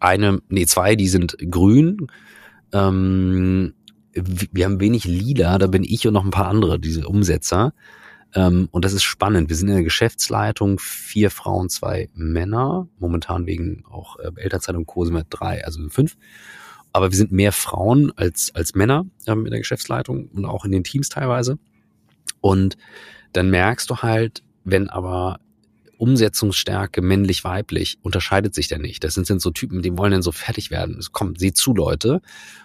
eine, 0.00 0.40
nee, 0.48 0.66
zwei, 0.66 0.96
die 0.96 1.08
sind 1.08 1.36
grün. 1.50 2.08
Ähm, 2.72 3.74
wir 4.12 4.64
haben 4.64 4.80
wenig 4.80 5.04
lila, 5.04 5.58
da 5.58 5.66
bin 5.66 5.84
ich 5.84 6.06
und 6.06 6.14
noch 6.14 6.24
ein 6.24 6.30
paar 6.30 6.48
andere, 6.48 6.78
diese 6.78 7.06
Umsetzer. 7.06 7.72
Ähm, 8.34 8.68
und 8.70 8.84
das 8.84 8.92
ist 8.92 9.02
spannend. 9.02 9.48
Wir 9.48 9.56
sind 9.56 9.68
in 9.68 9.74
der 9.74 9.84
Geschäftsleitung, 9.84 10.78
vier 10.78 11.30
Frauen, 11.30 11.68
zwei 11.68 12.08
Männer. 12.14 12.88
Momentan 12.98 13.46
wegen 13.46 13.84
auch 13.90 14.18
äh, 14.18 14.30
Elternzeit 14.36 14.76
und 14.76 14.86
Co. 14.86 15.04
sind 15.04 15.14
wir 15.14 15.24
drei, 15.28 15.64
also 15.64 15.80
fünf. 15.88 16.16
Aber 16.92 17.10
wir 17.10 17.16
sind 17.16 17.32
mehr 17.32 17.52
Frauen 17.52 18.12
als, 18.16 18.54
als 18.54 18.74
Männer 18.74 19.06
ähm, 19.26 19.44
in 19.44 19.50
der 19.50 19.60
Geschäftsleitung 19.60 20.28
und 20.28 20.44
auch 20.44 20.64
in 20.64 20.72
den 20.72 20.84
Teams 20.84 21.08
teilweise. 21.08 21.58
Und 22.40 22.76
dann 23.32 23.50
merkst 23.50 23.88
du 23.90 23.98
halt, 23.98 24.42
wenn 24.64 24.88
aber 24.88 25.40
Umsetzungsstärke 26.00 27.02
männlich-weiblich 27.02 27.98
unterscheidet 28.02 28.54
sich 28.54 28.68
denn 28.68 28.80
nicht. 28.82 29.04
Das 29.04 29.14
sind, 29.14 29.26
sind 29.26 29.42
so 29.42 29.50
Typen, 29.50 29.82
die 29.82 29.96
wollen 29.96 30.12
dann 30.12 30.22
so 30.22 30.32
fertig 30.32 30.70
werden. 30.70 31.00
Komm, 31.12 31.36
sieh 31.36 31.52
zu, 31.52 31.74
Leute. 31.74 32.20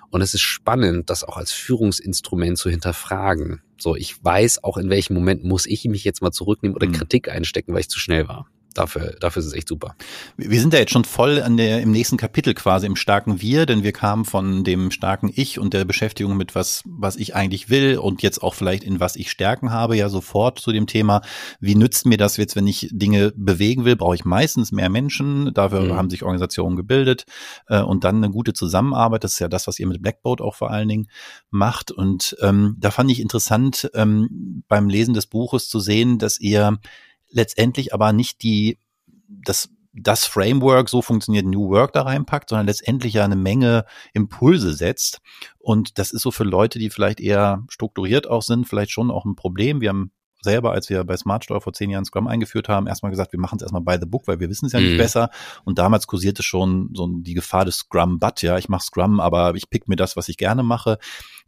Und 0.10 0.22
es 0.22 0.34
ist 0.34 0.42
spannend, 0.42 1.10
das 1.10 1.24
auch 1.24 1.38
als 1.38 1.52
Führungsinstrument 1.52 2.58
zu 2.58 2.70
hinterfragen. 2.70 3.62
So, 3.78 3.96
ich 3.96 4.24
weiß 4.24 4.64
auch, 4.64 4.78
in 4.78 4.90
welchem 4.90 5.14
Moment 5.14 5.44
muss 5.44 5.66
ich 5.66 5.84
mich 5.86 6.04
jetzt 6.04 6.22
mal 6.22 6.32
zurücknehmen 6.32 6.76
oder 6.76 6.88
mhm. 6.88 6.94
Kritik 6.94 7.30
einstecken, 7.30 7.74
weil 7.74 7.82
ich 7.82 7.90
zu 7.90 8.00
schnell 8.00 8.28
war 8.28 8.48
dafür, 8.78 9.16
dafür 9.20 9.40
ist 9.40 9.48
es 9.48 9.54
echt 9.54 9.68
super. 9.68 9.96
Wir 10.38 10.60
sind 10.60 10.74
ja 10.74 10.80
jetzt 10.80 10.92
schon 10.92 11.06
voll 11.06 11.42
an 11.42 11.58
der, 11.58 11.82
im 11.82 11.92
nächsten 11.92 12.18
Kapitel 12.18 12.54
quasi 12.54 12.86
im 12.86 12.96
starken 12.96 13.42
Wir, 13.42 13.66
denn 13.66 13.84
wir 13.84 13.92
kamen 13.92 14.26
von 14.26 14.64
dem 14.64 14.92
starken 14.92 15.32
Ich 15.34 15.60
und 15.60 15.74
der 15.74 15.86
Beschäftigung 15.86 16.38
mit 16.38 16.56
was, 16.56 16.84
was 16.86 17.16
ich 17.16 17.36
eigentlich 17.36 17.70
will 17.70 17.98
und 17.98 18.22
jetzt 18.22 18.44
auch 18.44 18.54
vielleicht 18.54 18.84
in 18.84 19.00
was 19.00 19.16
ich 19.16 19.32
Stärken 19.32 19.72
habe, 19.72 19.98
ja 19.98 20.10
sofort 20.10 20.60
zu 20.60 20.72
dem 20.72 20.88
Thema, 20.88 21.22
wie 21.60 21.76
nützt 21.76 22.06
mir 22.06 22.18
das 22.18 22.38
jetzt, 22.38 22.56
wenn 22.56 22.68
ich 22.68 22.90
Dinge 22.92 23.34
bewegen 23.36 23.86
will, 23.86 23.96
brauche 23.96 24.16
ich 24.16 24.26
meistens 24.26 24.72
mehr 24.72 24.90
Menschen, 24.90 25.54
dafür 25.54 25.82
mhm. 25.82 25.94
haben 25.94 26.10
sich 26.10 26.24
Organisationen 26.24 26.76
gebildet. 26.76 27.26
Äh, 27.68 27.82
und 27.82 28.04
dann 28.04 28.18
eine 28.18 28.30
gute 28.30 28.54
Zusammenarbeit, 28.54 29.24
das 29.24 29.34
ist 29.34 29.40
ja 29.40 29.48
das, 29.48 29.68
was 29.68 29.80
ihr 29.80 29.88
mit 29.88 30.02
Blackboard 30.02 30.42
auch 30.42 30.56
vor 30.56 30.72
allen 30.72 30.88
Dingen 30.88 31.08
macht. 31.50 31.92
Und 31.92 32.36
ähm, 32.42 32.76
da 32.80 32.92
fand 32.92 33.12
ich 33.12 33.20
interessant, 33.20 33.90
ähm, 33.94 34.64
beim 34.68 34.90
Lesen 34.90 35.14
des 35.14 35.28
Buches 35.28 35.70
zu 35.70 35.80
sehen, 35.80 36.20
dass 36.20 36.40
ihr 36.40 36.80
letztendlich 37.36 37.94
aber 37.94 38.14
nicht 38.14 38.42
die, 38.42 38.80
das, 39.28 39.70
das 39.94 40.26
Framework, 40.26 40.90
so 40.90 41.02
funktioniert 41.02 41.46
New 41.46 41.70
Work 41.70 41.94
da 41.94 42.04
reinpackt, 42.04 42.50
sondern 42.50 42.66
letztendlich 42.66 43.14
ja 43.14 43.26
eine 43.26 43.36
Menge 43.36 43.86
Impulse 44.14 44.74
setzt. 44.74 45.22
Und 45.60 46.00
das 46.00 46.12
ist 46.12 46.22
so 46.22 46.32
für 46.32 46.44
Leute, 46.44 46.80
die 46.80 46.90
vielleicht 46.90 47.20
eher 47.20 47.64
strukturiert 47.70 48.28
auch 48.28 48.42
sind, 48.42 48.68
vielleicht 48.68 48.92
schon 48.92 49.12
auch 49.12 49.26
ein 49.26 49.36
Problem. 49.36 49.82
Wir 49.82 49.90
haben 49.90 50.12
selber, 50.42 50.72
als 50.72 50.90
wir 50.90 51.04
bei 51.04 51.18
Smartstore 51.18 51.60
vor 51.60 51.74
zehn 51.74 51.90
Jahren 51.90 52.06
Scrum 52.06 52.28
eingeführt 52.28 52.70
haben, 52.70 52.88
erstmal 52.88 53.12
gesagt, 53.12 53.34
wir 53.34 53.40
machen 53.40 53.58
es 53.58 53.64
erstmal 53.64 53.82
by 53.82 53.98
the 54.00 54.08
book, 54.08 54.28
weil 54.28 54.40
wir 54.40 54.50
wissen 54.50 54.68
es 54.68 54.72
ja 54.72 54.80
nicht 54.80 54.94
mhm. 54.94 54.98
besser. 54.98 55.30
Und 55.66 55.78
damals 55.78 56.08
kursierte 56.08 56.44
schon 56.44 56.92
so 56.94 57.10
die 57.10 57.34
Gefahr 57.34 57.66
des 57.66 57.78
Scrum-But, 57.78 58.42
ja, 58.44 58.58
ich 58.58 58.70
mache 58.70 58.84
Scrum, 58.84 59.20
aber 59.20 59.56
ich 59.56 59.70
pick 59.70 59.90
mir 59.90 59.98
das, 59.98 60.16
was 60.16 60.30
ich 60.30 60.38
gerne 60.38 60.64
mache. 60.64 61.00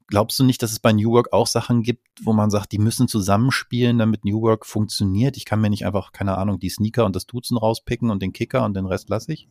Glaubst 0.08 0.40
du 0.40 0.46
nicht, 0.46 0.64
dass 0.64 0.72
es 0.72 0.80
bei 0.80 0.94
New 0.94 1.12
Work 1.12 1.34
auch 1.34 1.48
Sachen 1.48 1.84
gibt, 1.84 2.08
wo 2.22 2.32
man 2.32 2.50
sagt, 2.50 2.72
die 2.72 2.80
müssen 2.80 3.10
zusammenspielen, 3.10 3.98
damit 3.98 4.24
New 4.24 4.42
Work 4.42 4.66
funktioniert? 4.66 5.36
Ich 5.36 5.44
kann 5.44 5.60
mir 5.60 5.70
nicht 5.70 5.86
einfach, 5.86 6.14
keine 6.14 6.38
Ahnung, 6.38 6.60
die 6.60 6.70
Sneaker 6.70 7.06
und 7.06 7.16
das 7.16 7.26
Duzen 7.26 7.58
rauspicken 7.58 8.10
und 8.10 8.22
den 8.22 8.32
Kicker 8.32 8.64
und 8.64 8.76
den 8.76 8.86
Rest 8.86 9.10
lasse 9.10 9.34
ich? 9.34 9.48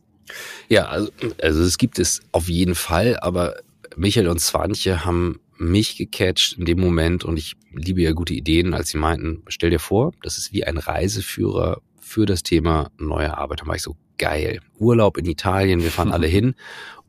Ja, 0.67 0.87
also, 0.87 1.11
also 1.41 1.61
es 1.61 1.77
gibt 1.77 1.99
es 1.99 2.21
auf 2.31 2.49
jeden 2.49 2.75
Fall, 2.75 3.17
aber 3.19 3.55
Michael 3.95 4.27
und 4.27 4.41
Swantje 4.41 5.05
haben 5.05 5.39
mich 5.57 5.95
gecatcht 5.95 6.57
in 6.57 6.65
dem 6.65 6.79
Moment 6.79 7.23
und 7.23 7.37
ich 7.37 7.55
liebe 7.71 8.01
ja 8.01 8.11
gute 8.11 8.33
Ideen, 8.33 8.73
als 8.73 8.89
sie 8.89 8.97
meinten, 8.97 9.43
stell 9.47 9.69
dir 9.69 9.79
vor, 9.79 10.11
das 10.23 10.37
ist 10.37 10.53
wie 10.53 10.63
ein 10.63 10.77
Reiseführer 10.77 11.81
für 11.99 12.25
das 12.25 12.43
Thema 12.43 12.91
neue 12.97 13.37
Arbeit. 13.37 13.61
Da 13.61 13.67
war 13.67 13.75
ich 13.75 13.81
so 13.81 13.95
geil. 14.17 14.59
Urlaub 14.77 15.17
in 15.17 15.25
Italien, 15.25 15.83
wir 15.83 15.91
fahren 15.91 16.11
alle 16.13 16.27
hin 16.27 16.55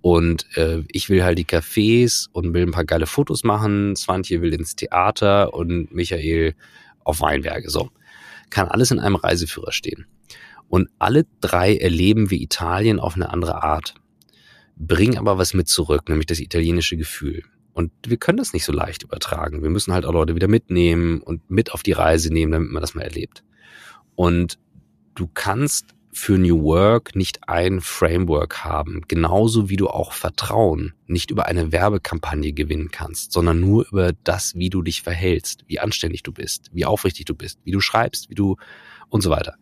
und 0.09 0.47
äh, 0.57 0.85
ich 0.91 1.11
will 1.11 1.23
halt 1.23 1.37
die 1.37 1.45
Cafés 1.45 2.29
und 2.33 2.55
will 2.55 2.63
ein 2.63 2.71
paar 2.71 2.87
geile 2.87 3.07
Fotos 3.07 3.45
machen. 3.45 3.95
Swantje 3.95 4.41
will 4.41 4.55
ins 4.55 4.75
Theater 4.75 5.53
und 5.53 5.93
Michael 5.93 6.55
auf 7.05 7.21
Weinberge. 7.21 7.69
So. 7.69 7.91
Kann 8.49 8.69
alles 8.69 8.91
in 8.91 9.01
einem 9.01 9.17
Reiseführer 9.17 9.71
stehen. 9.71 10.07
Und 10.71 10.89
alle 10.99 11.27
drei 11.43 11.77
erleben 11.77 12.31
wir 12.31 12.41
Italien 12.41 13.01
auf 13.01 13.17
eine 13.17 13.29
andere 13.29 13.63
Art. 13.63 13.97
Bringen 14.77 15.19
aber 15.19 15.37
was 15.37 15.53
mit 15.53 15.69
zurück, 15.69 16.09
nämlich 16.09 16.27
das 16.27 16.41
italienische 16.41 16.97
Gefühl. 16.97 17.43
Und 17.75 17.93
wir 18.07 18.17
können 18.17 18.39
das 18.39 18.55
nicht 18.55 18.65
so 18.65 18.73
leicht 18.73 19.03
übertragen. 19.03 19.63
Wir 19.63 19.69
müssen 19.69 19.93
halt 19.93 20.07
auch 20.07 20.15
Leute 20.15 20.35
wieder 20.35 20.49
mitnehmen 20.49 21.21
und 21.21 21.51
mit 21.51 21.75
auf 21.75 21.83
die 21.83 21.93
Reise 21.93 22.33
nehmen, 22.33 22.53
damit 22.53 22.71
man 22.71 22.81
das 22.81 22.95
mal 22.95 23.03
erlebt. 23.03 23.45
Und 24.15 24.59
du 25.15 25.29
kannst 25.35 25.95
für 26.19 26.37
New 26.37 26.65
Work 26.65 27.15
nicht 27.15 27.49
ein 27.49 27.81
Framework 27.81 28.65
haben, 28.65 29.03
genauso 29.07 29.71
wie 29.71 29.77
du 29.77 29.87
auch 29.89 30.13
Vertrauen 30.13 30.93
nicht 31.07 31.31
über 31.31 31.47
eine 31.47 31.71
Werbekampagne 31.71 32.53
gewinnen 32.53 32.91
kannst, 32.91 33.33
sondern 33.33 33.61
nur 33.61 33.87
über 33.87 34.13
das, 34.25 34.57
wie 34.57 34.69
du 34.69 34.83
dich 34.83 35.03
verhältst, 35.03 35.65
wie 35.69 35.79
anständig 35.79 36.25
du 36.25 36.33
bist, 36.33 36.71
wie 36.73 36.85
aufrichtig 36.85 37.25
du 37.27 37.37
bist, 37.37 37.61
wie 37.63 37.71
du 37.71 37.81
schreibst, 37.81 38.29
wie 38.31 38.35
du 38.35 38.57
und 39.09 39.23
so 39.23 39.31
weiter. 39.31 39.55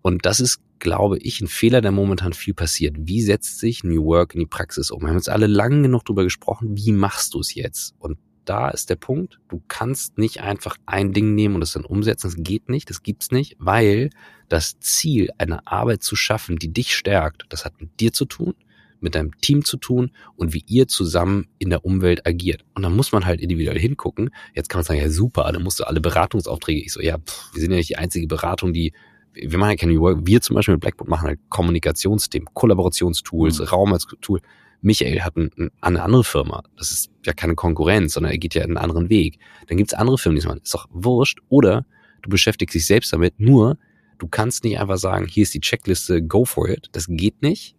Und 0.00 0.24
das 0.26 0.38
ist, 0.38 0.60
glaube 0.78 1.18
ich, 1.18 1.40
ein 1.40 1.48
Fehler, 1.48 1.80
der 1.80 1.90
momentan 1.90 2.34
viel 2.34 2.54
passiert. 2.54 2.94
Wie 3.00 3.20
setzt 3.20 3.58
sich 3.58 3.82
New 3.82 4.04
Work 4.04 4.34
in 4.34 4.40
die 4.40 4.46
Praxis 4.46 4.92
um? 4.92 5.02
Wir 5.02 5.08
haben 5.08 5.16
jetzt 5.16 5.28
alle 5.28 5.48
lang 5.48 5.82
genug 5.82 6.04
darüber 6.04 6.22
gesprochen, 6.22 6.76
wie 6.76 6.92
machst 6.92 7.34
du 7.34 7.40
es 7.40 7.52
jetzt? 7.52 7.94
Und 7.98 8.16
da 8.44 8.68
ist 8.68 8.90
der 8.90 8.96
Punkt, 8.96 9.38
du 9.48 9.62
kannst 9.68 10.18
nicht 10.18 10.40
einfach 10.40 10.76
ein 10.86 11.12
Ding 11.12 11.34
nehmen 11.34 11.56
und 11.56 11.62
es 11.62 11.72
dann 11.72 11.84
umsetzen. 11.84 12.28
Das 12.28 12.36
geht 12.36 12.68
nicht, 12.68 12.90
das 12.90 13.02
gibt's 13.02 13.30
nicht, 13.30 13.56
weil 13.58 14.10
das 14.48 14.78
Ziel, 14.80 15.30
eine 15.38 15.66
Arbeit 15.66 16.02
zu 16.02 16.16
schaffen, 16.16 16.56
die 16.56 16.72
dich 16.72 16.94
stärkt, 16.94 17.46
das 17.48 17.64
hat 17.64 17.80
mit 17.80 18.00
dir 18.00 18.12
zu 18.12 18.24
tun, 18.24 18.54
mit 19.00 19.14
deinem 19.14 19.38
Team 19.40 19.64
zu 19.64 19.76
tun 19.76 20.12
und 20.36 20.54
wie 20.54 20.64
ihr 20.66 20.88
zusammen 20.88 21.46
in 21.58 21.70
der 21.70 21.84
Umwelt 21.84 22.26
agiert. 22.26 22.64
Und 22.74 22.82
dann 22.82 22.96
muss 22.96 23.12
man 23.12 23.26
halt 23.26 23.40
individuell 23.40 23.78
hingucken. 23.78 24.30
Jetzt 24.54 24.68
kann 24.68 24.78
man 24.78 24.84
sagen, 24.84 25.00
ja 25.00 25.10
super, 25.10 25.50
dann 25.52 25.62
musst 25.62 25.80
du 25.80 25.84
alle 25.84 26.00
Beratungsaufträge. 26.00 26.80
Ich 26.80 26.92
so, 26.92 27.00
ja, 27.00 27.18
pff, 27.18 27.54
wir 27.54 27.60
sind 27.60 27.70
ja 27.70 27.76
nicht 27.76 27.90
die 27.90 27.98
einzige 27.98 28.26
Beratung, 28.26 28.72
die 28.72 28.92
wir 29.34 29.58
machen 29.58 29.70
ja 29.70 29.76
keine 29.76 29.98
Work. 30.00 30.20
Wir 30.22 30.40
zum 30.40 30.54
Beispiel 30.54 30.74
mit 30.74 30.80
Blackboard 30.80 31.10
machen 31.10 31.28
halt 31.28 31.40
Kommunikationsthemen, 31.48 32.48
Kollaborationstools, 32.54 33.58
mhm. 33.58 33.64
Raum 33.66 33.92
als 33.92 34.06
Tool. 34.20 34.40
Michael 34.80 35.22
hat 35.22 35.36
ein, 35.36 35.70
eine 35.80 36.02
andere 36.02 36.24
Firma. 36.24 36.62
Das 36.76 36.90
ist 36.90 37.10
ja 37.24 37.32
keine 37.32 37.54
Konkurrenz, 37.54 38.14
sondern 38.14 38.32
er 38.32 38.38
geht 38.38 38.54
ja 38.54 38.62
einen 38.62 38.76
anderen 38.76 39.08
Weg. 39.08 39.38
Dann 39.68 39.76
gibt's 39.76 39.94
andere 39.94 40.18
Firmen, 40.18 40.36
die 40.36 40.42
sagen, 40.42 40.60
ist 40.62 40.74
doch 40.74 40.88
wurscht. 40.90 41.40
Oder 41.48 41.86
du 42.22 42.30
beschäftigst 42.30 42.74
dich 42.74 42.86
selbst 42.86 43.12
damit. 43.12 43.40
Nur, 43.40 43.78
du 44.18 44.28
kannst 44.28 44.64
nicht 44.64 44.78
einfach 44.78 44.98
sagen, 44.98 45.26
hier 45.26 45.42
ist 45.42 45.54
die 45.54 45.60
Checkliste, 45.60 46.22
go 46.22 46.44
for 46.44 46.68
it. 46.68 46.88
Das 46.92 47.06
geht 47.08 47.42
nicht. 47.42 47.76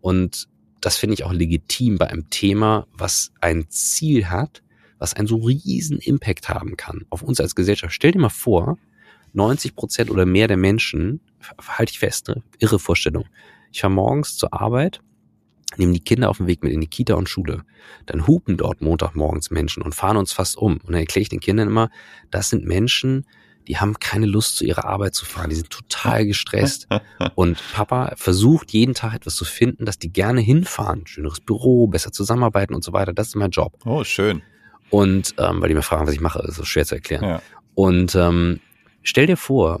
Und 0.00 0.48
das 0.80 0.96
finde 0.96 1.14
ich 1.14 1.24
auch 1.24 1.32
legitim 1.32 1.96
bei 1.96 2.08
einem 2.08 2.28
Thema, 2.28 2.86
was 2.92 3.32
ein 3.40 3.70
Ziel 3.70 4.26
hat, 4.26 4.62
was 4.98 5.14
einen 5.14 5.28
so 5.28 5.36
riesen 5.36 5.98
Impact 5.98 6.48
haben 6.48 6.76
kann 6.76 7.06
auf 7.08 7.22
uns 7.22 7.40
als 7.40 7.54
Gesellschaft. 7.54 7.94
Stell 7.94 8.12
dir 8.12 8.20
mal 8.20 8.28
vor, 8.28 8.78
90 9.32 9.74
Prozent 9.74 10.10
oder 10.10 10.26
mehr 10.26 10.48
der 10.48 10.56
Menschen, 10.56 11.20
halte 11.60 11.90
ich 11.90 11.98
fest, 11.98 12.28
ne? 12.28 12.42
irre 12.58 12.78
Vorstellung. 12.78 13.24
Ich 13.72 13.80
fahre 13.80 13.92
morgens 13.92 14.36
zur 14.36 14.52
Arbeit 14.52 15.00
nehmen 15.76 15.92
die 15.92 16.00
Kinder 16.00 16.30
auf 16.30 16.38
den 16.38 16.46
Weg 16.46 16.62
mit 16.62 16.72
in 16.72 16.80
die 16.80 16.86
Kita 16.86 17.14
und 17.14 17.28
Schule. 17.28 17.62
Dann 18.06 18.26
hupen 18.26 18.56
dort 18.56 18.80
Montagmorgens 18.80 19.50
Menschen 19.50 19.82
und 19.82 19.94
fahren 19.94 20.16
uns 20.16 20.32
fast 20.32 20.56
um. 20.56 20.74
Und 20.74 20.88
dann 20.88 21.00
erkläre 21.00 21.22
ich 21.22 21.28
den 21.28 21.40
Kindern 21.40 21.68
immer, 21.68 21.90
das 22.30 22.50
sind 22.50 22.64
Menschen, 22.64 23.26
die 23.68 23.78
haben 23.78 23.94
keine 24.00 24.26
Lust 24.26 24.56
zu 24.56 24.64
ihrer 24.64 24.84
Arbeit 24.86 25.14
zu 25.14 25.24
fahren. 25.24 25.50
Die 25.50 25.56
sind 25.56 25.70
total 25.70 26.26
gestresst. 26.26 26.88
Und 27.36 27.62
Papa 27.72 28.12
versucht 28.16 28.72
jeden 28.72 28.94
Tag 28.94 29.14
etwas 29.14 29.36
zu 29.36 29.44
finden, 29.44 29.84
dass 29.84 30.00
die 30.00 30.12
gerne 30.12 30.40
hinfahren. 30.40 31.06
Schöneres 31.06 31.40
Büro, 31.40 31.86
besser 31.86 32.10
zusammenarbeiten 32.10 32.74
und 32.74 32.82
so 32.82 32.92
weiter. 32.92 33.12
Das 33.12 33.28
ist 33.28 33.36
mein 33.36 33.50
Job. 33.50 33.78
Oh, 33.84 34.02
schön. 34.02 34.42
Und 34.90 35.34
ähm, 35.38 35.62
weil 35.62 35.68
die 35.68 35.74
mir 35.76 35.82
fragen, 35.82 36.06
was 36.08 36.14
ich 36.14 36.20
mache, 36.20 36.40
ist 36.40 36.56
so 36.56 36.64
schwer 36.64 36.84
zu 36.84 36.96
erklären. 36.96 37.24
Ja. 37.24 37.42
Und 37.74 38.16
ähm, 38.16 38.58
stell 39.02 39.26
dir 39.26 39.36
vor, 39.36 39.80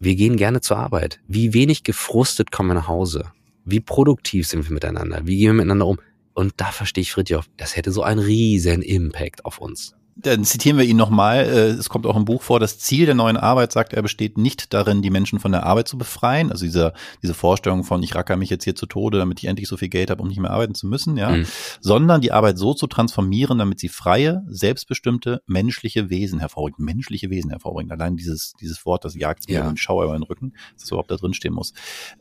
wir 0.00 0.16
gehen 0.16 0.36
gerne 0.36 0.60
zur 0.60 0.78
Arbeit. 0.78 1.20
Wie 1.28 1.52
wenig 1.52 1.84
gefrustet 1.84 2.50
kommen 2.50 2.70
wir 2.70 2.74
nach 2.74 2.88
Hause 2.88 3.33
wie 3.64 3.80
produktiv 3.80 4.46
sind 4.46 4.64
wir 4.68 4.74
miteinander? 4.74 5.26
Wie 5.26 5.36
gehen 5.38 5.48
wir 5.48 5.54
miteinander 5.54 5.86
um? 5.86 5.98
Und 6.34 6.54
da 6.56 6.66
verstehe 6.66 7.02
ich 7.02 7.12
Fritjof, 7.12 7.48
das 7.56 7.76
hätte 7.76 7.92
so 7.92 8.02
einen 8.02 8.20
riesen 8.20 8.82
Impact 8.82 9.44
auf 9.44 9.58
uns. 9.58 9.94
Dann 10.16 10.44
zitieren 10.44 10.78
wir 10.78 10.84
ihn 10.84 10.96
nochmal. 10.96 11.44
Äh, 11.44 11.70
es 11.70 11.88
kommt 11.88 12.06
auch 12.06 12.16
im 12.16 12.24
Buch 12.24 12.42
vor, 12.42 12.60
das 12.60 12.78
Ziel 12.78 13.06
der 13.06 13.14
neuen 13.14 13.36
Arbeit, 13.36 13.72
sagt 13.72 13.92
er, 13.92 14.02
besteht 14.02 14.38
nicht 14.38 14.72
darin, 14.72 15.02
die 15.02 15.10
Menschen 15.10 15.40
von 15.40 15.50
der 15.50 15.64
Arbeit 15.64 15.88
zu 15.88 15.98
befreien. 15.98 16.52
Also 16.52 16.64
diese, 16.64 16.92
diese 17.22 17.34
Vorstellung 17.34 17.82
von, 17.82 18.02
ich 18.02 18.14
racker 18.14 18.36
mich 18.36 18.50
jetzt 18.50 18.64
hier 18.64 18.76
zu 18.76 18.86
Tode, 18.86 19.18
damit 19.18 19.40
ich 19.40 19.46
endlich 19.46 19.68
so 19.68 19.76
viel 19.76 19.88
Geld 19.88 20.10
habe, 20.10 20.22
um 20.22 20.28
nicht 20.28 20.38
mehr 20.38 20.52
arbeiten 20.52 20.74
zu 20.74 20.86
müssen, 20.86 21.16
ja. 21.16 21.30
Mhm. 21.30 21.46
Sondern 21.80 22.20
die 22.20 22.30
Arbeit 22.30 22.58
so 22.58 22.74
zu 22.74 22.86
transformieren, 22.86 23.58
damit 23.58 23.80
sie 23.80 23.88
freie, 23.88 24.44
selbstbestimmte, 24.48 25.42
menschliche 25.46 26.10
Wesen 26.10 26.38
hervorbringt. 26.38 26.78
Menschliche 26.78 27.30
Wesen 27.30 27.50
hervorbringt. 27.50 27.90
Allein 27.90 28.16
dieses, 28.16 28.54
dieses 28.60 28.86
Wort, 28.86 29.04
das 29.04 29.16
jagt 29.16 29.48
mir 29.48 29.54
ja. 29.54 29.66
einen 29.66 29.76
Schauer 29.76 30.04
über 30.04 30.14
den 30.14 30.22
Rücken, 30.22 30.52
dass 30.74 30.82
das 30.82 30.90
überhaupt 30.90 31.10
da 31.10 31.16
drin 31.16 31.34
stehen 31.34 31.54
muss. 31.54 31.72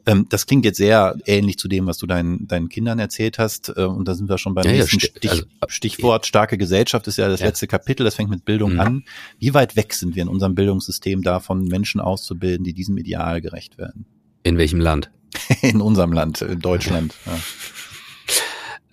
Ähm, 0.08 0.26
das 0.30 0.48
klingt 0.48 0.66
jetzt 0.66 0.78
sehr 0.78 1.16
ähnlich 1.26 1.60
zu 1.60 1.68
dem, 1.68 1.86
was 1.86 2.00
du 2.00 2.08
deinen, 2.08 2.48
deinen 2.48 2.70
Kindern 2.70 2.98
erzählt 2.98 3.38
hast. 3.38 3.70
Äh, 3.76 3.84
und 3.84 4.08
da 4.08 4.16
sind 4.16 4.30
wir 4.30 4.40
schon 4.40 4.56
beim 4.56 4.66
ja, 4.66 4.72
nächsten 4.72 5.00
Stich, 5.00 5.30
also, 5.30 5.44
Stichwort. 5.68 6.26
Starke 6.26 6.58
Gesellschaft 6.58 7.08
ist 7.08 7.18
ja 7.18 7.28
das 7.28 7.42
letzte 7.42 7.68
Kapitel. 7.68 7.83
Kapitel, 7.84 8.06
das 8.06 8.16
fängt 8.16 8.30
mit 8.30 8.46
Bildung 8.46 8.76
mhm. 8.76 8.80
an. 8.80 9.04
Wie 9.40 9.54
weit 9.54 9.76
weg 9.76 9.94
sind 9.94 10.16
wir 10.16 10.24
in 10.24 10.30
unserem 10.30 10.56
Bildungssystem 10.56 11.22
davon, 11.22 11.66
Menschen 11.66 12.00
auszubilden, 12.00 12.64
die 12.64 12.74
diesem 12.74 12.98
Ideal 12.98 13.42
gerecht 13.42 13.78
werden? 13.78 14.06
In 14.44 14.58
welchem 14.58 14.80
Land? 14.80 15.12
in 15.62 15.82
unserem 15.82 16.14
Land, 16.14 16.42
in 16.42 16.60
Deutschland. 16.60 17.14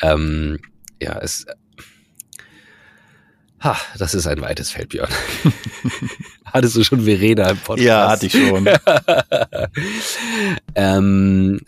ja. 0.03 0.13
ähm, 0.13 0.59
ja, 1.01 1.19
es. 1.21 1.47
Ha, 3.63 3.77
das 3.97 4.15
ist 4.15 4.27
ein 4.27 4.41
weites 4.41 4.73
Feld, 4.73 4.89
Björn. 4.89 5.11
Hattest 6.47 6.75
du 6.75 6.83
schon 6.83 7.03
Verena 7.03 7.51
im 7.51 7.59
Podcast? 7.59 7.87
Ja, 7.87 8.09
hatte 8.09 8.27
ich 8.27 8.33
schon. 8.33 8.69
ähm, 10.75 11.61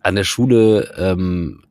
an 0.00 0.14
der 0.16 0.24
Schule 0.24 0.92
ähm, 0.98 1.62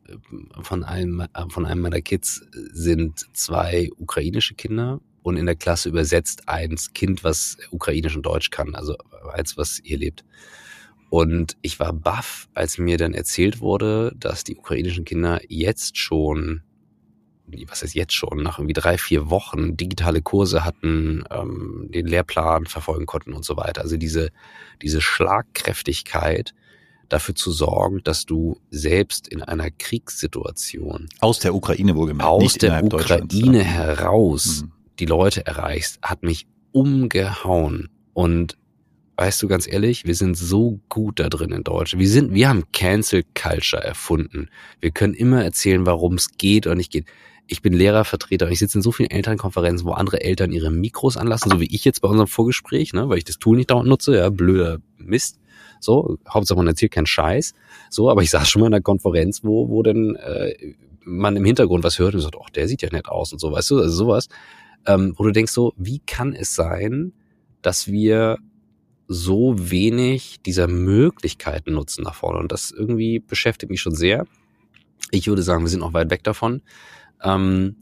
von 0.61 0.83
einem, 0.83 1.23
von 1.49 1.65
einem 1.65 1.81
meiner 1.81 2.01
Kids 2.01 2.45
sind 2.71 3.25
zwei 3.33 3.89
ukrainische 3.97 4.55
Kinder 4.55 4.99
und 5.23 5.37
in 5.37 5.45
der 5.45 5.55
Klasse 5.55 5.89
übersetzt 5.89 6.47
eins 6.47 6.93
Kind, 6.93 7.23
was 7.23 7.57
Ukrainisch 7.71 8.15
und 8.15 8.25
Deutsch 8.25 8.49
kann, 8.49 8.75
also 8.75 8.95
eins, 9.33 9.57
was 9.57 9.79
hier 9.83 9.97
lebt. 9.97 10.23
Und 11.09 11.57
ich 11.61 11.79
war 11.79 11.91
baff, 11.93 12.47
als 12.53 12.77
mir 12.77 12.97
dann 12.97 13.13
erzählt 13.13 13.59
wurde, 13.59 14.13
dass 14.15 14.43
die 14.43 14.55
ukrainischen 14.55 15.03
Kinder 15.03 15.41
jetzt 15.49 15.97
schon, 15.97 16.63
was 17.67 17.83
heißt 17.83 17.95
jetzt 17.95 18.13
schon, 18.13 18.41
nach 18.41 18.59
irgendwie 18.59 18.73
drei, 18.73 18.97
vier 18.97 19.29
Wochen 19.29 19.75
digitale 19.75 20.21
Kurse 20.21 20.63
hatten, 20.63 21.25
ähm, 21.29 21.87
den 21.89 22.07
Lehrplan 22.07 22.65
verfolgen 22.65 23.05
konnten 23.07 23.33
und 23.33 23.43
so 23.43 23.57
weiter. 23.57 23.81
Also 23.81 23.97
diese, 23.97 24.29
diese 24.81 25.01
Schlagkräftigkeit, 25.01 26.53
dafür 27.11 27.35
zu 27.35 27.51
sorgen, 27.51 28.01
dass 28.03 28.25
du 28.25 28.57
selbst 28.69 29.27
in 29.27 29.41
einer 29.43 29.69
Kriegssituation 29.71 31.09
aus 31.19 31.39
der 31.39 31.53
Ukraine 31.53 31.95
wohlgemerkt 31.95 32.29
aus 32.29 32.53
der 32.53 32.83
Ukraine 32.83 33.63
heraus 33.63 34.63
mhm. 34.63 34.71
die 34.99 35.05
Leute 35.05 35.45
erreichst, 35.45 35.99
hat 36.01 36.23
mich 36.23 36.47
umgehauen 36.71 37.89
und 38.13 38.57
weißt 39.17 39.41
du 39.43 39.47
ganz 39.47 39.67
ehrlich, 39.67 40.05
wir 40.05 40.15
sind 40.15 40.35
so 40.35 40.79
gut 40.89 41.19
da 41.19 41.29
drin 41.29 41.51
in 41.51 41.63
Deutschland. 41.63 42.01
Wir 42.01 42.09
sind, 42.09 42.33
wir 42.33 42.49
haben 42.49 42.63
Cancel 42.71 43.23
Culture 43.35 43.83
erfunden. 43.83 44.49
Wir 44.79 44.91
können 44.91 45.13
immer 45.13 45.43
erzählen, 45.43 45.85
warum 45.85 46.15
es 46.15 46.37
geht 46.37 46.65
oder 46.65 46.75
nicht 46.75 46.91
geht. 46.91 47.05
Ich 47.45 47.61
bin 47.61 47.73
Lehrervertreter 47.73 48.47
und 48.47 48.51
ich 48.51 48.59
sitze 48.59 48.79
in 48.79 48.81
so 48.81 48.91
vielen 48.91 49.11
Elternkonferenzen, 49.11 49.85
wo 49.85 49.91
andere 49.91 50.21
Eltern 50.21 50.51
ihre 50.51 50.71
Mikros 50.71 51.17
anlassen, 51.17 51.51
so 51.51 51.59
wie 51.59 51.73
ich 51.75 51.85
jetzt 51.85 52.01
bei 52.01 52.07
unserem 52.07 52.27
Vorgespräch, 52.27 52.93
ne, 52.93 53.09
weil 53.09 53.17
ich 53.17 53.25
das 53.25 53.37
Tool 53.37 53.57
nicht 53.57 53.69
dauernd 53.69 53.89
nutze, 53.89 54.15
ja, 54.15 54.29
blöder 54.29 54.79
Mist. 54.97 55.40
So, 55.83 56.17
Hauptsache 56.29 56.57
man 56.57 56.67
erzählt 56.67 56.91
keinen 56.91 57.05
Scheiß. 57.05 57.53
So, 57.89 58.09
aber 58.09 58.21
ich 58.21 58.29
saß 58.29 58.49
schon 58.49 58.61
mal 58.61 58.67
in 58.67 58.73
einer 58.73 58.81
Konferenz, 58.81 59.43
wo, 59.43 59.69
wo 59.69 59.83
denn 59.83 60.15
äh, 60.15 60.75
man 61.03 61.35
im 61.35 61.45
Hintergrund 61.45 61.83
was 61.83 61.99
hört 61.99 62.13
und 62.13 62.21
sagt, 62.21 62.35
ach, 62.41 62.49
der 62.49 62.67
sieht 62.67 62.81
ja 62.81 62.89
nett 62.91 63.07
aus 63.07 63.33
und 63.33 63.39
so, 63.39 63.51
weißt 63.51 63.71
du, 63.71 63.79
also 63.79 63.91
sowas. 63.91 64.27
Ähm, 64.85 65.13
wo 65.17 65.23
du 65.23 65.31
denkst 65.31 65.51
so, 65.51 65.73
wie 65.77 65.99
kann 65.99 66.33
es 66.33 66.55
sein, 66.55 67.13
dass 67.61 67.87
wir 67.87 68.37
so 69.07 69.55
wenig 69.57 70.41
dieser 70.41 70.67
Möglichkeiten 70.67 71.73
nutzen 71.73 72.03
nach 72.03 72.15
vorne? 72.15 72.39
Und 72.39 72.51
das 72.51 72.71
irgendwie 72.71 73.19
beschäftigt 73.19 73.69
mich 73.69 73.81
schon 73.81 73.95
sehr. 73.95 74.25
Ich 75.11 75.27
würde 75.27 75.43
sagen, 75.43 75.63
wir 75.63 75.69
sind 75.69 75.81
noch 75.81 75.93
weit 75.93 76.09
weg 76.09 76.23
davon. 76.23 76.61
Ähm, 77.21 77.75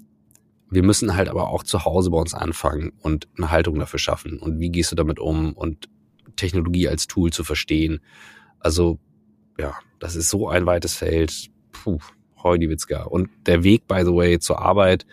wir 0.69 0.83
müssen 0.83 1.15
halt 1.15 1.29
aber 1.29 1.49
auch 1.49 1.63
zu 1.63 1.85
Hause 1.85 2.11
bei 2.11 2.17
uns 2.17 2.33
anfangen 2.33 2.91
und 3.01 3.27
eine 3.37 3.49
Haltung 3.49 3.79
dafür 3.79 3.99
schaffen. 3.99 4.39
Und 4.39 4.59
wie 4.59 4.69
gehst 4.69 4.91
du 4.91 4.95
damit 4.95 5.19
um? 5.19 5.53
Und 5.53 5.89
Technologie 6.39 6.87
als 6.87 7.07
Tool 7.07 7.31
zu 7.31 7.43
verstehen. 7.43 7.99
Also 8.59 8.99
ja, 9.57 9.75
das 9.99 10.15
ist 10.15 10.29
so 10.29 10.47
ein 10.47 10.65
weites 10.65 10.95
Feld. 10.95 11.49
Puh, 11.71 11.99
Heudiwitzka. 12.43 13.03
Und 13.03 13.29
der 13.45 13.63
Weg, 13.63 13.87
by 13.87 14.01
the 14.03 14.13
way, 14.13 14.39
zur 14.39 14.59
Arbeit, 14.59 15.05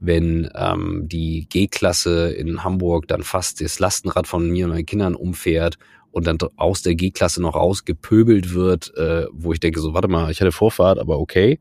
wenn 0.00 0.48
ähm, 0.54 1.08
die 1.08 1.46
G-Klasse 1.48 2.30
in 2.30 2.62
Hamburg 2.62 3.08
dann 3.08 3.22
fast 3.22 3.60
das 3.60 3.78
Lastenrad 3.80 4.26
von 4.26 4.48
mir 4.48 4.66
und 4.66 4.72
meinen 4.72 4.86
Kindern 4.86 5.14
umfährt 5.14 5.78
und 6.12 6.26
dann 6.26 6.38
aus 6.56 6.82
der 6.82 6.94
G-Klasse 6.94 7.42
noch 7.42 7.56
rausgepöbelt 7.56 8.54
wird, 8.54 8.94
äh, 8.96 9.26
wo 9.32 9.52
ich 9.52 9.60
denke 9.60 9.80
so, 9.80 9.94
warte 9.94 10.08
mal, 10.08 10.30
ich 10.30 10.40
hatte 10.40 10.52
Vorfahrt, 10.52 10.98
aber 10.98 11.18
okay. 11.18 11.58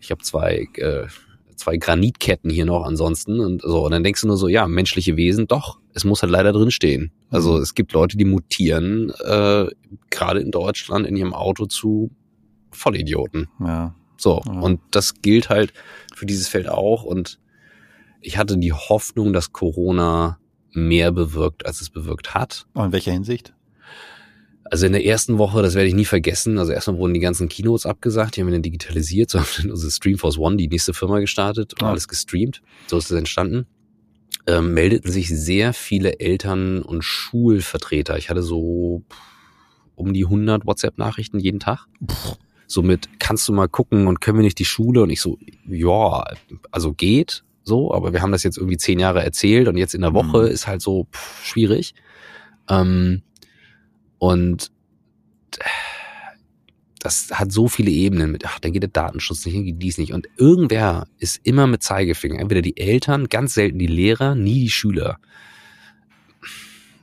Ich 0.00 0.12
habe 0.12 0.22
zwei 0.22 0.68
äh, 0.76 1.06
zwei 1.58 1.76
Granitketten 1.76 2.50
hier 2.50 2.64
noch 2.64 2.84
ansonsten 2.84 3.40
und 3.40 3.62
so. 3.62 3.84
Und 3.84 3.92
dann 3.92 4.02
denkst 4.02 4.22
du 4.22 4.26
nur 4.26 4.36
so, 4.36 4.48
ja, 4.48 4.66
menschliche 4.66 5.16
Wesen, 5.16 5.46
doch, 5.46 5.78
es 5.92 6.04
muss 6.04 6.22
halt 6.22 6.32
leider 6.32 6.52
drinstehen. 6.52 7.12
Also 7.30 7.54
mhm. 7.54 7.62
es 7.62 7.74
gibt 7.74 7.92
Leute, 7.92 8.16
die 8.16 8.24
mutieren, 8.24 9.12
äh, 9.24 9.66
gerade 10.10 10.40
in 10.40 10.50
Deutschland, 10.50 11.06
in 11.06 11.16
ihrem 11.16 11.34
Auto 11.34 11.66
zu 11.66 12.10
Vollidioten. 12.70 13.48
Ja. 13.60 13.94
So, 14.16 14.42
ja. 14.46 14.60
und 14.60 14.80
das 14.90 15.20
gilt 15.22 15.48
halt 15.48 15.72
für 16.14 16.26
dieses 16.26 16.48
Feld 16.48 16.68
auch. 16.68 17.04
Und 17.04 17.38
ich 18.20 18.38
hatte 18.38 18.58
die 18.58 18.72
Hoffnung, 18.72 19.32
dass 19.32 19.52
Corona 19.52 20.38
mehr 20.72 21.12
bewirkt, 21.12 21.66
als 21.66 21.80
es 21.80 21.90
bewirkt 21.90 22.34
hat. 22.34 22.66
Und 22.74 22.86
in 22.86 22.92
welcher 22.92 23.12
Hinsicht? 23.12 23.54
Also 24.70 24.86
in 24.86 24.92
der 24.92 25.04
ersten 25.04 25.38
Woche, 25.38 25.62
das 25.62 25.74
werde 25.74 25.88
ich 25.88 25.94
nie 25.94 26.04
vergessen, 26.04 26.58
also 26.58 26.72
erstmal 26.72 26.98
wurden 26.98 27.14
die 27.14 27.20
ganzen 27.20 27.48
Keynotes 27.48 27.86
abgesagt, 27.86 28.36
die 28.36 28.40
haben 28.40 28.48
wir 28.48 28.52
dann 28.52 28.62
digitalisiert, 28.62 29.30
so 29.30 29.40
haben 29.40 29.70
unsere 29.70 29.90
Streamforce 29.90 30.38
One, 30.38 30.56
die 30.56 30.68
nächste 30.68 30.94
Firma 30.94 31.20
gestartet 31.20 31.74
und 31.74 31.82
ja. 31.82 31.90
alles 31.90 32.08
gestreamt. 32.08 32.62
So 32.86 32.98
ist 32.98 33.10
es 33.10 33.16
entstanden. 33.16 33.66
Ähm, 34.46 34.72
meldeten 34.72 35.10
sich 35.10 35.28
sehr 35.28 35.72
viele 35.72 36.20
Eltern 36.20 36.82
und 36.82 37.02
Schulvertreter. 37.02 38.16
Ich 38.16 38.30
hatte 38.30 38.42
so 38.42 39.02
um 39.94 40.12
die 40.12 40.24
100 40.24 40.64
WhatsApp-Nachrichten 40.64 41.38
jeden 41.38 41.60
Tag. 41.60 41.86
Somit 42.66 43.08
kannst 43.18 43.48
du 43.48 43.52
mal 43.52 43.68
gucken 43.68 44.06
und 44.06 44.20
können 44.20 44.38
wir 44.38 44.44
nicht 44.44 44.58
die 44.58 44.64
Schule? 44.64 45.02
Und 45.02 45.10
ich 45.10 45.20
so, 45.20 45.38
ja, 45.66 46.24
also 46.70 46.92
geht 46.92 47.44
so, 47.62 47.92
aber 47.92 48.12
wir 48.12 48.22
haben 48.22 48.32
das 48.32 48.42
jetzt 48.42 48.56
irgendwie 48.56 48.76
zehn 48.78 48.98
Jahre 48.98 49.22
erzählt 49.22 49.68
und 49.68 49.76
jetzt 49.76 49.94
in 49.94 50.00
der 50.00 50.14
Woche 50.14 50.42
mhm. 50.42 50.48
ist 50.48 50.66
halt 50.66 50.80
so 50.80 51.06
pff, 51.12 51.44
schwierig. 51.44 51.94
Ähm, 52.68 53.22
und 54.18 54.70
das 57.00 57.30
hat 57.32 57.52
so 57.52 57.68
viele 57.68 57.90
Ebenen 57.90 58.32
mit, 58.32 58.44
ach, 58.44 58.58
dann 58.58 58.72
geht 58.72 58.82
der 58.82 58.90
Datenschutz 58.90 59.46
nicht, 59.46 59.56
dann 59.56 59.64
geht 59.64 59.80
dies 59.82 59.98
nicht. 59.98 60.12
Und 60.12 60.28
irgendwer 60.36 61.06
ist 61.18 61.40
immer 61.44 61.66
mit 61.66 61.82
Zeigefinger. 61.82 62.40
Entweder 62.40 62.62
die 62.62 62.76
Eltern, 62.76 63.28
ganz 63.28 63.54
selten 63.54 63.78
die 63.78 63.86
Lehrer, 63.86 64.34
nie 64.34 64.60
die 64.60 64.70
Schüler. 64.70 65.18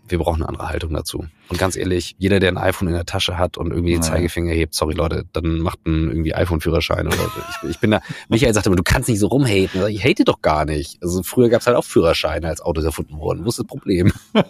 Wir 0.07 0.17
brauchen 0.17 0.41
eine 0.41 0.49
andere 0.49 0.69
Haltung 0.69 0.93
dazu. 0.93 1.25
Und 1.47 1.59
ganz 1.59 1.75
ehrlich, 1.75 2.15
jeder, 2.17 2.39
der 2.39 2.51
ein 2.51 2.57
iPhone 2.57 2.87
in 2.87 2.93
der 2.93 3.05
Tasche 3.05 3.37
hat 3.37 3.57
und 3.57 3.71
irgendwie 3.71 3.93
den 3.93 4.01
Zeigefinger 4.01 4.51
hebt, 4.51 4.73
sorry 4.73 4.95
Leute, 4.95 5.25
dann 5.33 5.59
macht 5.59 5.85
ein 5.85 6.09
irgendwie 6.09 6.33
iPhone-Führerschein 6.33 7.05
oder 7.07 7.17
ich, 7.63 7.69
ich 7.69 7.79
bin 7.79 7.91
da, 7.91 8.01
Michael 8.29 8.53
sagt 8.53 8.65
immer, 8.65 8.75
du 8.75 8.83
kannst 8.83 9.09
nicht 9.09 9.19
so 9.19 9.27
rumhaten. 9.27 9.87
Ich 9.89 10.03
hate 10.03 10.23
doch 10.23 10.41
gar 10.41 10.65
nicht. 10.65 11.01
Also 11.03 11.21
früher 11.23 11.49
gab 11.49 11.61
es 11.61 11.67
halt 11.67 11.77
auch 11.77 11.83
Führerscheine, 11.83 12.47
als 12.47 12.61
Autos 12.61 12.83
erfunden 12.83 13.17
wurden. 13.19 13.45
Wo 13.45 13.49
ist 13.49 13.59
das 13.59 13.67
Problem? 13.67 14.11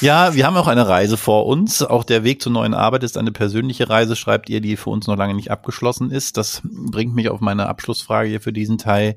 Ja, 0.00 0.34
wir 0.34 0.46
haben 0.46 0.56
auch 0.56 0.68
eine 0.68 0.88
Reise 0.88 1.18
vor 1.18 1.46
uns. 1.46 1.82
Auch 1.82 2.04
der 2.04 2.24
Weg 2.24 2.40
zur 2.40 2.52
neuen 2.52 2.72
Arbeit 2.72 3.02
ist 3.02 3.18
eine 3.18 3.32
persönliche 3.32 3.90
Reise, 3.90 4.16
schreibt 4.16 4.48
ihr, 4.48 4.60
die 4.60 4.76
für 4.76 4.90
uns 4.90 5.06
noch 5.06 5.16
lange 5.16 5.34
nicht 5.34 5.50
abgeschlossen 5.50 6.10
ist. 6.10 6.36
Das 6.38 6.62
bringt 6.64 7.14
mich 7.14 7.28
auf 7.28 7.40
meine 7.40 7.66
Abschlussfrage 7.66 8.28
hier 8.28 8.40
für 8.40 8.52
diesen 8.52 8.78
Teil. 8.78 9.16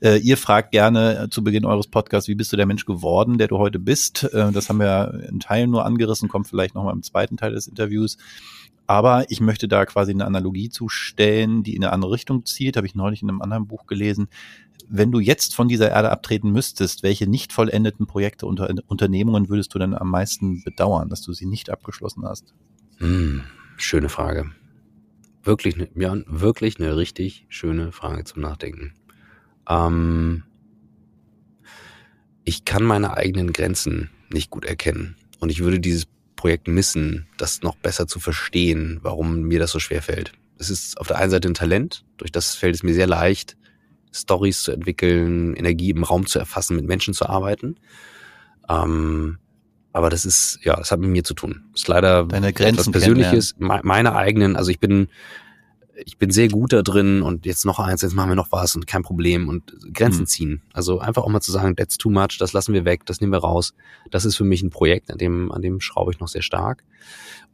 Äh, 0.00 0.18
ihr 0.18 0.38
fragt 0.38 0.72
gerne 0.72 1.28
zu 1.30 1.44
Beginn 1.44 1.66
eures 1.66 1.88
Podcasts, 1.88 2.28
wie 2.28 2.34
bist 2.34 2.52
du 2.52 2.56
der 2.56 2.66
Mensch 2.66 2.86
geworden, 2.86 3.36
der 3.36 3.48
du 3.48 3.58
heute 3.58 3.78
bist? 3.78 4.24
Äh, 4.32 4.50
das 4.52 4.68
haben 4.68 4.78
wir 4.78 5.26
in 5.28 5.40
Teilen 5.40 5.70
nur 5.70 5.79
angerissen, 5.84 6.28
kommt 6.28 6.48
vielleicht 6.48 6.74
nochmal 6.74 6.94
im 6.94 7.02
zweiten 7.02 7.36
Teil 7.36 7.52
des 7.52 7.66
Interviews. 7.66 8.16
Aber 8.86 9.30
ich 9.30 9.40
möchte 9.40 9.68
da 9.68 9.86
quasi 9.86 10.10
eine 10.10 10.24
Analogie 10.24 10.68
zustellen, 10.68 11.62
die 11.62 11.76
in 11.76 11.84
eine 11.84 11.92
andere 11.92 12.10
Richtung 12.10 12.44
zielt. 12.44 12.76
Habe 12.76 12.88
ich 12.88 12.96
neulich 12.96 13.22
in 13.22 13.28
einem 13.28 13.40
anderen 13.40 13.68
Buch 13.68 13.86
gelesen 13.86 14.28
wenn 14.92 15.12
du 15.12 15.20
jetzt 15.20 15.54
von 15.54 15.68
dieser 15.68 15.90
Erde 15.90 16.10
abtreten 16.10 16.50
müsstest, 16.50 17.04
welche 17.04 17.28
nicht 17.28 17.52
vollendeten 17.52 18.06
Projekte 18.06 18.44
unter 18.46 18.74
Unternehmungen 18.88 19.48
würdest 19.48 19.72
du 19.72 19.78
denn 19.78 19.94
am 19.94 20.10
meisten 20.10 20.62
bedauern, 20.64 21.08
dass 21.08 21.22
du 21.22 21.32
sie 21.32 21.46
nicht 21.46 21.70
abgeschlossen 21.70 22.24
hast? 22.24 22.52
Hm, 22.98 23.44
schöne 23.76 24.08
Frage. 24.08 24.50
Wirklich, 25.44 25.76
ne, 25.76 25.88
ja, 25.94 26.16
wirklich 26.26 26.80
eine 26.80 26.96
richtig 26.96 27.46
schöne 27.48 27.92
Frage 27.92 28.24
zum 28.24 28.42
Nachdenken. 28.42 28.94
Ähm, 29.68 30.42
ich 32.44 32.64
kann 32.64 32.82
meine 32.82 33.16
eigenen 33.16 33.52
Grenzen 33.52 34.10
nicht 34.28 34.50
gut 34.50 34.64
erkennen 34.64 35.16
und 35.40 35.50
ich 35.50 35.60
würde 35.60 35.80
dieses 35.80 36.06
Projekt 36.36 36.68
missen, 36.68 37.26
das 37.36 37.62
noch 37.62 37.76
besser 37.76 38.06
zu 38.06 38.20
verstehen, 38.20 39.00
warum 39.02 39.42
mir 39.42 39.58
das 39.58 39.72
so 39.72 39.78
schwer 39.78 40.02
fällt. 40.02 40.32
Es 40.58 40.70
ist 40.70 40.98
auf 40.98 41.06
der 41.06 41.18
einen 41.18 41.30
Seite 41.30 41.48
ein 41.48 41.54
Talent, 41.54 42.04
durch 42.16 42.32
das 42.32 42.54
fällt 42.54 42.74
es 42.74 42.82
mir 42.82 42.94
sehr 42.94 43.06
leicht, 43.06 43.56
Stories 44.12 44.62
zu 44.62 44.72
entwickeln, 44.72 45.54
Energie 45.54 45.90
im 45.90 46.02
Raum 46.02 46.26
zu 46.26 46.38
erfassen, 46.38 46.76
mit 46.76 46.86
Menschen 46.86 47.14
zu 47.14 47.26
arbeiten. 47.26 47.76
Ähm, 48.68 49.38
aber 49.92 50.10
das 50.10 50.24
ist, 50.24 50.60
ja, 50.62 50.76
das 50.76 50.92
hat 50.92 51.00
mit 51.00 51.10
mir 51.10 51.24
zu 51.24 51.34
tun. 51.34 51.64
Das 51.72 51.82
ist 51.82 51.88
leider 51.88 52.24
Deine 52.24 52.52
Grenzen 52.52 52.90
etwas 52.90 52.92
Persönliches, 52.92 53.54
meine 53.58 54.14
eigenen, 54.14 54.56
also 54.56 54.70
ich 54.70 54.78
bin, 54.78 55.08
ich 56.04 56.18
bin 56.18 56.30
sehr 56.30 56.48
gut 56.48 56.72
da 56.72 56.82
drin 56.82 57.22
und 57.22 57.46
jetzt 57.46 57.64
noch 57.64 57.78
eins, 57.78 58.02
jetzt 58.02 58.14
machen 58.14 58.30
wir 58.30 58.36
noch 58.36 58.52
was 58.52 58.76
und 58.76 58.86
kein 58.86 59.02
Problem 59.02 59.48
und 59.48 59.74
Grenzen 59.92 60.20
hm. 60.20 60.26
ziehen. 60.26 60.62
Also 60.72 60.98
einfach 60.98 61.22
auch 61.22 61.28
mal 61.28 61.40
zu 61.40 61.52
sagen, 61.52 61.76
that's 61.76 61.98
too 61.98 62.10
much, 62.10 62.38
das 62.38 62.52
lassen 62.52 62.72
wir 62.72 62.84
weg, 62.84 63.06
das 63.06 63.20
nehmen 63.20 63.32
wir 63.32 63.40
raus. 63.40 63.74
Das 64.10 64.24
ist 64.24 64.36
für 64.36 64.44
mich 64.44 64.62
ein 64.62 64.70
Projekt, 64.70 65.10
an 65.10 65.18
dem, 65.18 65.52
an 65.52 65.62
dem 65.62 65.80
schraube 65.80 66.12
ich 66.12 66.20
noch 66.20 66.28
sehr 66.28 66.42
stark 66.42 66.84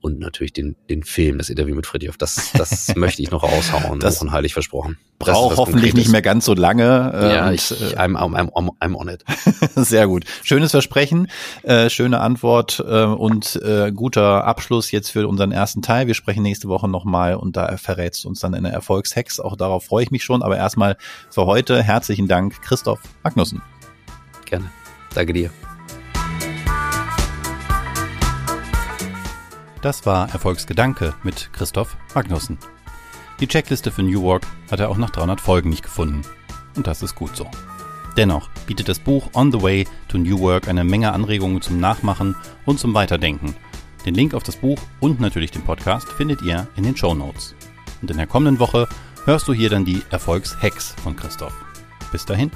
und 0.06 0.20
natürlich 0.20 0.52
den, 0.52 0.76
den 0.88 1.02
Film, 1.02 1.38
das 1.38 1.50
Interview 1.50 1.74
mit 1.74 1.84
Fritjof. 1.84 2.16
Das, 2.16 2.52
das 2.52 2.92
möchte 2.96 3.22
ich 3.22 3.32
noch 3.32 3.42
raushauen, 3.42 3.98
das 3.98 4.22
heilig 4.22 4.52
versprochen. 4.52 4.98
Braucht 5.18 5.56
hoffentlich 5.56 5.94
nicht 5.94 6.10
mehr 6.10 6.22
ganz 6.22 6.44
so 6.44 6.54
lange. 6.54 7.12
Äh, 7.12 7.34
ja, 7.34 7.48
und, 7.48 7.54
ich, 7.54 7.72
äh, 7.72 7.96
I'm, 7.96 8.16
I'm, 8.16 8.34
I'm, 8.52 8.70
I'm 8.80 8.94
on 8.94 9.08
it. 9.08 9.24
Sehr 9.74 10.06
gut. 10.06 10.24
Schönes 10.44 10.70
Versprechen, 10.70 11.26
äh, 11.64 11.90
schöne 11.90 12.20
Antwort 12.20 12.84
äh, 12.86 13.04
und 13.04 13.60
äh, 13.64 13.90
guter 13.90 14.44
Abschluss 14.44 14.92
jetzt 14.92 15.10
für 15.10 15.26
unseren 15.26 15.50
ersten 15.50 15.82
Teil. 15.82 16.06
Wir 16.06 16.14
sprechen 16.14 16.44
nächste 16.44 16.68
Woche 16.68 16.86
nochmal 16.86 17.34
und 17.34 17.56
da 17.56 17.76
verrätst 17.76 18.22
du 18.22 18.28
uns 18.28 18.38
dann 18.38 18.54
eine 18.54 18.70
Erfolgshex. 18.70 19.40
Auch 19.40 19.56
darauf 19.56 19.86
freue 19.86 20.04
ich 20.04 20.12
mich 20.12 20.22
schon. 20.22 20.44
Aber 20.44 20.56
erstmal 20.56 20.96
für 21.30 21.46
heute 21.46 21.82
herzlichen 21.82 22.28
Dank, 22.28 22.62
Christoph 22.62 23.00
Magnussen. 23.24 23.60
Gerne. 24.44 24.70
Danke 25.14 25.32
dir. 25.32 25.50
Das 29.86 30.04
war 30.04 30.28
Erfolgsgedanke 30.32 31.14
mit 31.22 31.50
Christoph 31.52 31.96
Magnussen. 32.12 32.58
Die 33.38 33.46
Checkliste 33.46 33.92
für 33.92 34.02
New 34.02 34.20
Work 34.20 34.44
hat 34.68 34.80
er 34.80 34.88
auch 34.88 34.96
nach 34.96 35.10
300 35.10 35.40
Folgen 35.40 35.70
nicht 35.70 35.84
gefunden. 35.84 36.22
Und 36.74 36.88
das 36.88 37.04
ist 37.04 37.14
gut 37.14 37.36
so. 37.36 37.48
Dennoch 38.16 38.50
bietet 38.66 38.88
das 38.88 38.98
Buch 38.98 39.30
On 39.32 39.52
the 39.52 39.62
Way 39.62 39.86
to 40.08 40.18
New 40.18 40.40
Work 40.40 40.66
eine 40.66 40.82
Menge 40.82 41.12
Anregungen 41.12 41.62
zum 41.62 41.78
Nachmachen 41.78 42.34
und 42.64 42.80
zum 42.80 42.94
Weiterdenken. 42.94 43.54
Den 44.04 44.16
Link 44.16 44.34
auf 44.34 44.42
das 44.42 44.56
Buch 44.56 44.80
und 44.98 45.20
natürlich 45.20 45.52
den 45.52 45.62
Podcast 45.62 46.08
findet 46.08 46.42
ihr 46.42 46.66
in 46.74 46.82
den 46.82 46.96
Show 46.96 47.14
Notes. 47.14 47.54
Und 48.02 48.10
in 48.10 48.16
der 48.16 48.26
kommenden 48.26 48.58
Woche 48.58 48.88
hörst 49.24 49.46
du 49.46 49.52
hier 49.52 49.70
dann 49.70 49.84
die 49.84 50.02
Erfolgshacks 50.10 50.96
von 51.00 51.14
Christoph. 51.14 51.54
Bis 52.10 52.26
dahin. 52.26 52.50